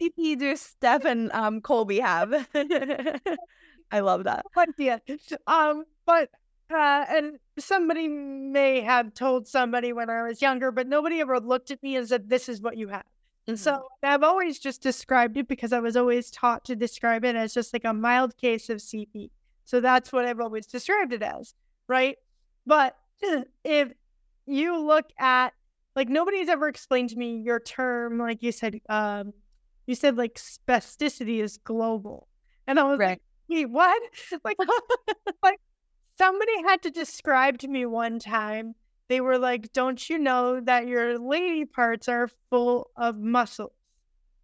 CP 0.00 0.38
do 0.38 0.54
Steph 0.54 1.06
and 1.06 1.32
um, 1.32 1.62
Colby 1.62 2.00
have. 2.00 2.32
I 3.90 4.00
love 4.00 4.24
that. 4.24 4.44
Idea. 4.54 5.00
Um, 5.46 5.84
but 6.04 6.28
uh, 6.70 7.06
and 7.08 7.38
somebody 7.58 8.06
may 8.06 8.82
have 8.82 9.14
told 9.14 9.48
somebody 9.48 9.94
when 9.94 10.10
I 10.10 10.22
was 10.22 10.42
younger, 10.42 10.70
but 10.70 10.86
nobody 10.86 11.20
ever 11.20 11.40
looked 11.40 11.70
at 11.70 11.82
me 11.82 11.96
and 11.96 12.06
said, 12.06 12.28
"This 12.28 12.50
is 12.50 12.60
what 12.60 12.76
you 12.76 12.88
have." 12.88 13.04
Mm-hmm. 13.48 13.56
So 13.56 13.86
I've 14.02 14.22
always 14.22 14.58
just 14.58 14.82
described 14.82 15.38
it 15.38 15.48
because 15.48 15.72
I 15.72 15.80
was 15.80 15.96
always 15.96 16.30
taught 16.30 16.64
to 16.66 16.76
describe 16.76 17.24
it 17.24 17.34
as 17.34 17.54
just 17.54 17.72
like 17.72 17.84
a 17.84 17.94
mild 17.94 18.36
case 18.36 18.68
of 18.68 18.78
CP. 18.78 19.30
So 19.64 19.80
that's 19.80 20.12
what 20.12 20.26
I've 20.26 20.40
always 20.40 20.66
described 20.66 21.12
it 21.14 21.22
as, 21.22 21.54
right? 21.88 22.16
But 22.66 22.96
if 23.64 23.92
you 24.46 24.78
look 24.84 25.06
at 25.18 25.52
like 25.96 26.08
nobody's 26.08 26.48
ever 26.48 26.68
explained 26.68 27.10
to 27.10 27.16
me 27.16 27.38
your 27.38 27.60
term, 27.60 28.18
like 28.18 28.42
you 28.42 28.52
said, 28.52 28.80
um, 28.88 29.32
you 29.86 29.94
said 29.94 30.16
like 30.16 30.34
spasticity 30.34 31.40
is 31.40 31.58
global. 31.58 32.28
And 32.66 32.80
I 32.80 32.84
was 32.84 32.98
right. 32.98 33.08
like, 33.10 33.22
wait, 33.48 33.66
what? 33.66 34.02
Like, 34.44 34.56
like 35.42 35.60
somebody 36.18 36.52
had 36.66 36.82
to 36.82 36.90
describe 36.90 37.58
to 37.58 37.68
me 37.68 37.86
one 37.86 38.18
time. 38.18 38.74
They 39.08 39.20
were 39.20 39.38
like, 39.38 39.72
don't 39.72 40.08
you 40.08 40.18
know 40.18 40.60
that 40.60 40.86
your 40.86 41.18
lady 41.18 41.66
parts 41.66 42.08
are 42.08 42.30
full 42.50 42.90
of 42.96 43.18
muscles? 43.18 43.72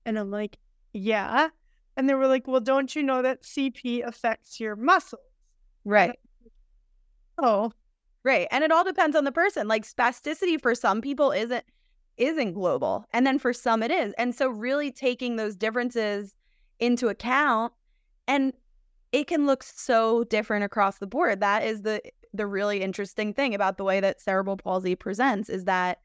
And 0.05 0.19
I'm 0.19 0.31
like, 0.31 0.59
yeah. 0.93 1.49
And 1.97 2.09
they 2.09 2.15
were 2.15 2.27
like, 2.27 2.47
well, 2.47 2.61
don't 2.61 2.95
you 2.95 3.03
know 3.03 3.23
that 3.23 3.43
CP 3.43 4.07
affects 4.07 4.61
your 4.61 4.77
muscles? 4.77 5.23
Right. 5.85 6.19
oh. 7.39 7.73
Right. 8.25 8.47
And 8.51 8.63
it 8.63 8.71
all 8.71 8.85
depends 8.85 9.17
on 9.17 9.25
the 9.25 9.33
person. 9.33 9.67
Like 9.67 9.87
spasticity 9.87 10.61
for 10.61 10.75
some 10.75 11.01
people 11.01 11.33
isn't 11.33 11.65
isn't 12.17 12.53
global. 12.53 13.07
And 13.13 13.27
then 13.27 13.39
for 13.39 13.53
some 13.53 13.83
it 13.83 13.91
is. 13.91 14.13
And 14.19 14.35
so 14.35 14.49
really 14.49 14.93
taking 14.93 15.37
those 15.37 15.57
differences 15.57 16.35
into 16.79 17.09
account 17.09 17.73
and 18.29 18.53
it 19.13 19.27
can 19.27 19.47
look 19.47 19.63
so 19.63 20.25
different 20.25 20.65
across 20.65 20.99
the 20.99 21.07
board. 21.07 21.41
That 21.41 21.65
is 21.65 21.83
the 21.83 22.03
the 22.33 22.47
really 22.47 22.83
interesting 22.83 23.33
thing 23.33 23.55
about 23.55 23.77
the 23.77 23.85
way 23.85 24.01
that 24.01 24.21
cerebral 24.21 24.57
palsy 24.57 24.95
presents 24.95 25.49
is 25.49 25.65
that 25.65 25.99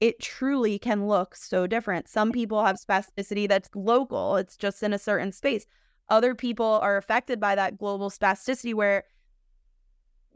it 0.00 0.20
truly 0.20 0.78
can 0.78 1.08
look 1.08 1.34
so 1.34 1.66
different. 1.66 2.06
Some 2.06 2.30
people 2.30 2.64
have 2.64 2.76
spasticity 2.76 3.48
that's 3.48 3.70
local, 3.74 4.36
it's 4.36 4.56
just 4.56 4.82
in 4.82 4.92
a 4.92 4.98
certain 4.98 5.32
space. 5.32 5.66
Other 6.08 6.34
people 6.34 6.78
are 6.82 6.98
affected 6.98 7.40
by 7.40 7.54
that 7.56 7.78
global 7.78 8.10
spasticity 8.10 8.74
where 8.74 9.04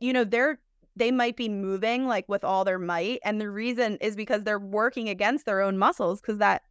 you 0.01 0.13
know, 0.13 0.25
they're 0.25 0.59
they 0.97 1.11
might 1.11 1.37
be 1.37 1.49
moving 1.49 2.07
like 2.07 2.29
with 2.29 2.45
all 2.45 2.65
their 2.65 2.79
might 2.79 3.21
and 3.25 3.41
the 3.41 3.51
reason 3.51 3.97
is 4.01 4.17
because 4.17 4.45
they're 4.45 4.59
working 4.59 5.09
against 5.09 5.47
their 5.47 5.61
own 5.61 5.79
muscles 5.79 6.21
because 6.21 6.39
that 6.39 6.63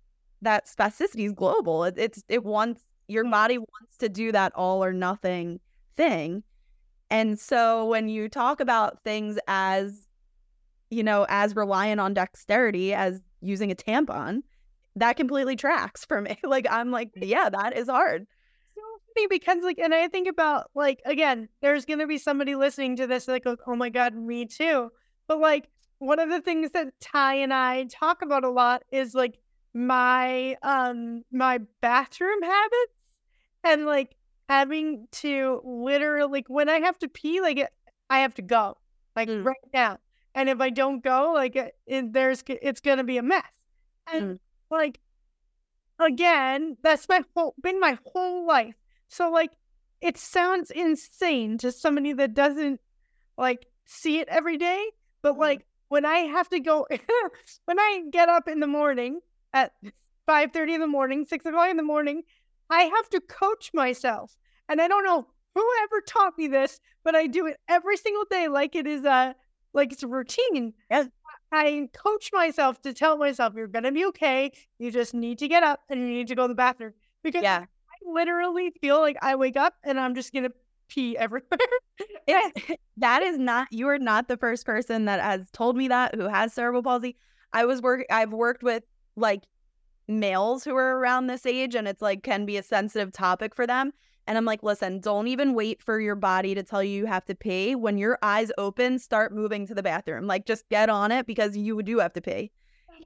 that 0.41 0.67
spasticity 0.67 1.25
is 1.25 1.31
global 1.31 1.83
it, 1.83 1.95
it's 1.97 2.23
it 2.29 2.43
wants 2.43 2.83
your 3.07 3.25
mm. 3.25 3.31
body 3.31 3.57
wants 3.57 3.97
to 3.97 4.09
do 4.09 4.31
that 4.31 4.53
all 4.55 4.83
or 4.83 4.93
nothing 4.93 5.59
thing 5.95 6.43
and 7.09 7.39
so 7.39 7.85
when 7.85 8.07
you 8.07 8.29
talk 8.29 8.59
about 8.59 9.03
things 9.03 9.39
as 9.47 10.07
you 10.89 11.03
know 11.03 11.25
as 11.29 11.55
reliant 11.55 11.99
on 11.99 12.13
dexterity 12.13 12.93
as 12.93 13.21
using 13.41 13.71
a 13.71 13.75
tampon 13.75 14.41
that 14.95 15.15
completely 15.15 15.55
tracks 15.55 16.05
for 16.05 16.21
me 16.21 16.37
like 16.43 16.67
i'm 16.69 16.91
like 16.91 17.09
yeah 17.15 17.49
that 17.49 17.75
is 17.75 17.87
hard 17.87 18.25
because 19.29 19.63
like 19.63 19.79
and 19.79 19.93
I 19.93 20.07
think 20.07 20.27
about 20.27 20.69
like 20.75 21.01
again, 21.05 21.49
there's 21.61 21.85
gonna 21.85 22.07
be 22.07 22.17
somebody 22.17 22.55
listening 22.55 22.95
to 22.97 23.07
this 23.07 23.27
like 23.27 23.45
oh 23.45 23.75
my 23.75 23.89
god, 23.89 24.15
me 24.15 24.45
too. 24.45 24.89
But 25.27 25.39
like 25.39 25.69
one 25.99 26.19
of 26.19 26.29
the 26.29 26.41
things 26.41 26.71
that 26.71 26.99
Ty 26.99 27.35
and 27.35 27.53
I 27.53 27.85
talk 27.85 28.21
about 28.21 28.43
a 28.43 28.49
lot 28.49 28.83
is 28.91 29.13
like 29.13 29.39
my 29.73 30.55
um 30.63 31.23
my 31.31 31.59
bathroom 31.81 32.41
habits 32.41 32.93
and 33.63 33.85
like 33.85 34.15
having 34.47 35.07
to 35.11 35.61
literally 35.63 36.31
like 36.31 36.47
when 36.47 36.69
I 36.69 36.79
have 36.79 36.97
to 36.99 37.07
pee, 37.07 37.41
like 37.41 37.69
I 38.09 38.19
have 38.19 38.33
to 38.35 38.41
go 38.41 38.77
like 39.15 39.29
mm. 39.29 39.43
right 39.43 39.55
now. 39.73 39.99
And 40.35 40.47
if 40.47 40.61
I 40.61 40.69
don't 40.69 41.03
go, 41.03 41.33
like 41.33 41.55
it, 41.55 41.75
it, 41.85 42.13
there's 42.13 42.43
it's 42.47 42.81
gonna 42.81 43.03
be 43.03 43.17
a 43.17 43.23
mess. 43.23 43.43
And 44.11 44.23
mm. 44.23 44.39
like 44.71 44.99
again, 45.99 46.77
that's 46.81 47.07
my 47.07 47.23
whole 47.35 47.55
been 47.61 47.79
my 47.79 47.97
whole 48.05 48.47
life. 48.47 48.75
So 49.09 49.29
like 49.29 49.51
it 50.01 50.17
sounds 50.17 50.71
insane 50.71 51.57
to 51.57 51.71
somebody 51.71 52.13
that 52.13 52.33
doesn't 52.33 52.79
like 53.37 53.65
see 53.85 54.19
it 54.19 54.27
every 54.29 54.57
day, 54.57 54.85
but 55.21 55.33
mm-hmm. 55.33 55.41
like 55.41 55.65
when 55.89 56.05
I 56.05 56.19
have 56.19 56.47
to 56.49 56.59
go 56.59 56.87
when 57.65 57.79
I 57.79 58.03
get 58.11 58.29
up 58.29 58.47
in 58.47 58.59
the 58.59 58.67
morning 58.67 59.19
at 59.51 59.73
five 60.25 60.53
thirty 60.53 60.73
in 60.75 60.79
the 60.79 60.87
morning, 60.87 61.25
six 61.25 61.45
o'clock 61.45 61.69
in 61.69 61.77
the 61.77 61.83
morning, 61.83 62.23
I 62.69 62.83
have 62.83 63.09
to 63.09 63.19
coach 63.19 63.71
myself. 63.73 64.37
And 64.69 64.79
I 64.79 64.87
don't 64.87 65.03
know 65.03 65.27
whoever 65.55 66.01
taught 66.07 66.37
me 66.37 66.47
this, 66.47 66.79
but 67.03 67.15
I 67.15 67.25
do 67.25 67.47
it 67.47 67.57
every 67.67 67.97
single 67.97 68.25
day 68.29 68.47
like 68.47 68.75
it 68.75 68.87
is 68.87 69.03
a 69.03 69.35
like 69.73 69.91
it's 69.91 70.03
a 70.03 70.07
routine. 70.07 70.73
I 71.51 71.89
coach 71.93 72.29
myself 72.31 72.79
to 72.83 72.93
tell 72.93 73.17
myself 73.17 73.55
you're 73.55 73.67
gonna 73.67 73.91
be 73.91 74.05
okay. 74.05 74.51
You 74.77 74.91
just 74.91 75.15
need 75.15 75.39
to 75.39 75.47
get 75.47 75.63
up 75.63 75.81
and 75.89 75.99
you 75.99 76.07
need 76.07 76.27
to 76.27 76.35
go 76.35 76.43
to 76.43 76.49
the 76.49 76.55
bathroom. 76.55 76.93
Because 77.23 77.41
yeah 77.41 77.65
literally 78.13 78.71
feel 78.81 78.99
like 78.99 79.17
I 79.21 79.35
wake 79.35 79.57
up 79.57 79.75
and 79.83 79.99
I'm 79.99 80.15
just 80.15 80.33
gonna 80.33 80.51
pee 80.89 81.17
everywhere. 81.17 81.59
it, 82.27 82.79
that 82.97 83.23
is 83.23 83.37
not 83.37 83.67
you 83.71 83.87
are 83.87 83.99
not 83.99 84.27
the 84.27 84.37
first 84.37 84.65
person 84.65 85.05
that 85.05 85.21
has 85.21 85.49
told 85.51 85.77
me 85.77 85.87
that 85.87 86.15
who 86.15 86.27
has 86.27 86.53
cerebral 86.53 86.83
palsy. 86.83 87.15
I 87.53 87.65
was 87.65 87.81
work 87.81 88.05
I've 88.09 88.33
worked 88.33 88.63
with 88.63 88.83
like 89.15 89.43
males 90.07 90.63
who 90.63 90.75
are 90.75 90.97
around 90.97 91.27
this 91.27 91.45
age 91.45 91.75
and 91.75 91.87
it's 91.87 92.01
like 92.01 92.23
can 92.23 92.45
be 92.45 92.57
a 92.57 92.63
sensitive 92.63 93.11
topic 93.11 93.55
for 93.55 93.67
them. 93.67 93.91
And 94.27 94.37
I'm 94.37 94.45
like, 94.45 94.61
listen, 94.61 94.99
don't 94.99 95.27
even 95.27 95.55
wait 95.55 95.81
for 95.81 95.99
your 95.99 96.15
body 96.15 96.53
to 96.53 96.61
tell 96.61 96.83
you 96.83 96.97
you 96.97 97.05
have 97.07 97.25
to 97.25 97.35
pee. 97.35 97.73
When 97.73 97.97
your 97.97 98.19
eyes 98.21 98.51
open, 98.59 98.99
start 98.99 99.33
moving 99.33 99.65
to 99.67 99.73
the 99.73 99.81
bathroom. 99.81 100.27
Like 100.27 100.45
just 100.45 100.69
get 100.69 100.87
on 100.87 101.11
it 101.11 101.25
because 101.25 101.57
you 101.57 101.81
do 101.81 101.97
have 101.97 102.13
to 102.13 102.21
pee. 102.21 102.51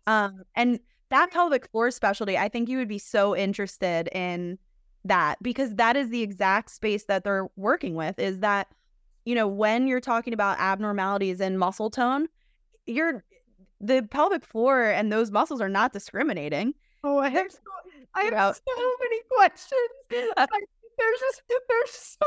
Um, 0.05 0.43
and 0.55 0.79
that 1.11 1.31
pelvic 1.31 1.69
floor 1.71 1.91
specialty, 1.91 2.37
I 2.37 2.49
think 2.49 2.67
you 2.67 2.77
would 2.77 2.89
be 2.89 2.97
so 2.97 3.37
interested 3.37 4.09
in 4.09 4.57
that 5.05 5.41
because 5.41 5.75
that 5.75 5.95
is 5.95 6.09
the 6.09 6.21
exact 6.21 6.69
space 6.71 7.05
that 7.05 7.23
they're 7.23 7.47
working 7.55 7.95
with 7.95 8.17
is 8.19 8.39
that 8.39 8.67
you 9.25 9.35
know 9.35 9.47
when 9.47 9.87
you're 9.87 9.99
talking 9.99 10.33
about 10.33 10.59
abnormalities 10.59 11.41
in 11.41 11.57
muscle 11.57 11.89
tone 11.89 12.27
you're 12.85 13.23
the 13.81 14.07
pelvic 14.11 14.45
floor 14.45 14.83
and 14.83 15.11
those 15.11 15.31
muscles 15.31 15.59
are 15.59 15.69
not 15.69 15.91
discriminating 15.91 16.73
oh 17.03 17.17
i 17.17 17.29
have 17.29 17.51
so, 17.51 17.59
i 18.15 18.23
have 18.23 18.55
so 18.55 18.95
many 19.01 19.19
questions 19.29 19.89
there's 20.97 21.19
just 21.19 21.41
there's 21.47 21.91
so 21.91 22.25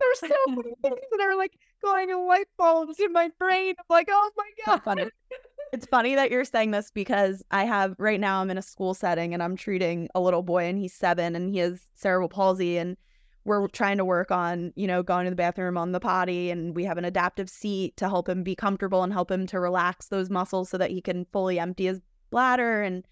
there's 0.00 0.20
so 0.20 0.36
many 0.48 0.74
things 0.82 1.06
that 1.10 1.20
are 1.20 1.36
like 1.36 1.52
going 1.82 2.10
in 2.10 2.26
light 2.26 2.46
bulbs 2.56 2.98
in 3.00 3.12
my 3.12 3.30
brain. 3.38 3.74
I'm 3.78 3.84
like, 3.90 4.08
oh 4.10 4.30
my 4.36 4.78
god. 4.84 5.10
It's 5.72 5.86
funny 5.86 6.14
that 6.16 6.30
you're 6.30 6.44
saying 6.44 6.70
this 6.70 6.90
because 6.90 7.42
I 7.50 7.64
have 7.64 7.94
right 7.98 8.20
now 8.20 8.42
I'm 8.42 8.50
in 8.50 8.58
a 8.58 8.62
school 8.62 8.92
setting 8.92 9.32
and 9.32 9.42
I'm 9.42 9.56
treating 9.56 10.08
a 10.14 10.20
little 10.20 10.42
boy 10.42 10.64
and 10.64 10.78
he's 10.78 10.92
seven 10.92 11.34
and 11.34 11.48
he 11.48 11.58
has 11.58 11.80
cerebral 11.94 12.28
palsy 12.28 12.76
and 12.76 12.98
we're 13.44 13.66
trying 13.68 13.96
to 13.96 14.04
work 14.04 14.30
on, 14.30 14.74
you 14.76 14.86
know, 14.86 15.02
going 15.02 15.24
to 15.24 15.30
the 15.30 15.36
bathroom 15.36 15.78
on 15.78 15.92
the 15.92 15.98
potty 15.98 16.50
and 16.50 16.76
we 16.76 16.84
have 16.84 16.98
an 16.98 17.06
adaptive 17.06 17.48
seat 17.48 17.96
to 17.96 18.08
help 18.08 18.28
him 18.28 18.42
be 18.42 18.54
comfortable 18.54 19.02
and 19.02 19.14
help 19.14 19.30
him 19.30 19.46
to 19.46 19.58
relax 19.58 20.08
those 20.08 20.28
muscles 20.28 20.68
so 20.68 20.76
that 20.76 20.90
he 20.90 21.00
can 21.00 21.24
fully 21.32 21.58
empty 21.58 21.86
his 21.86 22.02
bladder 22.30 22.82
and 22.82 23.06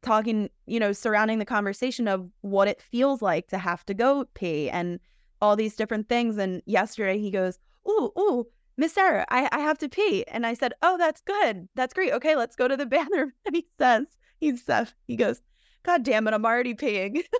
talking, 0.00 0.48
you 0.64 0.80
know, 0.80 0.92
surrounding 0.92 1.38
the 1.38 1.44
conversation 1.44 2.08
of 2.08 2.30
what 2.40 2.66
it 2.66 2.80
feels 2.80 3.20
like 3.20 3.48
to 3.48 3.58
have 3.58 3.84
to 3.84 3.92
go 3.92 4.24
pee 4.32 4.70
and 4.70 5.00
all 5.42 5.54
these 5.54 5.76
different 5.76 6.08
things. 6.08 6.38
And 6.38 6.62
yesterday 6.64 7.18
he 7.18 7.30
goes, 7.30 7.58
Ooh, 7.86 8.10
ooh, 8.18 8.46
Miss 8.76 8.92
Sarah, 8.92 9.24
I, 9.30 9.48
I 9.52 9.60
have 9.60 9.78
to 9.78 9.88
pee. 9.88 10.24
And 10.28 10.46
I 10.46 10.54
said, 10.54 10.74
Oh, 10.82 10.98
that's 10.98 11.22
good. 11.22 11.68
That's 11.74 11.94
great. 11.94 12.12
Okay, 12.12 12.36
let's 12.36 12.56
go 12.56 12.68
to 12.68 12.76
the 12.76 12.86
bathroom. 12.96 13.32
And 13.44 13.56
he 13.56 13.66
says, 13.78 14.06
he 14.38 14.56
says, 14.56 14.94
he 15.06 15.16
goes, 15.16 15.42
God 15.82 16.02
damn 16.02 16.26
it, 16.28 16.34
I'm 16.34 16.44
already 16.44 16.74
peeing. 16.74 17.22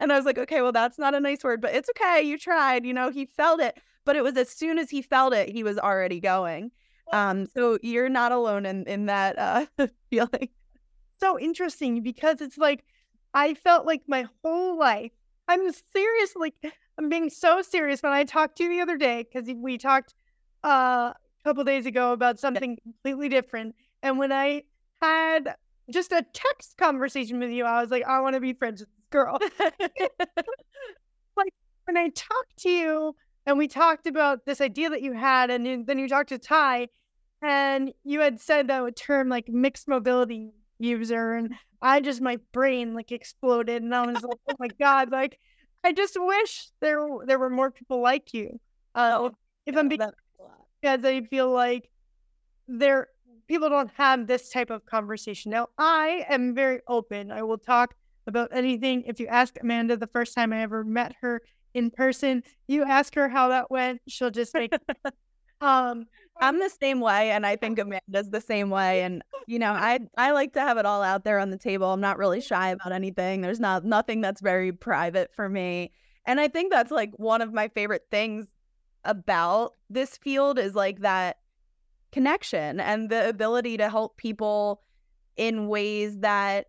And 0.00 0.10
I 0.10 0.16
was 0.16 0.24
like, 0.24 0.38
okay, 0.38 0.62
well, 0.62 0.72
that's 0.72 0.98
not 0.98 1.14
a 1.14 1.20
nice 1.20 1.44
word, 1.44 1.60
but 1.60 1.74
it's 1.74 1.90
okay. 1.90 2.22
You 2.22 2.38
tried. 2.38 2.86
You 2.86 2.94
know, 2.94 3.10
he 3.10 3.26
felt 3.26 3.60
it. 3.60 3.78
But 4.06 4.16
it 4.16 4.24
was 4.24 4.36
as 4.36 4.48
soon 4.48 4.78
as 4.78 4.88
he 4.88 5.02
felt 5.02 5.34
it, 5.34 5.50
he 5.50 5.62
was 5.62 5.78
already 5.78 6.20
going. 6.20 6.70
Um, 7.12 7.46
so 7.46 7.78
you're 7.82 8.08
not 8.08 8.32
alone 8.32 8.64
in 8.64 8.84
in 8.86 9.06
that 9.06 9.38
uh, 9.38 9.66
feeling. 10.10 10.48
So 11.18 11.38
interesting 11.38 12.02
because 12.02 12.40
it's 12.40 12.56
like 12.56 12.84
I 13.34 13.54
felt 13.54 13.84
like 13.86 14.02
my 14.08 14.26
whole 14.42 14.78
life. 14.78 15.12
I'm 15.48 15.70
serious. 15.92 16.34
Like 16.34 16.54
I'm 17.00 17.08
being 17.08 17.30
so 17.30 17.62
serious 17.62 18.02
when 18.02 18.12
I 18.12 18.24
talked 18.24 18.56
to 18.58 18.64
you 18.64 18.68
the 18.68 18.82
other 18.82 18.98
day 18.98 19.24
because 19.24 19.48
we 19.56 19.78
talked 19.78 20.12
uh, 20.62 21.14
a 21.14 21.44
couple 21.44 21.64
days 21.64 21.86
ago 21.86 22.12
about 22.12 22.38
something 22.38 22.76
completely 22.82 23.30
different. 23.30 23.74
And 24.02 24.18
when 24.18 24.30
I 24.32 24.64
had 25.00 25.54
just 25.90 26.12
a 26.12 26.26
text 26.34 26.76
conversation 26.76 27.38
with 27.40 27.52
you, 27.52 27.64
I 27.64 27.80
was 27.80 27.90
like, 27.90 28.04
I 28.04 28.20
want 28.20 28.34
to 28.34 28.40
be 28.40 28.52
friends 28.52 28.82
with 28.82 28.90
this 28.90 29.06
girl. 29.10 29.38
like 31.38 31.54
when 31.86 31.96
I 31.96 32.10
talked 32.10 32.58
to 32.58 32.70
you 32.70 33.16
and 33.46 33.56
we 33.56 33.66
talked 33.66 34.06
about 34.06 34.44
this 34.44 34.60
idea 34.60 34.90
that 34.90 35.00
you 35.00 35.14
had, 35.14 35.50
and 35.50 35.86
then 35.86 35.98
you 35.98 36.06
talked 36.06 36.28
to 36.28 36.38
Ty, 36.38 36.88
and 37.40 37.94
you 38.04 38.20
had 38.20 38.38
said 38.38 38.68
that 38.68 38.94
term 38.94 39.30
like 39.30 39.48
mixed 39.48 39.88
mobility 39.88 40.50
user, 40.78 41.32
and 41.32 41.54
I 41.80 42.00
just 42.02 42.20
my 42.20 42.38
brain 42.52 42.92
like 42.92 43.10
exploded, 43.10 43.82
and 43.82 43.94
I 43.94 44.04
was 44.04 44.22
like, 44.22 44.36
oh 44.50 44.54
my 44.58 44.68
god, 44.78 45.10
like 45.10 45.38
I 45.84 45.92
just 45.92 46.16
wish 46.18 46.68
there 46.80 47.06
there 47.26 47.38
were 47.38 47.50
more 47.50 47.70
people 47.70 48.00
like 48.00 48.34
you. 48.34 48.60
Uh, 48.94 49.16
oh, 49.18 49.32
if 49.66 49.76
I'm 49.76 49.88
being 49.88 50.00
because 50.80 51.04
I 51.04 51.22
feel 51.22 51.50
like 51.50 51.90
there 52.68 53.08
people 53.48 53.68
don't 53.68 53.90
have 53.96 54.26
this 54.26 54.50
type 54.50 54.70
of 54.70 54.84
conversation. 54.86 55.50
Now 55.50 55.68
I 55.78 56.24
am 56.28 56.54
very 56.54 56.80
open. 56.88 57.30
I 57.30 57.42
will 57.42 57.58
talk 57.58 57.94
about 58.26 58.50
anything. 58.52 59.04
If 59.06 59.20
you 59.20 59.26
ask 59.26 59.56
Amanda 59.60 59.96
the 59.96 60.06
first 60.06 60.34
time 60.34 60.52
I 60.52 60.62
ever 60.62 60.84
met 60.84 61.14
her 61.20 61.42
in 61.74 61.90
person, 61.90 62.42
you 62.68 62.84
ask 62.84 63.14
her 63.14 63.28
how 63.28 63.48
that 63.48 63.70
went, 63.70 64.00
she'll 64.08 64.30
just 64.30 64.54
make 64.54 64.72
um 65.60 66.06
I'm 66.40 66.58
the 66.58 66.70
same 66.70 67.00
way 67.00 67.30
and 67.30 67.46
I 67.46 67.56
think 67.56 67.78
Amanda's 67.78 68.30
the 68.30 68.40
same 68.40 68.70
way 68.70 69.02
and 69.04 69.22
you 69.46 69.58
know, 69.58 69.72
I 69.72 70.00
I 70.16 70.32
like 70.32 70.52
to 70.54 70.60
have 70.60 70.78
it 70.78 70.86
all 70.86 71.02
out 71.02 71.24
there 71.24 71.38
on 71.38 71.50
the 71.50 71.58
table. 71.58 71.92
I'm 71.92 72.00
not 72.00 72.18
really 72.18 72.40
shy 72.40 72.68
about 72.70 72.92
anything. 72.92 73.40
There's 73.40 73.60
not 73.60 73.84
nothing 73.84 74.20
that's 74.20 74.40
very 74.40 74.72
private 74.72 75.30
for 75.34 75.48
me. 75.48 75.92
And 76.26 76.40
I 76.40 76.48
think 76.48 76.70
that's 76.70 76.90
like 76.90 77.12
one 77.16 77.42
of 77.42 77.52
my 77.52 77.68
favorite 77.68 78.06
things 78.10 78.46
about 79.04 79.72
this 79.88 80.16
field 80.18 80.58
is 80.58 80.74
like 80.74 81.00
that 81.00 81.38
connection 82.12 82.80
and 82.80 83.08
the 83.08 83.28
ability 83.28 83.76
to 83.78 83.88
help 83.88 84.16
people 84.16 84.82
in 85.36 85.68
ways 85.68 86.18
that 86.18 86.66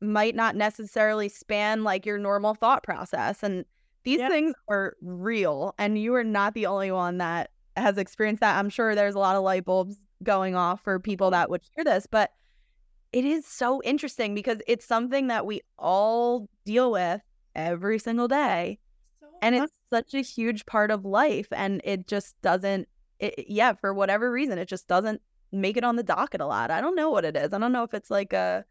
might 0.00 0.34
not 0.34 0.56
necessarily 0.56 1.28
span 1.28 1.84
like 1.84 2.04
your 2.04 2.18
normal 2.18 2.54
thought 2.54 2.82
process. 2.82 3.42
And 3.42 3.64
these 4.04 4.18
yep. 4.18 4.30
things 4.30 4.54
are 4.68 4.96
real. 5.00 5.74
And 5.78 5.98
you 5.98 6.14
are 6.14 6.24
not 6.24 6.54
the 6.54 6.66
only 6.66 6.90
one 6.90 7.18
that 7.18 7.50
has 7.76 7.98
experienced 7.98 8.40
that. 8.40 8.58
I'm 8.58 8.68
sure 8.68 8.94
there's 8.94 9.14
a 9.14 9.18
lot 9.18 9.36
of 9.36 9.42
light 9.42 9.64
bulbs 9.64 9.96
going 10.22 10.54
off 10.54 10.82
for 10.82 10.98
people 10.98 11.28
mm-hmm. 11.28 11.32
that 11.32 11.50
would 11.50 11.62
hear 11.74 11.84
this, 11.84 12.06
but 12.06 12.30
it 13.12 13.24
is 13.24 13.46
so 13.46 13.82
interesting 13.82 14.34
because 14.34 14.58
it's 14.66 14.86
something 14.86 15.26
that 15.28 15.44
we 15.44 15.60
all 15.78 16.48
deal 16.64 16.90
with 16.90 17.20
every 17.54 17.98
single 17.98 18.28
day. 18.28 18.78
So 19.20 19.26
and 19.42 19.54
it's 19.54 19.72
such 19.90 20.14
a 20.14 20.22
huge 20.22 20.64
part 20.64 20.90
of 20.90 21.04
life. 21.04 21.48
And 21.52 21.82
it 21.84 22.06
just 22.06 22.40
doesn't, 22.40 22.88
it, 23.18 23.44
yeah, 23.48 23.74
for 23.74 23.92
whatever 23.92 24.30
reason, 24.30 24.58
it 24.58 24.66
just 24.66 24.88
doesn't 24.88 25.20
make 25.52 25.76
it 25.76 25.84
on 25.84 25.96
the 25.96 26.02
docket 26.02 26.40
a 26.40 26.46
lot. 26.46 26.70
I 26.70 26.80
don't 26.80 26.96
know 26.96 27.10
what 27.10 27.26
it 27.26 27.36
is. 27.36 27.52
I 27.52 27.58
don't 27.58 27.72
know 27.72 27.82
if 27.82 27.92
it's 27.92 28.10
like 28.10 28.32
a, 28.32 28.64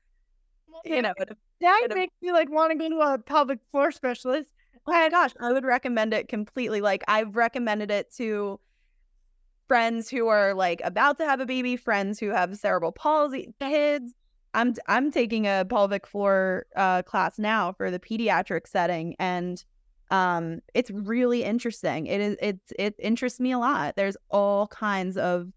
you 0.84 1.04
know, 1.04 1.14
that 1.60 1.92
makes 1.94 2.14
me 2.22 2.32
like 2.32 2.50
want 2.50 2.72
to 2.72 2.78
go 2.78 2.90
to 2.90 3.00
a 3.00 3.20
pelvic 3.20 3.60
floor 3.70 3.92
specialist. 3.92 4.48
Oh 4.88 4.92
my 4.92 5.10
gosh, 5.10 5.32
I 5.40 5.52
would 5.52 5.64
recommend 5.66 6.14
it 6.16 6.28
completely. 6.28 6.82
Like 6.82 7.04
I've 7.08 7.36
recommended 7.36 7.92
it 7.92 8.12
to 8.16 8.60
friends 9.72 10.10
who 10.10 10.28
are 10.28 10.54
like 10.54 10.82
about 10.84 11.18
to 11.18 11.24
have 11.24 11.40
a 11.40 11.46
baby, 11.46 11.78
friends 11.78 12.20
who 12.20 12.28
have 12.28 12.58
cerebral 12.58 12.92
palsy, 12.92 13.54
kids. 13.62 14.14
I'm 14.54 14.76
I'm 14.90 15.14
taking 15.14 15.48
a 15.48 15.64
pelvic 15.64 16.06
floor 16.06 16.66
uh, 16.76 17.04
class 17.04 17.40
now 17.40 17.72
for 17.72 17.90
the 17.90 17.98
pediatric 17.98 18.68
setting, 18.68 19.16
and 19.18 19.64
um, 20.10 20.60
it's 20.74 20.92
really 20.92 21.46
interesting. 21.46 22.08
It 22.08 22.20
is 22.20 22.36
it 22.42 22.60
it 22.78 22.96
interests 23.00 23.40
me 23.40 23.54
a 23.54 23.60
lot. 23.60 23.96
There's 23.96 24.18
all 24.30 24.68
kinds 24.68 25.16
of 25.16 25.54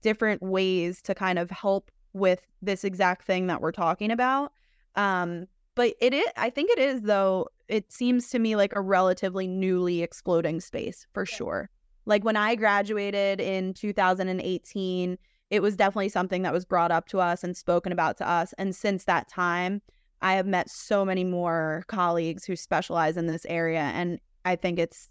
different 0.00 0.42
ways 0.42 1.02
to 1.02 1.12
kind 1.12 1.36
of 1.36 1.50
help 1.50 1.90
with 2.12 2.46
this 2.62 2.84
exact 2.84 3.24
thing 3.24 3.48
that 3.48 3.60
we're 3.60 3.72
talking 3.72 4.12
about. 4.12 4.52
Um, 4.94 5.46
but 5.74 5.94
it 6.00 6.14
is, 6.14 6.26
I 6.36 6.50
think 6.50 6.70
it 6.70 6.78
is 6.78 7.02
though. 7.02 7.48
It 7.66 7.90
seems 7.90 8.30
to 8.30 8.38
me 8.38 8.54
like 8.54 8.76
a 8.76 8.80
relatively 8.80 9.48
newly 9.48 10.04
exploding 10.04 10.60
space 10.60 11.04
for 11.12 11.24
yeah. 11.28 11.36
sure. 11.36 11.70
Like 12.06 12.24
when 12.24 12.36
I 12.36 12.54
graduated 12.54 13.40
in 13.40 13.74
2018, 13.74 15.18
it 15.50 15.60
was 15.60 15.76
definitely 15.76 16.08
something 16.08 16.42
that 16.42 16.52
was 16.52 16.64
brought 16.64 16.90
up 16.90 17.08
to 17.08 17.20
us 17.20 17.44
and 17.44 17.56
spoken 17.56 17.92
about 17.92 18.16
to 18.18 18.28
us. 18.28 18.54
And 18.58 18.74
since 18.74 19.04
that 19.04 19.28
time, 19.28 19.82
I 20.22 20.34
have 20.34 20.46
met 20.46 20.70
so 20.70 21.04
many 21.04 21.24
more 21.24 21.84
colleagues 21.88 22.44
who 22.44 22.56
specialize 22.56 23.16
in 23.16 23.26
this 23.26 23.44
area. 23.46 23.80
And 23.94 24.18
I 24.44 24.56
think 24.56 24.78
it's 24.78 25.10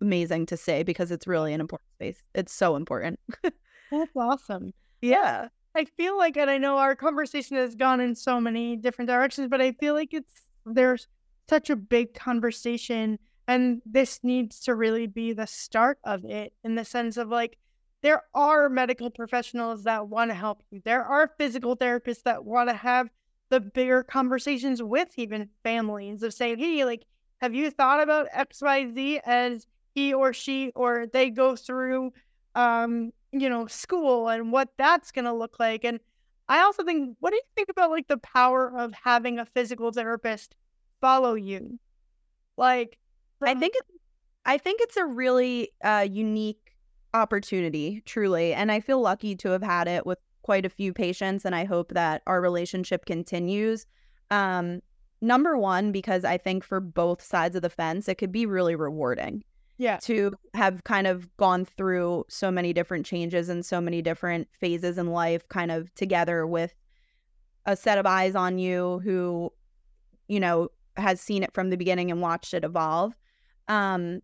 amazing 0.00 0.46
to 0.46 0.56
say 0.56 0.82
because 0.82 1.10
it's 1.10 1.26
really 1.26 1.52
an 1.52 1.60
important 1.60 1.90
space. 1.96 2.22
It's 2.34 2.52
so 2.52 2.76
important. 2.76 3.20
That's 3.90 4.16
awesome. 4.16 4.72
Yeah. 5.02 5.48
I 5.76 5.84
feel 5.84 6.16
like, 6.16 6.36
and 6.36 6.50
I 6.50 6.58
know 6.58 6.78
our 6.78 6.94
conversation 6.94 7.56
has 7.56 7.74
gone 7.74 8.00
in 8.00 8.14
so 8.14 8.40
many 8.40 8.76
different 8.76 9.08
directions, 9.08 9.48
but 9.48 9.60
I 9.60 9.72
feel 9.72 9.94
like 9.94 10.14
it's 10.14 10.32
there's 10.66 11.08
such 11.48 11.68
a 11.68 11.76
big 11.76 12.14
conversation, 12.14 13.18
and 13.46 13.82
this 13.84 14.20
needs 14.22 14.60
to 14.60 14.74
really 14.74 15.06
be 15.06 15.32
the 15.32 15.46
start 15.46 15.98
of 16.04 16.24
it 16.24 16.52
in 16.62 16.74
the 16.74 16.84
sense 16.84 17.16
of 17.16 17.28
like, 17.28 17.58
there 18.02 18.22
are 18.34 18.68
medical 18.68 19.10
professionals 19.10 19.84
that 19.84 20.08
want 20.08 20.30
to 20.30 20.34
help 20.34 20.62
you, 20.70 20.80
there 20.84 21.04
are 21.04 21.32
physical 21.38 21.76
therapists 21.76 22.22
that 22.22 22.44
want 22.44 22.68
to 22.68 22.74
have 22.74 23.08
the 23.50 23.60
bigger 23.60 24.02
conversations 24.02 24.82
with 24.82 25.08
even 25.16 25.48
families 25.62 26.22
of 26.22 26.34
saying, 26.34 26.58
hey, 26.58 26.84
like, 26.84 27.04
have 27.40 27.54
you 27.54 27.70
thought 27.70 28.02
about 28.02 28.30
XYZ 28.30 29.20
as 29.24 29.66
he 29.94 30.12
or 30.12 30.32
she 30.32 30.72
or 30.74 31.06
they 31.12 31.30
go 31.30 31.54
through 31.54 32.12
um 32.54 33.12
you 33.34 33.48
know, 33.48 33.66
school 33.66 34.28
and 34.28 34.52
what 34.52 34.68
that's 34.78 35.10
going 35.10 35.24
to 35.24 35.32
look 35.32 35.58
like. 35.58 35.84
And 35.84 35.98
I 36.48 36.60
also 36.60 36.84
think, 36.84 37.16
what 37.20 37.30
do 37.30 37.36
you 37.36 37.42
think 37.56 37.68
about 37.68 37.90
like 37.90 38.06
the 38.06 38.18
power 38.18 38.72
of 38.78 38.94
having 39.02 39.38
a 39.38 39.46
physical 39.46 39.90
therapist 39.90 40.54
follow 41.00 41.34
you? 41.34 41.78
Like, 42.56 42.98
I 43.46 43.54
think 43.54 43.74
it's, 43.76 43.90
I 44.44 44.58
think 44.58 44.80
it's 44.82 44.96
a 44.96 45.04
really 45.04 45.70
uh, 45.82 46.06
unique 46.10 46.74
opportunity, 47.12 48.02
truly, 48.04 48.52
and 48.54 48.70
I 48.72 48.80
feel 48.80 49.00
lucky 49.00 49.36
to 49.36 49.50
have 49.50 49.62
had 49.62 49.88
it 49.88 50.06
with 50.06 50.18
quite 50.42 50.66
a 50.66 50.70
few 50.70 50.92
patients, 50.92 51.44
and 51.44 51.54
I 51.54 51.64
hope 51.64 51.92
that 51.94 52.22
our 52.26 52.40
relationship 52.40 53.06
continues. 53.06 53.86
Um, 54.30 54.82
number 55.20 55.56
one, 55.56 55.92
because 55.92 56.24
I 56.24 56.38
think 56.38 56.64
for 56.64 56.80
both 56.80 57.22
sides 57.22 57.56
of 57.56 57.62
the 57.62 57.70
fence, 57.70 58.08
it 58.08 58.16
could 58.16 58.32
be 58.32 58.46
really 58.46 58.74
rewarding 58.74 59.44
yeah 59.76 59.96
to 59.96 60.32
have 60.54 60.84
kind 60.84 61.06
of 61.06 61.34
gone 61.36 61.64
through 61.64 62.24
so 62.28 62.50
many 62.50 62.72
different 62.72 63.04
changes 63.04 63.48
and 63.48 63.64
so 63.64 63.80
many 63.80 64.00
different 64.00 64.48
phases 64.60 64.98
in 64.98 65.08
life 65.08 65.48
kind 65.48 65.70
of 65.70 65.92
together 65.94 66.46
with 66.46 66.74
a 67.66 67.76
set 67.76 67.98
of 67.98 68.06
eyes 68.06 68.34
on 68.34 68.58
you 68.58 69.00
who 69.04 69.52
you 70.28 70.38
know 70.38 70.68
has 70.96 71.20
seen 71.20 71.42
it 71.42 71.52
from 71.52 71.70
the 71.70 71.76
beginning 71.76 72.10
and 72.10 72.20
watched 72.20 72.54
it 72.54 72.64
evolve 72.64 73.14
um 73.68 74.20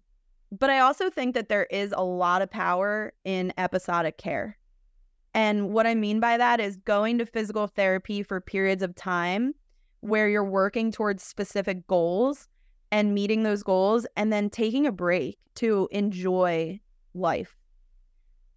but 0.51 0.71
i 0.71 0.79
also 0.79 1.11
think 1.11 1.35
that 1.35 1.49
there 1.49 1.67
is 1.71 1.95
a 1.97 2.05
lot 2.05 2.43
of 2.43 2.51
power 2.51 3.13
in 3.25 3.53
episodic 3.59 4.19
care 4.19 4.59
and 5.35 5.71
what 5.71 5.87
i 5.87 5.95
mean 5.95 6.21
by 6.21 6.37
that 6.37 6.61
is 6.61 6.77
going 6.77 7.19
to 7.19 7.27
physical 7.27 7.67
therapy 7.67 8.23
for 8.23 8.41
periods 8.41 8.83
of 8.83 8.95
time 8.95 9.55
where 10.01 10.29
you're 10.29 10.45
working 10.45 10.91
towards 10.91 11.23
specific 11.23 11.87
goals 11.87 12.49
and 12.91 13.15
meeting 13.15 13.43
those 13.43 13.63
goals 13.63 14.07
and 14.17 14.33
then 14.33 14.51
taking 14.51 14.87
a 14.87 14.93
break 14.93 15.39
to 15.57 15.89
enjoy 15.93 16.81
life. 17.15 17.57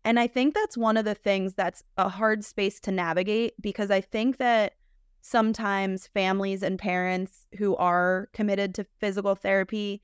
And 0.05 0.19
I 0.19 0.27
think 0.27 0.53
that's 0.53 0.77
one 0.77 0.97
of 0.97 1.05
the 1.05 1.15
things 1.15 1.53
that's 1.53 1.84
a 1.97 2.09
hard 2.09 2.43
space 2.43 2.79
to 2.81 2.91
navigate 2.91 3.53
because 3.61 3.89
I 3.89 4.01
think 4.01 4.38
that 4.38 4.73
sometimes 5.21 6.07
families 6.07 6.63
and 6.63 6.77
parents 6.77 7.47
who 7.57 7.75
are 7.77 8.27
committed 8.34 8.75
to 8.75 8.86
physical 8.99 9.36
therapy 9.36 10.01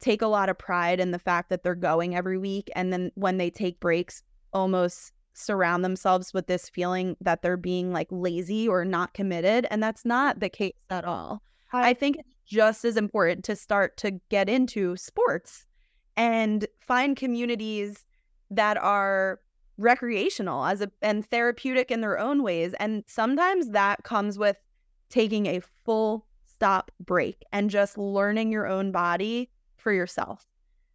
take 0.00 0.22
a 0.22 0.26
lot 0.26 0.48
of 0.48 0.58
pride 0.58 1.00
in 1.00 1.10
the 1.10 1.18
fact 1.18 1.50
that 1.50 1.62
they're 1.62 1.74
going 1.74 2.16
every 2.16 2.38
week. 2.38 2.70
And 2.74 2.92
then 2.92 3.12
when 3.14 3.38
they 3.38 3.50
take 3.50 3.80
breaks, 3.80 4.22
almost 4.52 5.12
surround 5.34 5.84
themselves 5.84 6.34
with 6.34 6.46
this 6.46 6.68
feeling 6.68 7.16
that 7.20 7.42
they're 7.42 7.56
being 7.56 7.92
like 7.92 8.08
lazy 8.10 8.68
or 8.68 8.84
not 8.84 9.14
committed. 9.14 9.66
And 9.70 9.82
that's 9.82 10.04
not 10.04 10.40
the 10.40 10.48
case 10.48 10.74
at 10.90 11.04
all. 11.04 11.42
I 11.72 11.94
think 11.94 12.16
it's 12.16 12.34
just 12.46 12.84
as 12.84 12.96
important 12.96 13.44
to 13.44 13.54
start 13.54 13.96
to 13.98 14.12
get 14.28 14.48
into 14.48 14.96
sports 14.96 15.66
and 16.16 16.66
find 16.80 17.16
communities 17.16 18.04
that 18.50 18.76
are 18.76 19.40
recreational 19.78 20.64
as 20.64 20.82
a 20.82 20.90
and 21.00 21.24
therapeutic 21.24 21.90
in 21.90 22.02
their 22.02 22.18
own 22.18 22.42
ways 22.42 22.74
and 22.78 23.02
sometimes 23.06 23.70
that 23.70 24.02
comes 24.04 24.38
with 24.38 24.58
taking 25.08 25.46
a 25.46 25.62
full 25.84 26.26
stop 26.44 26.90
break 27.00 27.42
and 27.50 27.70
just 27.70 27.96
learning 27.96 28.52
your 28.52 28.66
own 28.66 28.92
body 28.92 29.48
for 29.80 29.92
yourself. 29.92 30.46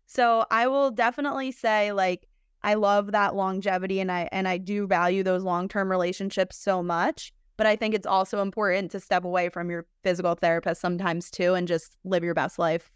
So 0.06 0.46
I 0.52 0.68
will 0.68 0.92
definitely 0.92 1.52
say 1.52 1.92
like 1.92 2.28
I 2.64 2.76
love 2.76 3.12
that 3.12 3.36
longevity 3.36 4.00
and 4.00 4.12
I 4.12 4.30
and 4.32 4.48
I 4.48 4.58
do 4.58 4.88
value 4.88 5.24
those 5.24 5.44
long-term 5.44 5.90
relationships 5.90 6.58
so 6.58 6.82
much, 6.82 7.34
but 7.58 7.68
I 7.68 7.76
think 7.76 7.94
it's 7.94 8.08
also 8.08 8.42
important 8.42 8.92
to 8.92 9.00
step 9.00 9.26
away 9.26 9.50
from 9.50 9.70
your 9.70 9.86
physical 10.04 10.36
therapist 10.36 10.82
sometimes 10.82 11.30
too 11.30 11.54
and 11.54 11.68
just 11.68 11.98
live 12.04 12.24
your 12.24 12.34
best 12.34 12.60
life 12.60 12.92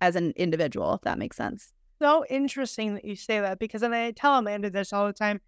as 0.00 0.16
an 0.16 0.32
individual 0.36 0.94
if 0.94 1.02
that 1.02 1.18
makes 1.18 1.36
sense 1.36 1.72
so 2.00 2.24
interesting 2.30 2.94
that 2.94 3.04
you 3.04 3.14
say 3.14 3.40
that 3.40 3.58
because 3.58 3.82
and 3.82 3.94
I 3.94 4.10
tell 4.12 4.38
Amanda 4.38 4.70
this 4.70 4.92
all 4.92 5.06
the 5.06 5.12
time 5.12 5.40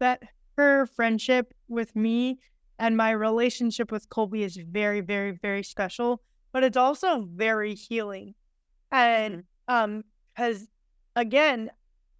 that 0.00 0.22
her 0.56 0.86
friendship 0.86 1.54
with 1.68 1.94
me 1.94 2.40
and 2.78 2.96
my 2.96 3.10
relationship 3.10 3.92
with 3.92 4.08
Colby 4.08 4.42
is 4.42 4.56
very, 4.56 5.00
very, 5.00 5.30
very 5.30 5.62
special, 5.62 6.20
but 6.52 6.64
it's 6.64 6.76
also 6.76 7.28
very 7.32 7.74
healing. 7.74 8.34
And 8.90 9.44
mm-hmm. 9.68 9.74
um 9.74 10.04
because 10.34 10.68
again, 11.16 11.70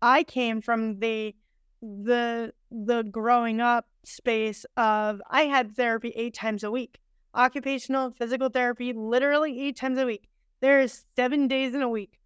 I 0.03 0.23
came 0.25 0.61
from 0.61 0.99
the 1.01 1.35
the 1.83 2.53
the 2.71 3.03
growing 3.03 3.61
up 3.61 3.87
space 4.05 4.67
of 4.77 5.23
I 5.31 5.43
had 5.43 5.75
therapy 5.77 6.13
eight 6.17 6.35
times 6.35 6.65
a 6.65 6.71
week. 6.71 6.99
Occupational 7.35 8.11
physical 8.11 8.49
therapy 8.49 8.93
literally 8.93 9.61
eight 9.61 9.77
times 9.77 9.99
a 9.99 10.07
week. 10.07 10.29
There 10.61 10.81
is 10.81 11.05
seven 11.17 11.49
days 11.49 11.75
in 11.75 11.83
a 11.83 11.89
week. 11.89 12.19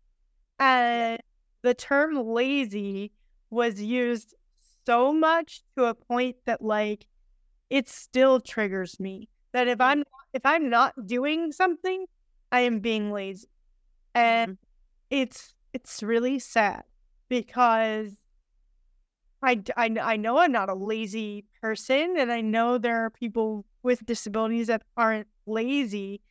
And 0.58 1.20
the 1.62 1.74
term 1.74 2.14
lazy 2.16 3.12
was 3.50 3.80
used 3.80 4.34
so 4.86 5.12
much 5.12 5.62
to 5.76 5.84
a 5.84 5.94
point 5.94 6.36
that 6.46 6.62
like 6.62 7.06
it 7.70 7.88
still 7.88 8.40
triggers 8.40 9.00
me 9.00 9.28
that 9.52 9.68
if 9.68 9.80
I'm 9.80 10.04
if 10.32 10.44
I'm 10.44 10.68
not 10.68 11.06
doing 11.06 11.52
something, 11.52 12.06
I 12.52 12.60
am 12.60 12.80
being 12.80 13.12
lazy. 13.12 13.48
And 14.14 14.52
mm-hmm. 14.52 15.22
it's 15.22 15.54
it's 15.72 16.02
really 16.02 16.38
sad 16.38 16.84
because 17.28 18.16
I, 19.42 19.60
I, 19.76 19.94
I 20.00 20.16
know 20.16 20.38
I'm 20.38 20.52
not 20.52 20.70
a 20.70 20.74
lazy 20.74 21.44
person 21.60 22.14
and 22.18 22.32
I 22.32 22.40
know 22.40 22.78
there 22.78 23.04
are 23.04 23.10
people 23.10 23.64
with 23.82 24.06
disabilities 24.06 24.68
that 24.68 24.82
aren't 24.96 25.26
lazy. 25.46 26.22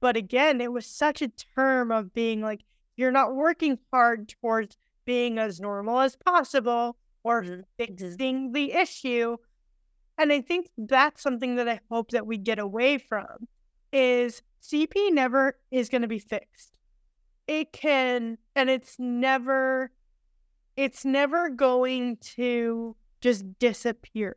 But 0.00 0.16
again, 0.16 0.60
it 0.60 0.72
was 0.72 0.86
such 0.86 1.20
a 1.20 1.32
term 1.56 1.90
of 1.90 2.12
being 2.12 2.40
like, 2.40 2.60
you're 2.96 3.10
not 3.10 3.34
working 3.34 3.78
hard 3.92 4.28
towards 4.40 4.76
being 5.04 5.38
as 5.38 5.60
normal 5.60 6.00
as 6.00 6.16
possible 6.16 6.96
or 7.24 7.42
mm-hmm. 7.42 7.60
fixing 7.78 8.52
the 8.52 8.72
issue. 8.72 9.36
And 10.18 10.32
I 10.32 10.40
think 10.40 10.68
that's 10.76 11.22
something 11.22 11.56
that 11.56 11.68
I 11.68 11.80
hope 11.90 12.10
that 12.12 12.26
we 12.26 12.36
get 12.36 12.58
away 12.58 12.98
from 12.98 13.48
is 13.92 14.42
CP 14.62 15.12
never 15.12 15.56
is 15.70 15.88
going 15.88 16.02
to 16.02 16.08
be 16.08 16.18
fixed. 16.18 16.78
It 17.50 17.72
can 17.72 18.38
and 18.54 18.70
it's 18.70 18.94
never 19.00 19.90
it's 20.76 21.04
never 21.04 21.50
going 21.50 22.18
to 22.36 22.94
just 23.20 23.58
disappear, 23.58 24.36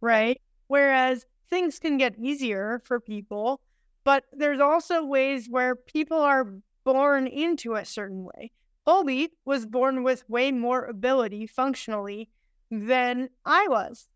right? 0.00 0.40
Whereas 0.68 1.26
things 1.50 1.78
can 1.78 1.98
get 1.98 2.18
easier 2.18 2.80
for 2.86 3.00
people, 3.00 3.60
but 4.02 4.24
there's 4.32 4.60
also 4.60 5.04
ways 5.04 5.46
where 5.50 5.76
people 5.76 6.16
are 6.16 6.54
born 6.84 7.26
into 7.26 7.74
a 7.74 7.84
certain 7.84 8.24
way. 8.24 8.50
Colby 8.86 9.34
was 9.44 9.66
born 9.66 10.02
with 10.02 10.26
way 10.30 10.50
more 10.50 10.86
ability 10.86 11.46
functionally 11.46 12.30
than 12.70 13.28
I 13.44 13.66
was. 13.68 14.08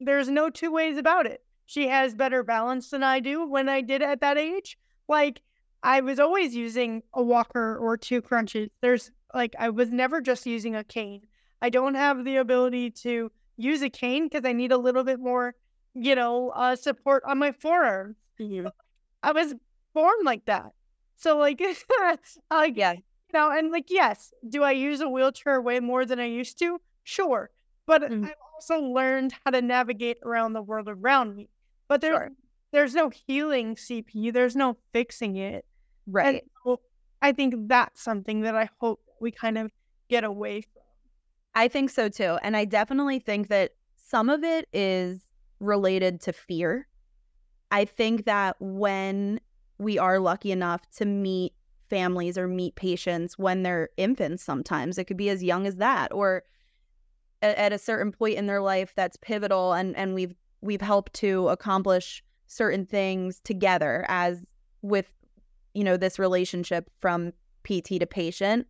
There's 0.00 0.28
no 0.28 0.50
two 0.50 0.72
ways 0.72 0.96
about 0.96 1.26
it. 1.26 1.44
She 1.66 1.86
has 1.86 2.16
better 2.16 2.42
balance 2.42 2.90
than 2.90 3.04
I 3.04 3.20
do 3.20 3.46
when 3.46 3.68
I 3.68 3.80
did 3.80 4.02
at 4.02 4.20
that 4.22 4.38
age. 4.38 4.76
Like, 5.06 5.40
I 5.82 6.00
was 6.00 6.20
always 6.20 6.54
using 6.54 7.02
a 7.12 7.22
walker 7.22 7.76
or 7.76 7.96
two 7.96 8.22
crunches. 8.22 8.70
There's 8.80 9.10
like, 9.34 9.54
I 9.58 9.70
was 9.70 9.90
never 9.90 10.20
just 10.20 10.46
using 10.46 10.76
a 10.76 10.84
cane. 10.84 11.22
I 11.60 11.70
don't 11.70 11.94
have 11.94 12.24
the 12.24 12.36
ability 12.36 12.90
to 12.90 13.30
use 13.56 13.82
a 13.82 13.90
cane 13.90 14.28
because 14.28 14.44
I 14.44 14.52
need 14.52 14.72
a 14.72 14.78
little 14.78 15.04
bit 15.04 15.20
more, 15.20 15.54
you 15.94 16.14
know, 16.14 16.50
uh, 16.50 16.76
support 16.76 17.22
on 17.26 17.38
my 17.38 17.52
forearms. 17.52 18.16
Mm-hmm. 18.40 18.68
I 19.22 19.32
was 19.32 19.54
born 19.94 20.16
like 20.24 20.44
that. 20.46 20.72
So 21.16 21.38
like, 21.38 21.60
uh, 22.50 22.68
yeah, 22.74 22.92
you 22.92 23.02
know, 23.32 23.50
and 23.50 23.70
like, 23.70 23.86
yes, 23.88 24.32
do 24.48 24.62
I 24.62 24.72
use 24.72 25.00
a 25.00 25.08
wheelchair 25.08 25.60
way 25.60 25.80
more 25.80 26.04
than 26.04 26.18
I 26.18 26.26
used 26.26 26.58
to? 26.60 26.80
Sure, 27.04 27.50
but 27.86 28.02
mm. 28.02 28.24
I've 28.24 28.34
also 28.54 28.80
learned 28.80 29.34
how 29.44 29.50
to 29.52 29.62
navigate 29.62 30.18
around 30.24 30.52
the 30.52 30.62
world 30.62 30.88
around 30.88 31.36
me. 31.36 31.48
But 31.88 32.00
there's 32.00 32.16
sure. 32.16 32.30
there's 32.72 32.94
no 32.94 33.10
healing 33.26 33.74
CP. 33.74 34.32
There's 34.32 34.56
no 34.56 34.76
fixing 34.92 35.36
it. 35.36 35.64
Right. 36.06 36.44
So 36.64 36.80
I 37.20 37.32
think 37.32 37.54
that's 37.68 38.02
something 38.02 38.42
that 38.42 38.54
I 38.54 38.68
hope 38.80 39.00
we 39.20 39.30
kind 39.30 39.58
of 39.58 39.70
get 40.08 40.24
away 40.24 40.62
from. 40.62 40.82
I 41.54 41.68
think 41.68 41.90
so 41.90 42.08
too, 42.08 42.38
and 42.42 42.56
I 42.56 42.64
definitely 42.64 43.18
think 43.18 43.48
that 43.48 43.72
some 43.96 44.30
of 44.30 44.42
it 44.42 44.68
is 44.72 45.26
related 45.60 46.20
to 46.22 46.32
fear. 46.32 46.88
I 47.70 47.84
think 47.84 48.24
that 48.24 48.56
when 48.58 49.40
we 49.78 49.98
are 49.98 50.18
lucky 50.18 50.52
enough 50.52 50.82
to 50.96 51.04
meet 51.04 51.52
families 51.90 52.38
or 52.38 52.48
meet 52.48 52.74
patients 52.74 53.38
when 53.38 53.62
they're 53.62 53.90
infants 53.98 54.42
sometimes 54.42 54.96
it 54.96 55.04
could 55.04 55.18
be 55.18 55.28
as 55.28 55.44
young 55.44 55.66
as 55.66 55.76
that 55.76 56.10
or 56.10 56.42
at, 57.42 57.54
at, 57.58 57.70
a 57.70 57.78
certain 57.78 58.10
point 58.10 58.38
in 58.38 58.46
their 58.46 58.62
life 58.62 58.94
that's 58.96 59.18
pivotal 59.18 59.74
and 59.74 59.94
and 59.94 60.14
we've 60.14 60.34
we've 60.62 60.80
helped 60.80 61.12
to 61.12 61.48
accomplish 61.48 62.24
certain 62.46 62.86
things 62.86 63.40
together 63.40 64.06
as 64.08 64.42
with 64.80 65.12
you 65.74 65.84
know 65.84 65.96
this 65.96 66.18
relationship 66.18 66.90
from 67.00 67.32
PT 67.64 68.00
to 68.00 68.06
patient 68.06 68.66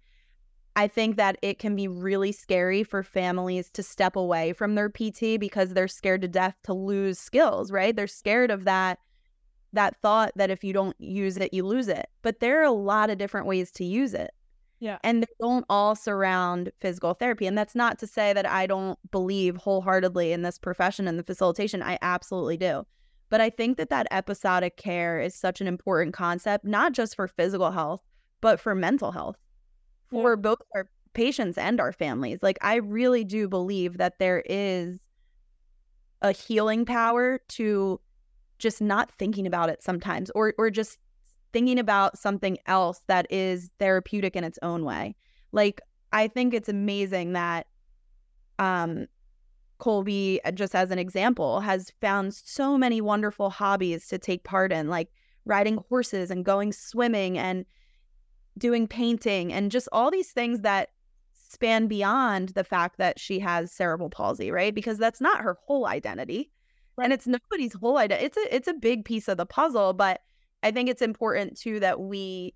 I 0.75 0.89
think 0.89 1.17
that 1.17 1.37
it 1.43 1.59
can 1.59 1.77
be 1.77 1.87
really 1.87 2.33
scary 2.33 2.83
for 2.83 3.03
families 3.03 3.71
to 3.73 3.83
step 3.83 4.17
away 4.17 4.53
from 4.55 4.75
their 4.75 4.89
PT 4.89 5.39
because 5.39 5.75
they're 5.75 5.89
scared 5.89 6.23
to 6.23 6.29
death 6.29 6.57
to 6.65 6.73
lose 6.73 7.19
skills, 7.19 7.71
right? 7.71 7.95
They're 7.95 8.07
scared 8.07 8.51
of 8.51 8.65
that 8.65 8.99
that 9.75 9.97
thought 9.97 10.33
that 10.37 10.51
if 10.51 10.63
you 10.63 10.73
don't 10.73 10.97
use 10.99 11.39
it, 11.39 11.55
you 11.55 11.65
lose 11.65 11.89
it. 11.89 12.07
But 12.21 12.41
there 12.41 12.61
are 12.61 12.65
a 12.65 12.73
lot 12.73 13.09
of 13.09 13.17
different 13.17 13.47
ways 13.47 13.71
to 13.73 13.85
use 13.85 14.13
it. 14.13 14.31
Yeah. 14.81 14.99
And 15.03 15.23
they 15.23 15.33
don't 15.41 15.65
all 15.71 15.95
surround 15.95 16.73
physical 16.81 17.15
therapy. 17.15 17.47
And 17.47 17.57
that's 17.57 17.75
not 17.75 17.99
to 18.01 18.07
say 18.07 18.35
that 18.35 18.47
I 18.47 18.67
don't 18.67 18.99
believe 19.11 19.57
wholeheartedly 19.57 20.33
in 20.33 20.43
this 20.43 20.59
profession 20.59 21.09
and 21.09 21.19
the 21.19 21.23
facilitation. 21.23 21.83
I 21.83 21.99
absolutely 22.03 22.59
do. 22.59 22.85
But 23.33 23.41
I 23.41 23.49
think 23.49 23.79
that 23.79 23.89
that 23.89 24.07
episodic 24.11 24.77
care 24.77 25.19
is 25.19 25.35
such 25.35 25.63
an 25.63 25.67
important 25.67 26.13
concept, 26.13 26.67
not 26.67 26.93
just 26.93 27.17
for 27.17 27.27
physical 27.27 27.71
health, 27.71 28.03
but 28.43 28.61
for 28.61 28.75
mental 28.75 29.11
health, 29.11 29.37
for 30.11 30.37
both 30.37 30.59
our 30.75 30.91
patients 31.15 31.57
and 31.57 31.81
our 31.81 31.95
families. 31.95 32.41
Like, 32.43 32.59
I 32.61 32.75
really 32.75 33.25
do 33.25 33.49
believe 33.49 33.97
that 33.97 34.19
there 34.19 34.43
is 34.45 34.99
a 36.21 36.33
healing 36.33 36.85
power 36.85 37.41
to 37.49 37.99
just 38.59 38.83
not 38.83 39.11
thinking 39.19 39.47
about 39.47 39.71
it 39.71 39.83
sometimes 39.83 40.31
or 40.35 40.53
or 40.59 40.69
just 40.69 40.99
thinking 41.55 41.79
about 41.79 42.19
something 42.19 42.59
else 42.67 43.01
that 43.07 43.27
is 43.31 43.71
therapeutic 43.79 44.37
in 44.37 44.45
its 44.45 44.59
own 44.61 44.85
way. 44.85 45.17
Like 45.53 45.81
I 46.13 46.29
think 46.29 46.53
it's 46.53 46.69
amazing 46.69 47.33
that 47.33 47.67
um 48.59 49.07
Colby, 49.83 50.39
uh, 50.45 50.53
just 50.53 50.77
as 50.77 50.93
an 50.93 51.01
example, 51.01 51.59
has 51.59 51.91
found 52.01 52.33
so 52.33 52.79
many 52.79 53.01
wonderful 53.01 53.51
hobbies 53.51 54.07
to 54.07 54.17
take 54.17 54.45
part 54.45 54.71
in, 54.71 54.89
like 54.89 55.09
riding 55.45 55.79
horses 55.89 56.31
and 56.31 56.45
going 56.45 56.73
swimming 56.73 57.37
and 57.37 57.67
doing 58.57 58.87
painting 58.87 59.53
and 59.53 59.73
just 59.73 59.89
all 59.91 60.09
these 60.09 60.31
things 60.31 60.61
that 60.61 60.91
span 61.33 61.89
beyond 61.89 62.51
the 62.51 62.63
fact 62.63 62.97
that 62.99 63.19
she 63.19 63.41
has 63.41 63.73
cerebral 63.73 64.09
palsy, 64.09 64.53
right? 64.53 64.73
Because 64.73 64.99
that's 64.99 65.21
not 65.21 65.41
her 65.41 65.59
whole 65.67 65.89
identity. 65.89 66.53
Right. 66.97 67.07
And 67.07 67.13
it's 67.13 67.27
nobody's 67.27 67.75
whole 67.75 67.99
idea. 67.99 68.21
It's 68.21 68.37
a 68.37 68.55
it's 68.55 68.69
a 68.69 68.75
big 68.75 69.05
piece 69.05 69.27
of 69.27 69.37
the 69.37 69.47
puzzle, 69.47 69.95
but 69.95 70.21
I 70.63 70.71
think 70.71 70.91
it's 70.91 71.03
important 71.03 71.59
too 71.59 71.81
that 71.81 71.99
we 71.99 72.55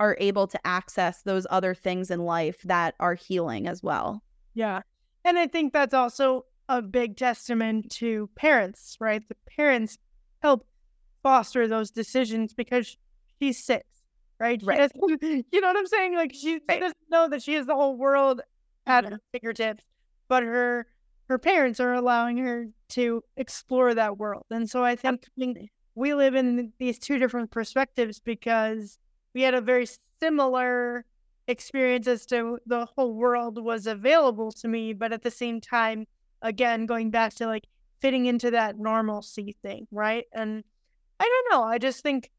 are 0.00 0.16
able 0.20 0.46
to 0.46 0.66
access 0.66 1.20
those 1.20 1.46
other 1.50 1.74
things 1.74 2.10
in 2.10 2.20
life 2.20 2.62
that 2.62 2.94
are 2.98 3.14
healing 3.14 3.68
as 3.68 3.82
well. 3.82 4.22
Yeah. 4.54 4.80
And 5.22 5.38
I 5.38 5.46
think 5.48 5.74
that's 5.74 5.94
also 5.94 6.46
a 6.72 6.80
big 6.80 7.18
testament 7.18 7.90
to 7.90 8.30
parents, 8.34 8.96
right? 8.98 9.22
The 9.28 9.36
parents 9.56 9.98
help 10.40 10.66
foster 11.22 11.68
those 11.68 11.90
decisions 11.90 12.54
because 12.54 12.96
she's 13.38 13.62
six, 13.62 13.84
right? 14.40 14.60
Right. 14.64 14.90
You 15.20 15.60
know 15.60 15.68
what 15.68 15.76
I'm 15.76 15.86
saying? 15.86 16.16
Like 16.16 16.32
she, 16.34 16.54
right. 16.54 16.76
she, 16.76 16.80
doesn't 16.80 16.96
know 17.10 17.28
that 17.28 17.42
she 17.42 17.54
has 17.54 17.66
the 17.66 17.74
whole 17.74 17.96
world 17.98 18.40
at 18.86 19.04
mm-hmm. 19.04 19.12
her 19.12 19.20
fingertips, 19.32 19.84
but 20.28 20.42
her 20.42 20.86
her 21.28 21.38
parents 21.38 21.78
are 21.78 21.94
allowing 21.94 22.38
her 22.38 22.66
to 22.90 23.22
explore 23.36 23.94
that 23.94 24.18
world. 24.18 24.44
And 24.50 24.68
so 24.68 24.82
I 24.82 24.96
think 24.96 25.24
we 25.94 26.14
live 26.14 26.34
in 26.34 26.72
these 26.78 26.98
two 26.98 27.18
different 27.18 27.50
perspectives 27.50 28.18
because 28.18 28.98
we 29.34 29.42
had 29.42 29.54
a 29.54 29.60
very 29.60 29.86
similar 30.20 31.04
experience 31.48 32.06
as 32.06 32.26
to 32.26 32.58
the 32.66 32.86
whole 32.96 33.14
world 33.14 33.62
was 33.62 33.86
available 33.86 34.52
to 34.52 34.68
me, 34.68 34.92
but 34.92 35.12
at 35.12 35.22
the 35.22 35.30
same 35.30 35.60
time, 35.60 36.06
again, 36.42 36.86
going 36.86 37.10
back 37.10 37.34
to 37.34 37.46
like 37.46 37.66
fitting 38.00 38.26
into 38.26 38.50
that 38.50 38.78
normalcy 38.78 39.56
thing, 39.62 39.86
right? 39.90 40.24
And 40.32 40.64
I 41.18 41.24
don't 41.24 41.56
know. 41.56 41.64
I 41.64 41.78
just 41.78 42.02
think 42.02 42.30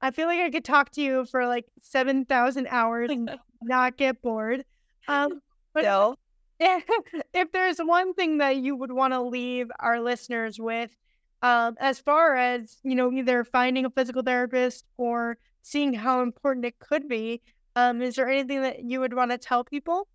I 0.00 0.10
feel 0.10 0.26
like 0.26 0.40
I 0.40 0.50
could 0.50 0.64
talk 0.64 0.90
to 0.92 1.00
you 1.00 1.24
for 1.24 1.46
like 1.46 1.66
seven 1.80 2.24
thousand 2.24 2.66
hours 2.68 3.10
and 3.10 3.30
not 3.62 3.96
get 3.96 4.20
bored. 4.20 4.64
Um, 5.08 5.40
but 5.72 5.84
no. 5.84 6.16
if, 6.60 6.84
if 7.34 7.52
there's 7.52 7.78
one 7.78 8.12
thing 8.14 8.38
that 8.38 8.56
you 8.56 8.76
would 8.76 8.92
want 8.92 9.12
to 9.12 9.22
leave 9.22 9.70
our 9.80 10.00
listeners 10.00 10.58
with, 10.58 10.94
um, 11.42 11.76
as 11.78 11.98
far 11.98 12.36
as 12.36 12.78
you 12.82 12.94
know, 12.94 13.12
either 13.12 13.44
finding 13.44 13.84
a 13.84 13.90
physical 13.90 14.22
therapist 14.22 14.84
or 14.96 15.38
seeing 15.62 15.94
how 15.94 16.22
important 16.22 16.66
it 16.66 16.78
could 16.78 17.08
be, 17.08 17.40
um, 17.76 18.02
is 18.02 18.16
there 18.16 18.28
anything 18.28 18.62
that 18.62 18.84
you 18.84 19.00
would 19.00 19.14
want 19.14 19.30
to 19.30 19.38
tell 19.38 19.64
people? 19.64 20.08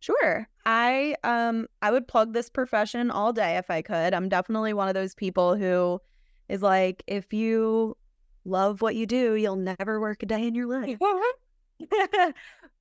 Sure. 0.00 0.48
I 0.64 1.14
um 1.24 1.66
I 1.82 1.90
would 1.90 2.08
plug 2.08 2.32
this 2.32 2.48
profession 2.48 3.10
all 3.10 3.32
day 3.32 3.56
if 3.56 3.70
I 3.70 3.82
could. 3.82 4.14
I'm 4.14 4.28
definitely 4.28 4.72
one 4.72 4.88
of 4.88 4.94
those 4.94 5.14
people 5.14 5.56
who 5.56 6.00
is 6.48 6.62
like 6.62 7.02
if 7.06 7.32
you 7.32 7.96
love 8.44 8.80
what 8.80 8.94
you 8.96 9.06
do, 9.06 9.34
you'll 9.34 9.56
never 9.56 10.00
work 10.00 10.22
a 10.22 10.26
day 10.26 10.46
in 10.46 10.54
your 10.54 10.66
life. 10.66 10.98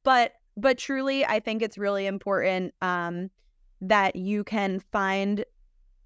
but 0.03 0.33
but 0.57 0.77
truly 0.77 1.25
I 1.25 1.39
think 1.39 1.61
it's 1.61 1.77
really 1.77 2.05
important 2.05 2.73
um 2.81 3.29
that 3.81 4.15
you 4.15 4.43
can 4.43 4.79
find 4.91 5.45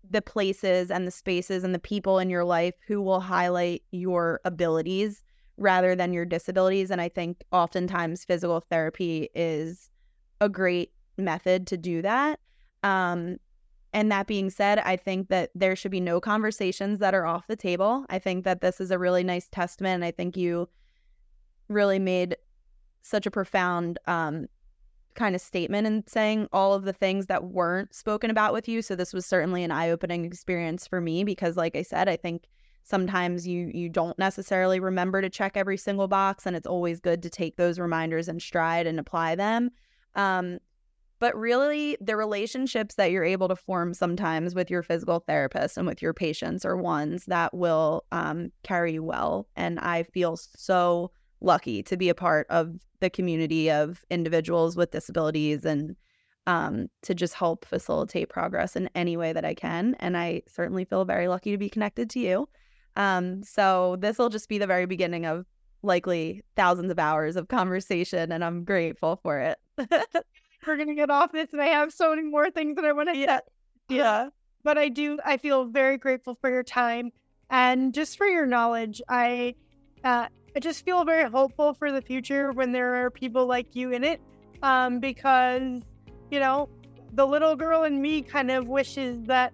the 0.09 0.21
places 0.21 0.91
and 0.91 1.07
the 1.07 1.11
spaces 1.11 1.63
and 1.63 1.73
the 1.73 1.79
people 1.79 2.19
in 2.19 2.29
your 2.29 2.43
life 2.43 2.75
who 2.87 3.01
will 3.01 3.21
highlight 3.21 3.83
your 3.91 4.41
abilities 4.45 5.23
rather 5.57 5.95
than 5.95 6.13
your 6.13 6.25
disabilities 6.25 6.91
and 6.91 7.01
I 7.01 7.09
think 7.09 7.43
oftentimes 7.51 8.25
physical 8.25 8.59
therapy 8.61 9.29
is 9.35 9.89
a 10.41 10.49
great 10.49 10.91
method 11.17 11.67
to 11.67 11.77
do 11.77 12.01
that. 12.01 12.39
Um, 12.83 13.37
and 13.93 14.11
that 14.11 14.27
being 14.27 14.49
said, 14.49 14.79
I 14.79 14.95
think 14.95 15.29
that 15.29 15.51
there 15.53 15.75
should 15.75 15.91
be 15.91 15.99
no 15.99 16.19
conversations 16.19 16.99
that 16.99 17.13
are 17.13 17.25
off 17.25 17.47
the 17.47 17.55
table. 17.55 18.05
I 18.09 18.19
think 18.19 18.43
that 18.43 18.61
this 18.61 18.81
is 18.81 18.89
a 18.89 18.97
really 18.97 19.23
nice 19.23 19.47
testament. 19.47 19.95
And 19.95 20.05
I 20.05 20.11
think 20.11 20.35
you 20.35 20.67
really 21.69 21.99
made 21.99 22.35
such 23.03 23.25
a 23.25 23.31
profound 23.31 23.99
um, 24.07 24.47
kind 25.13 25.35
of 25.35 25.41
statement 25.41 25.85
in 25.85 26.03
saying 26.07 26.47
all 26.51 26.73
of 26.73 26.85
the 26.85 26.93
things 26.93 27.27
that 27.27 27.43
weren't 27.43 27.93
spoken 27.93 28.31
about 28.31 28.53
with 28.53 28.67
you. 28.67 28.81
So 28.81 28.95
this 28.95 29.13
was 29.13 29.25
certainly 29.25 29.63
an 29.63 29.71
eye-opening 29.71 30.25
experience 30.25 30.87
for 30.87 30.99
me 30.99 31.23
because, 31.23 31.55
like 31.55 31.75
I 31.75 31.83
said, 31.83 32.09
I 32.09 32.15
think 32.15 32.47
sometimes 32.83 33.47
you 33.47 33.71
you 33.73 33.89
don't 33.89 34.17
necessarily 34.17 34.79
remember 34.79 35.21
to 35.21 35.29
check 35.29 35.55
every 35.55 35.77
single 35.77 36.07
box, 36.07 36.45
and 36.45 36.55
it's 36.55 36.67
always 36.67 36.99
good 36.99 37.21
to 37.23 37.29
take 37.29 37.57
those 37.57 37.79
reminders 37.79 38.27
in 38.27 38.39
stride 38.39 38.87
and 38.87 38.99
apply 38.99 39.35
them. 39.35 39.69
Um, 40.15 40.59
but 41.23 41.37
really 41.37 41.95
the 42.01 42.17
relationships 42.17 42.95
that 42.95 43.09
you're 43.09 43.23
able 43.23 43.47
to 43.47 43.55
form 43.55 43.93
sometimes 43.93 44.53
with 44.53 44.69
your 44.69 44.83
physical 44.83 45.21
therapist 45.21 45.77
and 45.77 45.87
with 45.87 46.01
your 46.01 46.13
patients 46.13 46.65
are 46.65 46.75
ones 46.75 47.23
that 47.27 47.53
will 47.53 48.03
um, 48.11 48.51
carry 48.63 48.91
you 48.91 49.03
well. 49.03 49.47
And 49.55 49.79
i 49.79 50.03
feel 50.03 50.35
so 50.35 51.11
lucky 51.39 51.81
to 51.83 51.95
be 51.95 52.09
a 52.09 52.13
part 52.13 52.45
of 52.49 52.75
the 52.99 53.09
community 53.09 53.71
of 53.71 54.03
individuals 54.09 54.75
with 54.75 54.91
disabilities 54.91 55.63
and 55.63 55.95
um, 56.45 56.87
to 57.03 57.15
just 57.15 57.35
help 57.35 57.63
facilitate 57.63 58.27
progress 58.27 58.75
in 58.75 58.89
any 58.93 59.15
way 59.15 59.31
that 59.31 59.45
i 59.45 59.53
can. 59.53 59.95
And 60.01 60.17
i 60.17 60.41
certainly 60.45 60.83
feel 60.83 61.05
very 61.05 61.29
lucky 61.29 61.51
to 61.51 61.57
be 61.57 61.69
connected 61.69 62.09
to 62.09 62.19
you. 62.19 62.49
Um, 62.97 63.43
so 63.43 63.95
this 64.01 64.17
will 64.17 64.27
just 64.27 64.49
be 64.49 64.57
the 64.57 64.67
very 64.67 64.87
beginning 64.87 65.25
of 65.25 65.45
likely 65.83 66.41
thousands 66.57 66.91
of 66.91 66.99
hours 66.99 67.35
of 67.35 67.49
conversation 67.49 68.31
and 68.31 68.43
i'm 68.43 68.63
grateful 68.63 69.19
for 69.21 69.37
it 69.39 69.57
we're 70.65 70.77
gonna 70.77 70.95
get 70.95 71.09
off 71.09 71.31
this, 71.31 71.49
and 71.51 71.61
I 71.61 71.67
have 71.67 71.93
so 71.93 72.09
many 72.09 72.23
more 72.23 72.49
things 72.51 72.75
that 72.75 72.85
I 72.85 72.91
want 72.91 73.09
to 73.09 73.17
yeah. 73.17 73.39
Yeah. 73.89 74.29
But 74.63 74.77
I 74.77 74.89
do. 74.89 75.19
I 75.25 75.37
feel 75.37 75.65
very 75.65 75.97
grateful 75.97 76.37
for 76.39 76.49
your 76.49 76.63
time 76.63 77.11
and 77.49 77.93
just 77.93 78.17
for 78.17 78.25
your 78.25 78.45
knowledge. 78.45 79.01
I, 79.09 79.55
uh, 80.03 80.27
I 80.55 80.59
just 80.59 80.85
feel 80.85 81.03
very 81.03 81.29
hopeful 81.29 81.73
for 81.73 81.91
the 81.91 82.01
future 82.01 82.51
when 82.51 82.71
there 82.71 82.95
are 83.03 83.09
people 83.09 83.45
like 83.45 83.75
you 83.75 83.91
in 83.91 84.03
it, 84.03 84.21
um, 84.61 84.99
because 84.99 85.81
you 86.31 86.39
know 86.39 86.69
the 87.13 87.25
little 87.25 87.55
girl 87.55 87.83
in 87.83 88.01
me 88.01 88.21
kind 88.21 88.51
of 88.51 88.67
wishes 88.67 89.23
that 89.25 89.53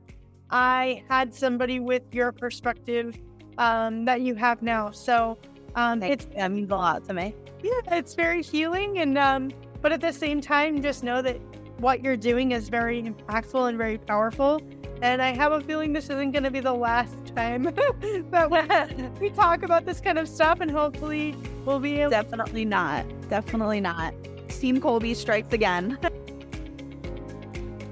I 0.50 1.04
had 1.10 1.34
somebody 1.34 1.80
with 1.80 2.04
your 2.14 2.32
perspective 2.32 3.18
um, 3.58 4.06
that 4.06 4.22
you 4.22 4.36
have 4.36 4.62
now. 4.62 4.92
So 4.92 5.38
um, 5.76 6.04
it's 6.04 6.26
that 6.36 6.52
means 6.52 6.70
a 6.70 6.76
lot 6.76 7.06
to 7.06 7.14
me. 7.14 7.36
Yeah, 7.64 7.80
it's 7.98 8.16
very 8.16 8.42
healing, 8.44 9.00
and 9.00 9.18
um, 9.18 9.52
but 9.82 9.92
at 9.92 10.02
the 10.02 10.12
same 10.12 10.42
time, 10.42 10.82
just 10.82 11.04
know 11.04 11.22
that 11.22 11.40
what 11.80 12.04
you're 12.04 12.18
doing 12.18 12.52
is 12.52 12.70
very 12.70 13.02
impactful 13.02 13.70
and 13.70 13.78
very 13.78 13.98
powerful. 13.98 14.62
And 15.02 15.22
I 15.22 15.34
have 15.34 15.54
a 15.54 15.62
feeling 15.62 15.94
this 15.94 16.06
isn't 16.06 16.32
going 16.32 16.44
to 16.44 16.52
be 16.52 16.60
the 16.60 16.74
last 16.74 17.16
time 17.36 17.64
that 18.32 19.12
we, 19.22 19.30
talk 19.30 19.64
about 19.64 19.86
this 19.86 20.02
kind 20.02 20.20
of 20.20 20.28
stuff. 20.28 20.60
And 20.60 20.70
hopefully, 20.70 21.36
we'll 21.66 21.80
be 21.80 22.02
able. 22.02 22.12
Definitely 22.12 22.66
not. 22.66 23.06
Definitely 23.30 23.80
not. 23.80 24.14
Team 24.50 24.82
Colby 24.82 25.14
strikes 25.14 25.54
again. 25.54 25.98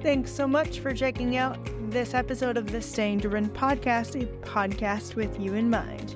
Thanks 0.03 0.31
so 0.31 0.47
much 0.47 0.79
for 0.79 0.93
checking 0.93 1.37
out 1.37 1.57
this 1.89 2.13
episode 2.13 2.57
of 2.57 2.71
the 2.71 2.81
Staying 2.81 3.19
Driven 3.19 3.49
podcast, 3.49 4.21
a 4.21 4.25
podcast 4.45 5.15
with 5.15 5.39
you 5.39 5.53
in 5.53 5.69
mind. 5.69 6.15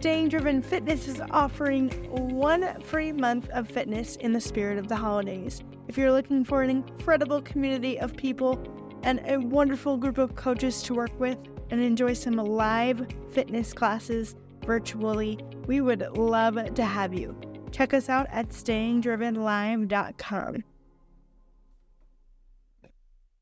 Staying 0.00 0.30
Driven 0.30 0.62
Fitness 0.62 1.06
is 1.08 1.20
offering 1.30 1.90
one 2.10 2.80
free 2.80 3.12
month 3.12 3.50
of 3.50 3.68
fitness 3.68 4.16
in 4.16 4.32
the 4.32 4.40
spirit 4.40 4.78
of 4.78 4.88
the 4.88 4.96
holidays. 4.96 5.62
If 5.88 5.98
you're 5.98 6.10
looking 6.10 6.42
for 6.42 6.62
an 6.62 6.70
incredible 6.70 7.42
community 7.42 8.00
of 8.00 8.16
people 8.16 8.58
and 9.02 9.20
a 9.26 9.36
wonderful 9.36 9.98
group 9.98 10.16
of 10.16 10.36
coaches 10.36 10.82
to 10.84 10.94
work 10.94 11.10
with 11.20 11.36
and 11.68 11.82
enjoy 11.82 12.14
some 12.14 12.36
live 12.36 13.06
fitness 13.30 13.74
classes 13.74 14.36
virtually, 14.64 15.38
we 15.66 15.82
would 15.82 16.00
love 16.16 16.72
to 16.72 16.82
have 16.82 17.12
you. 17.12 17.38
Check 17.70 17.92
us 17.92 18.08
out 18.08 18.26
at 18.30 18.48
stayingdrivenlive.com. 18.48 20.64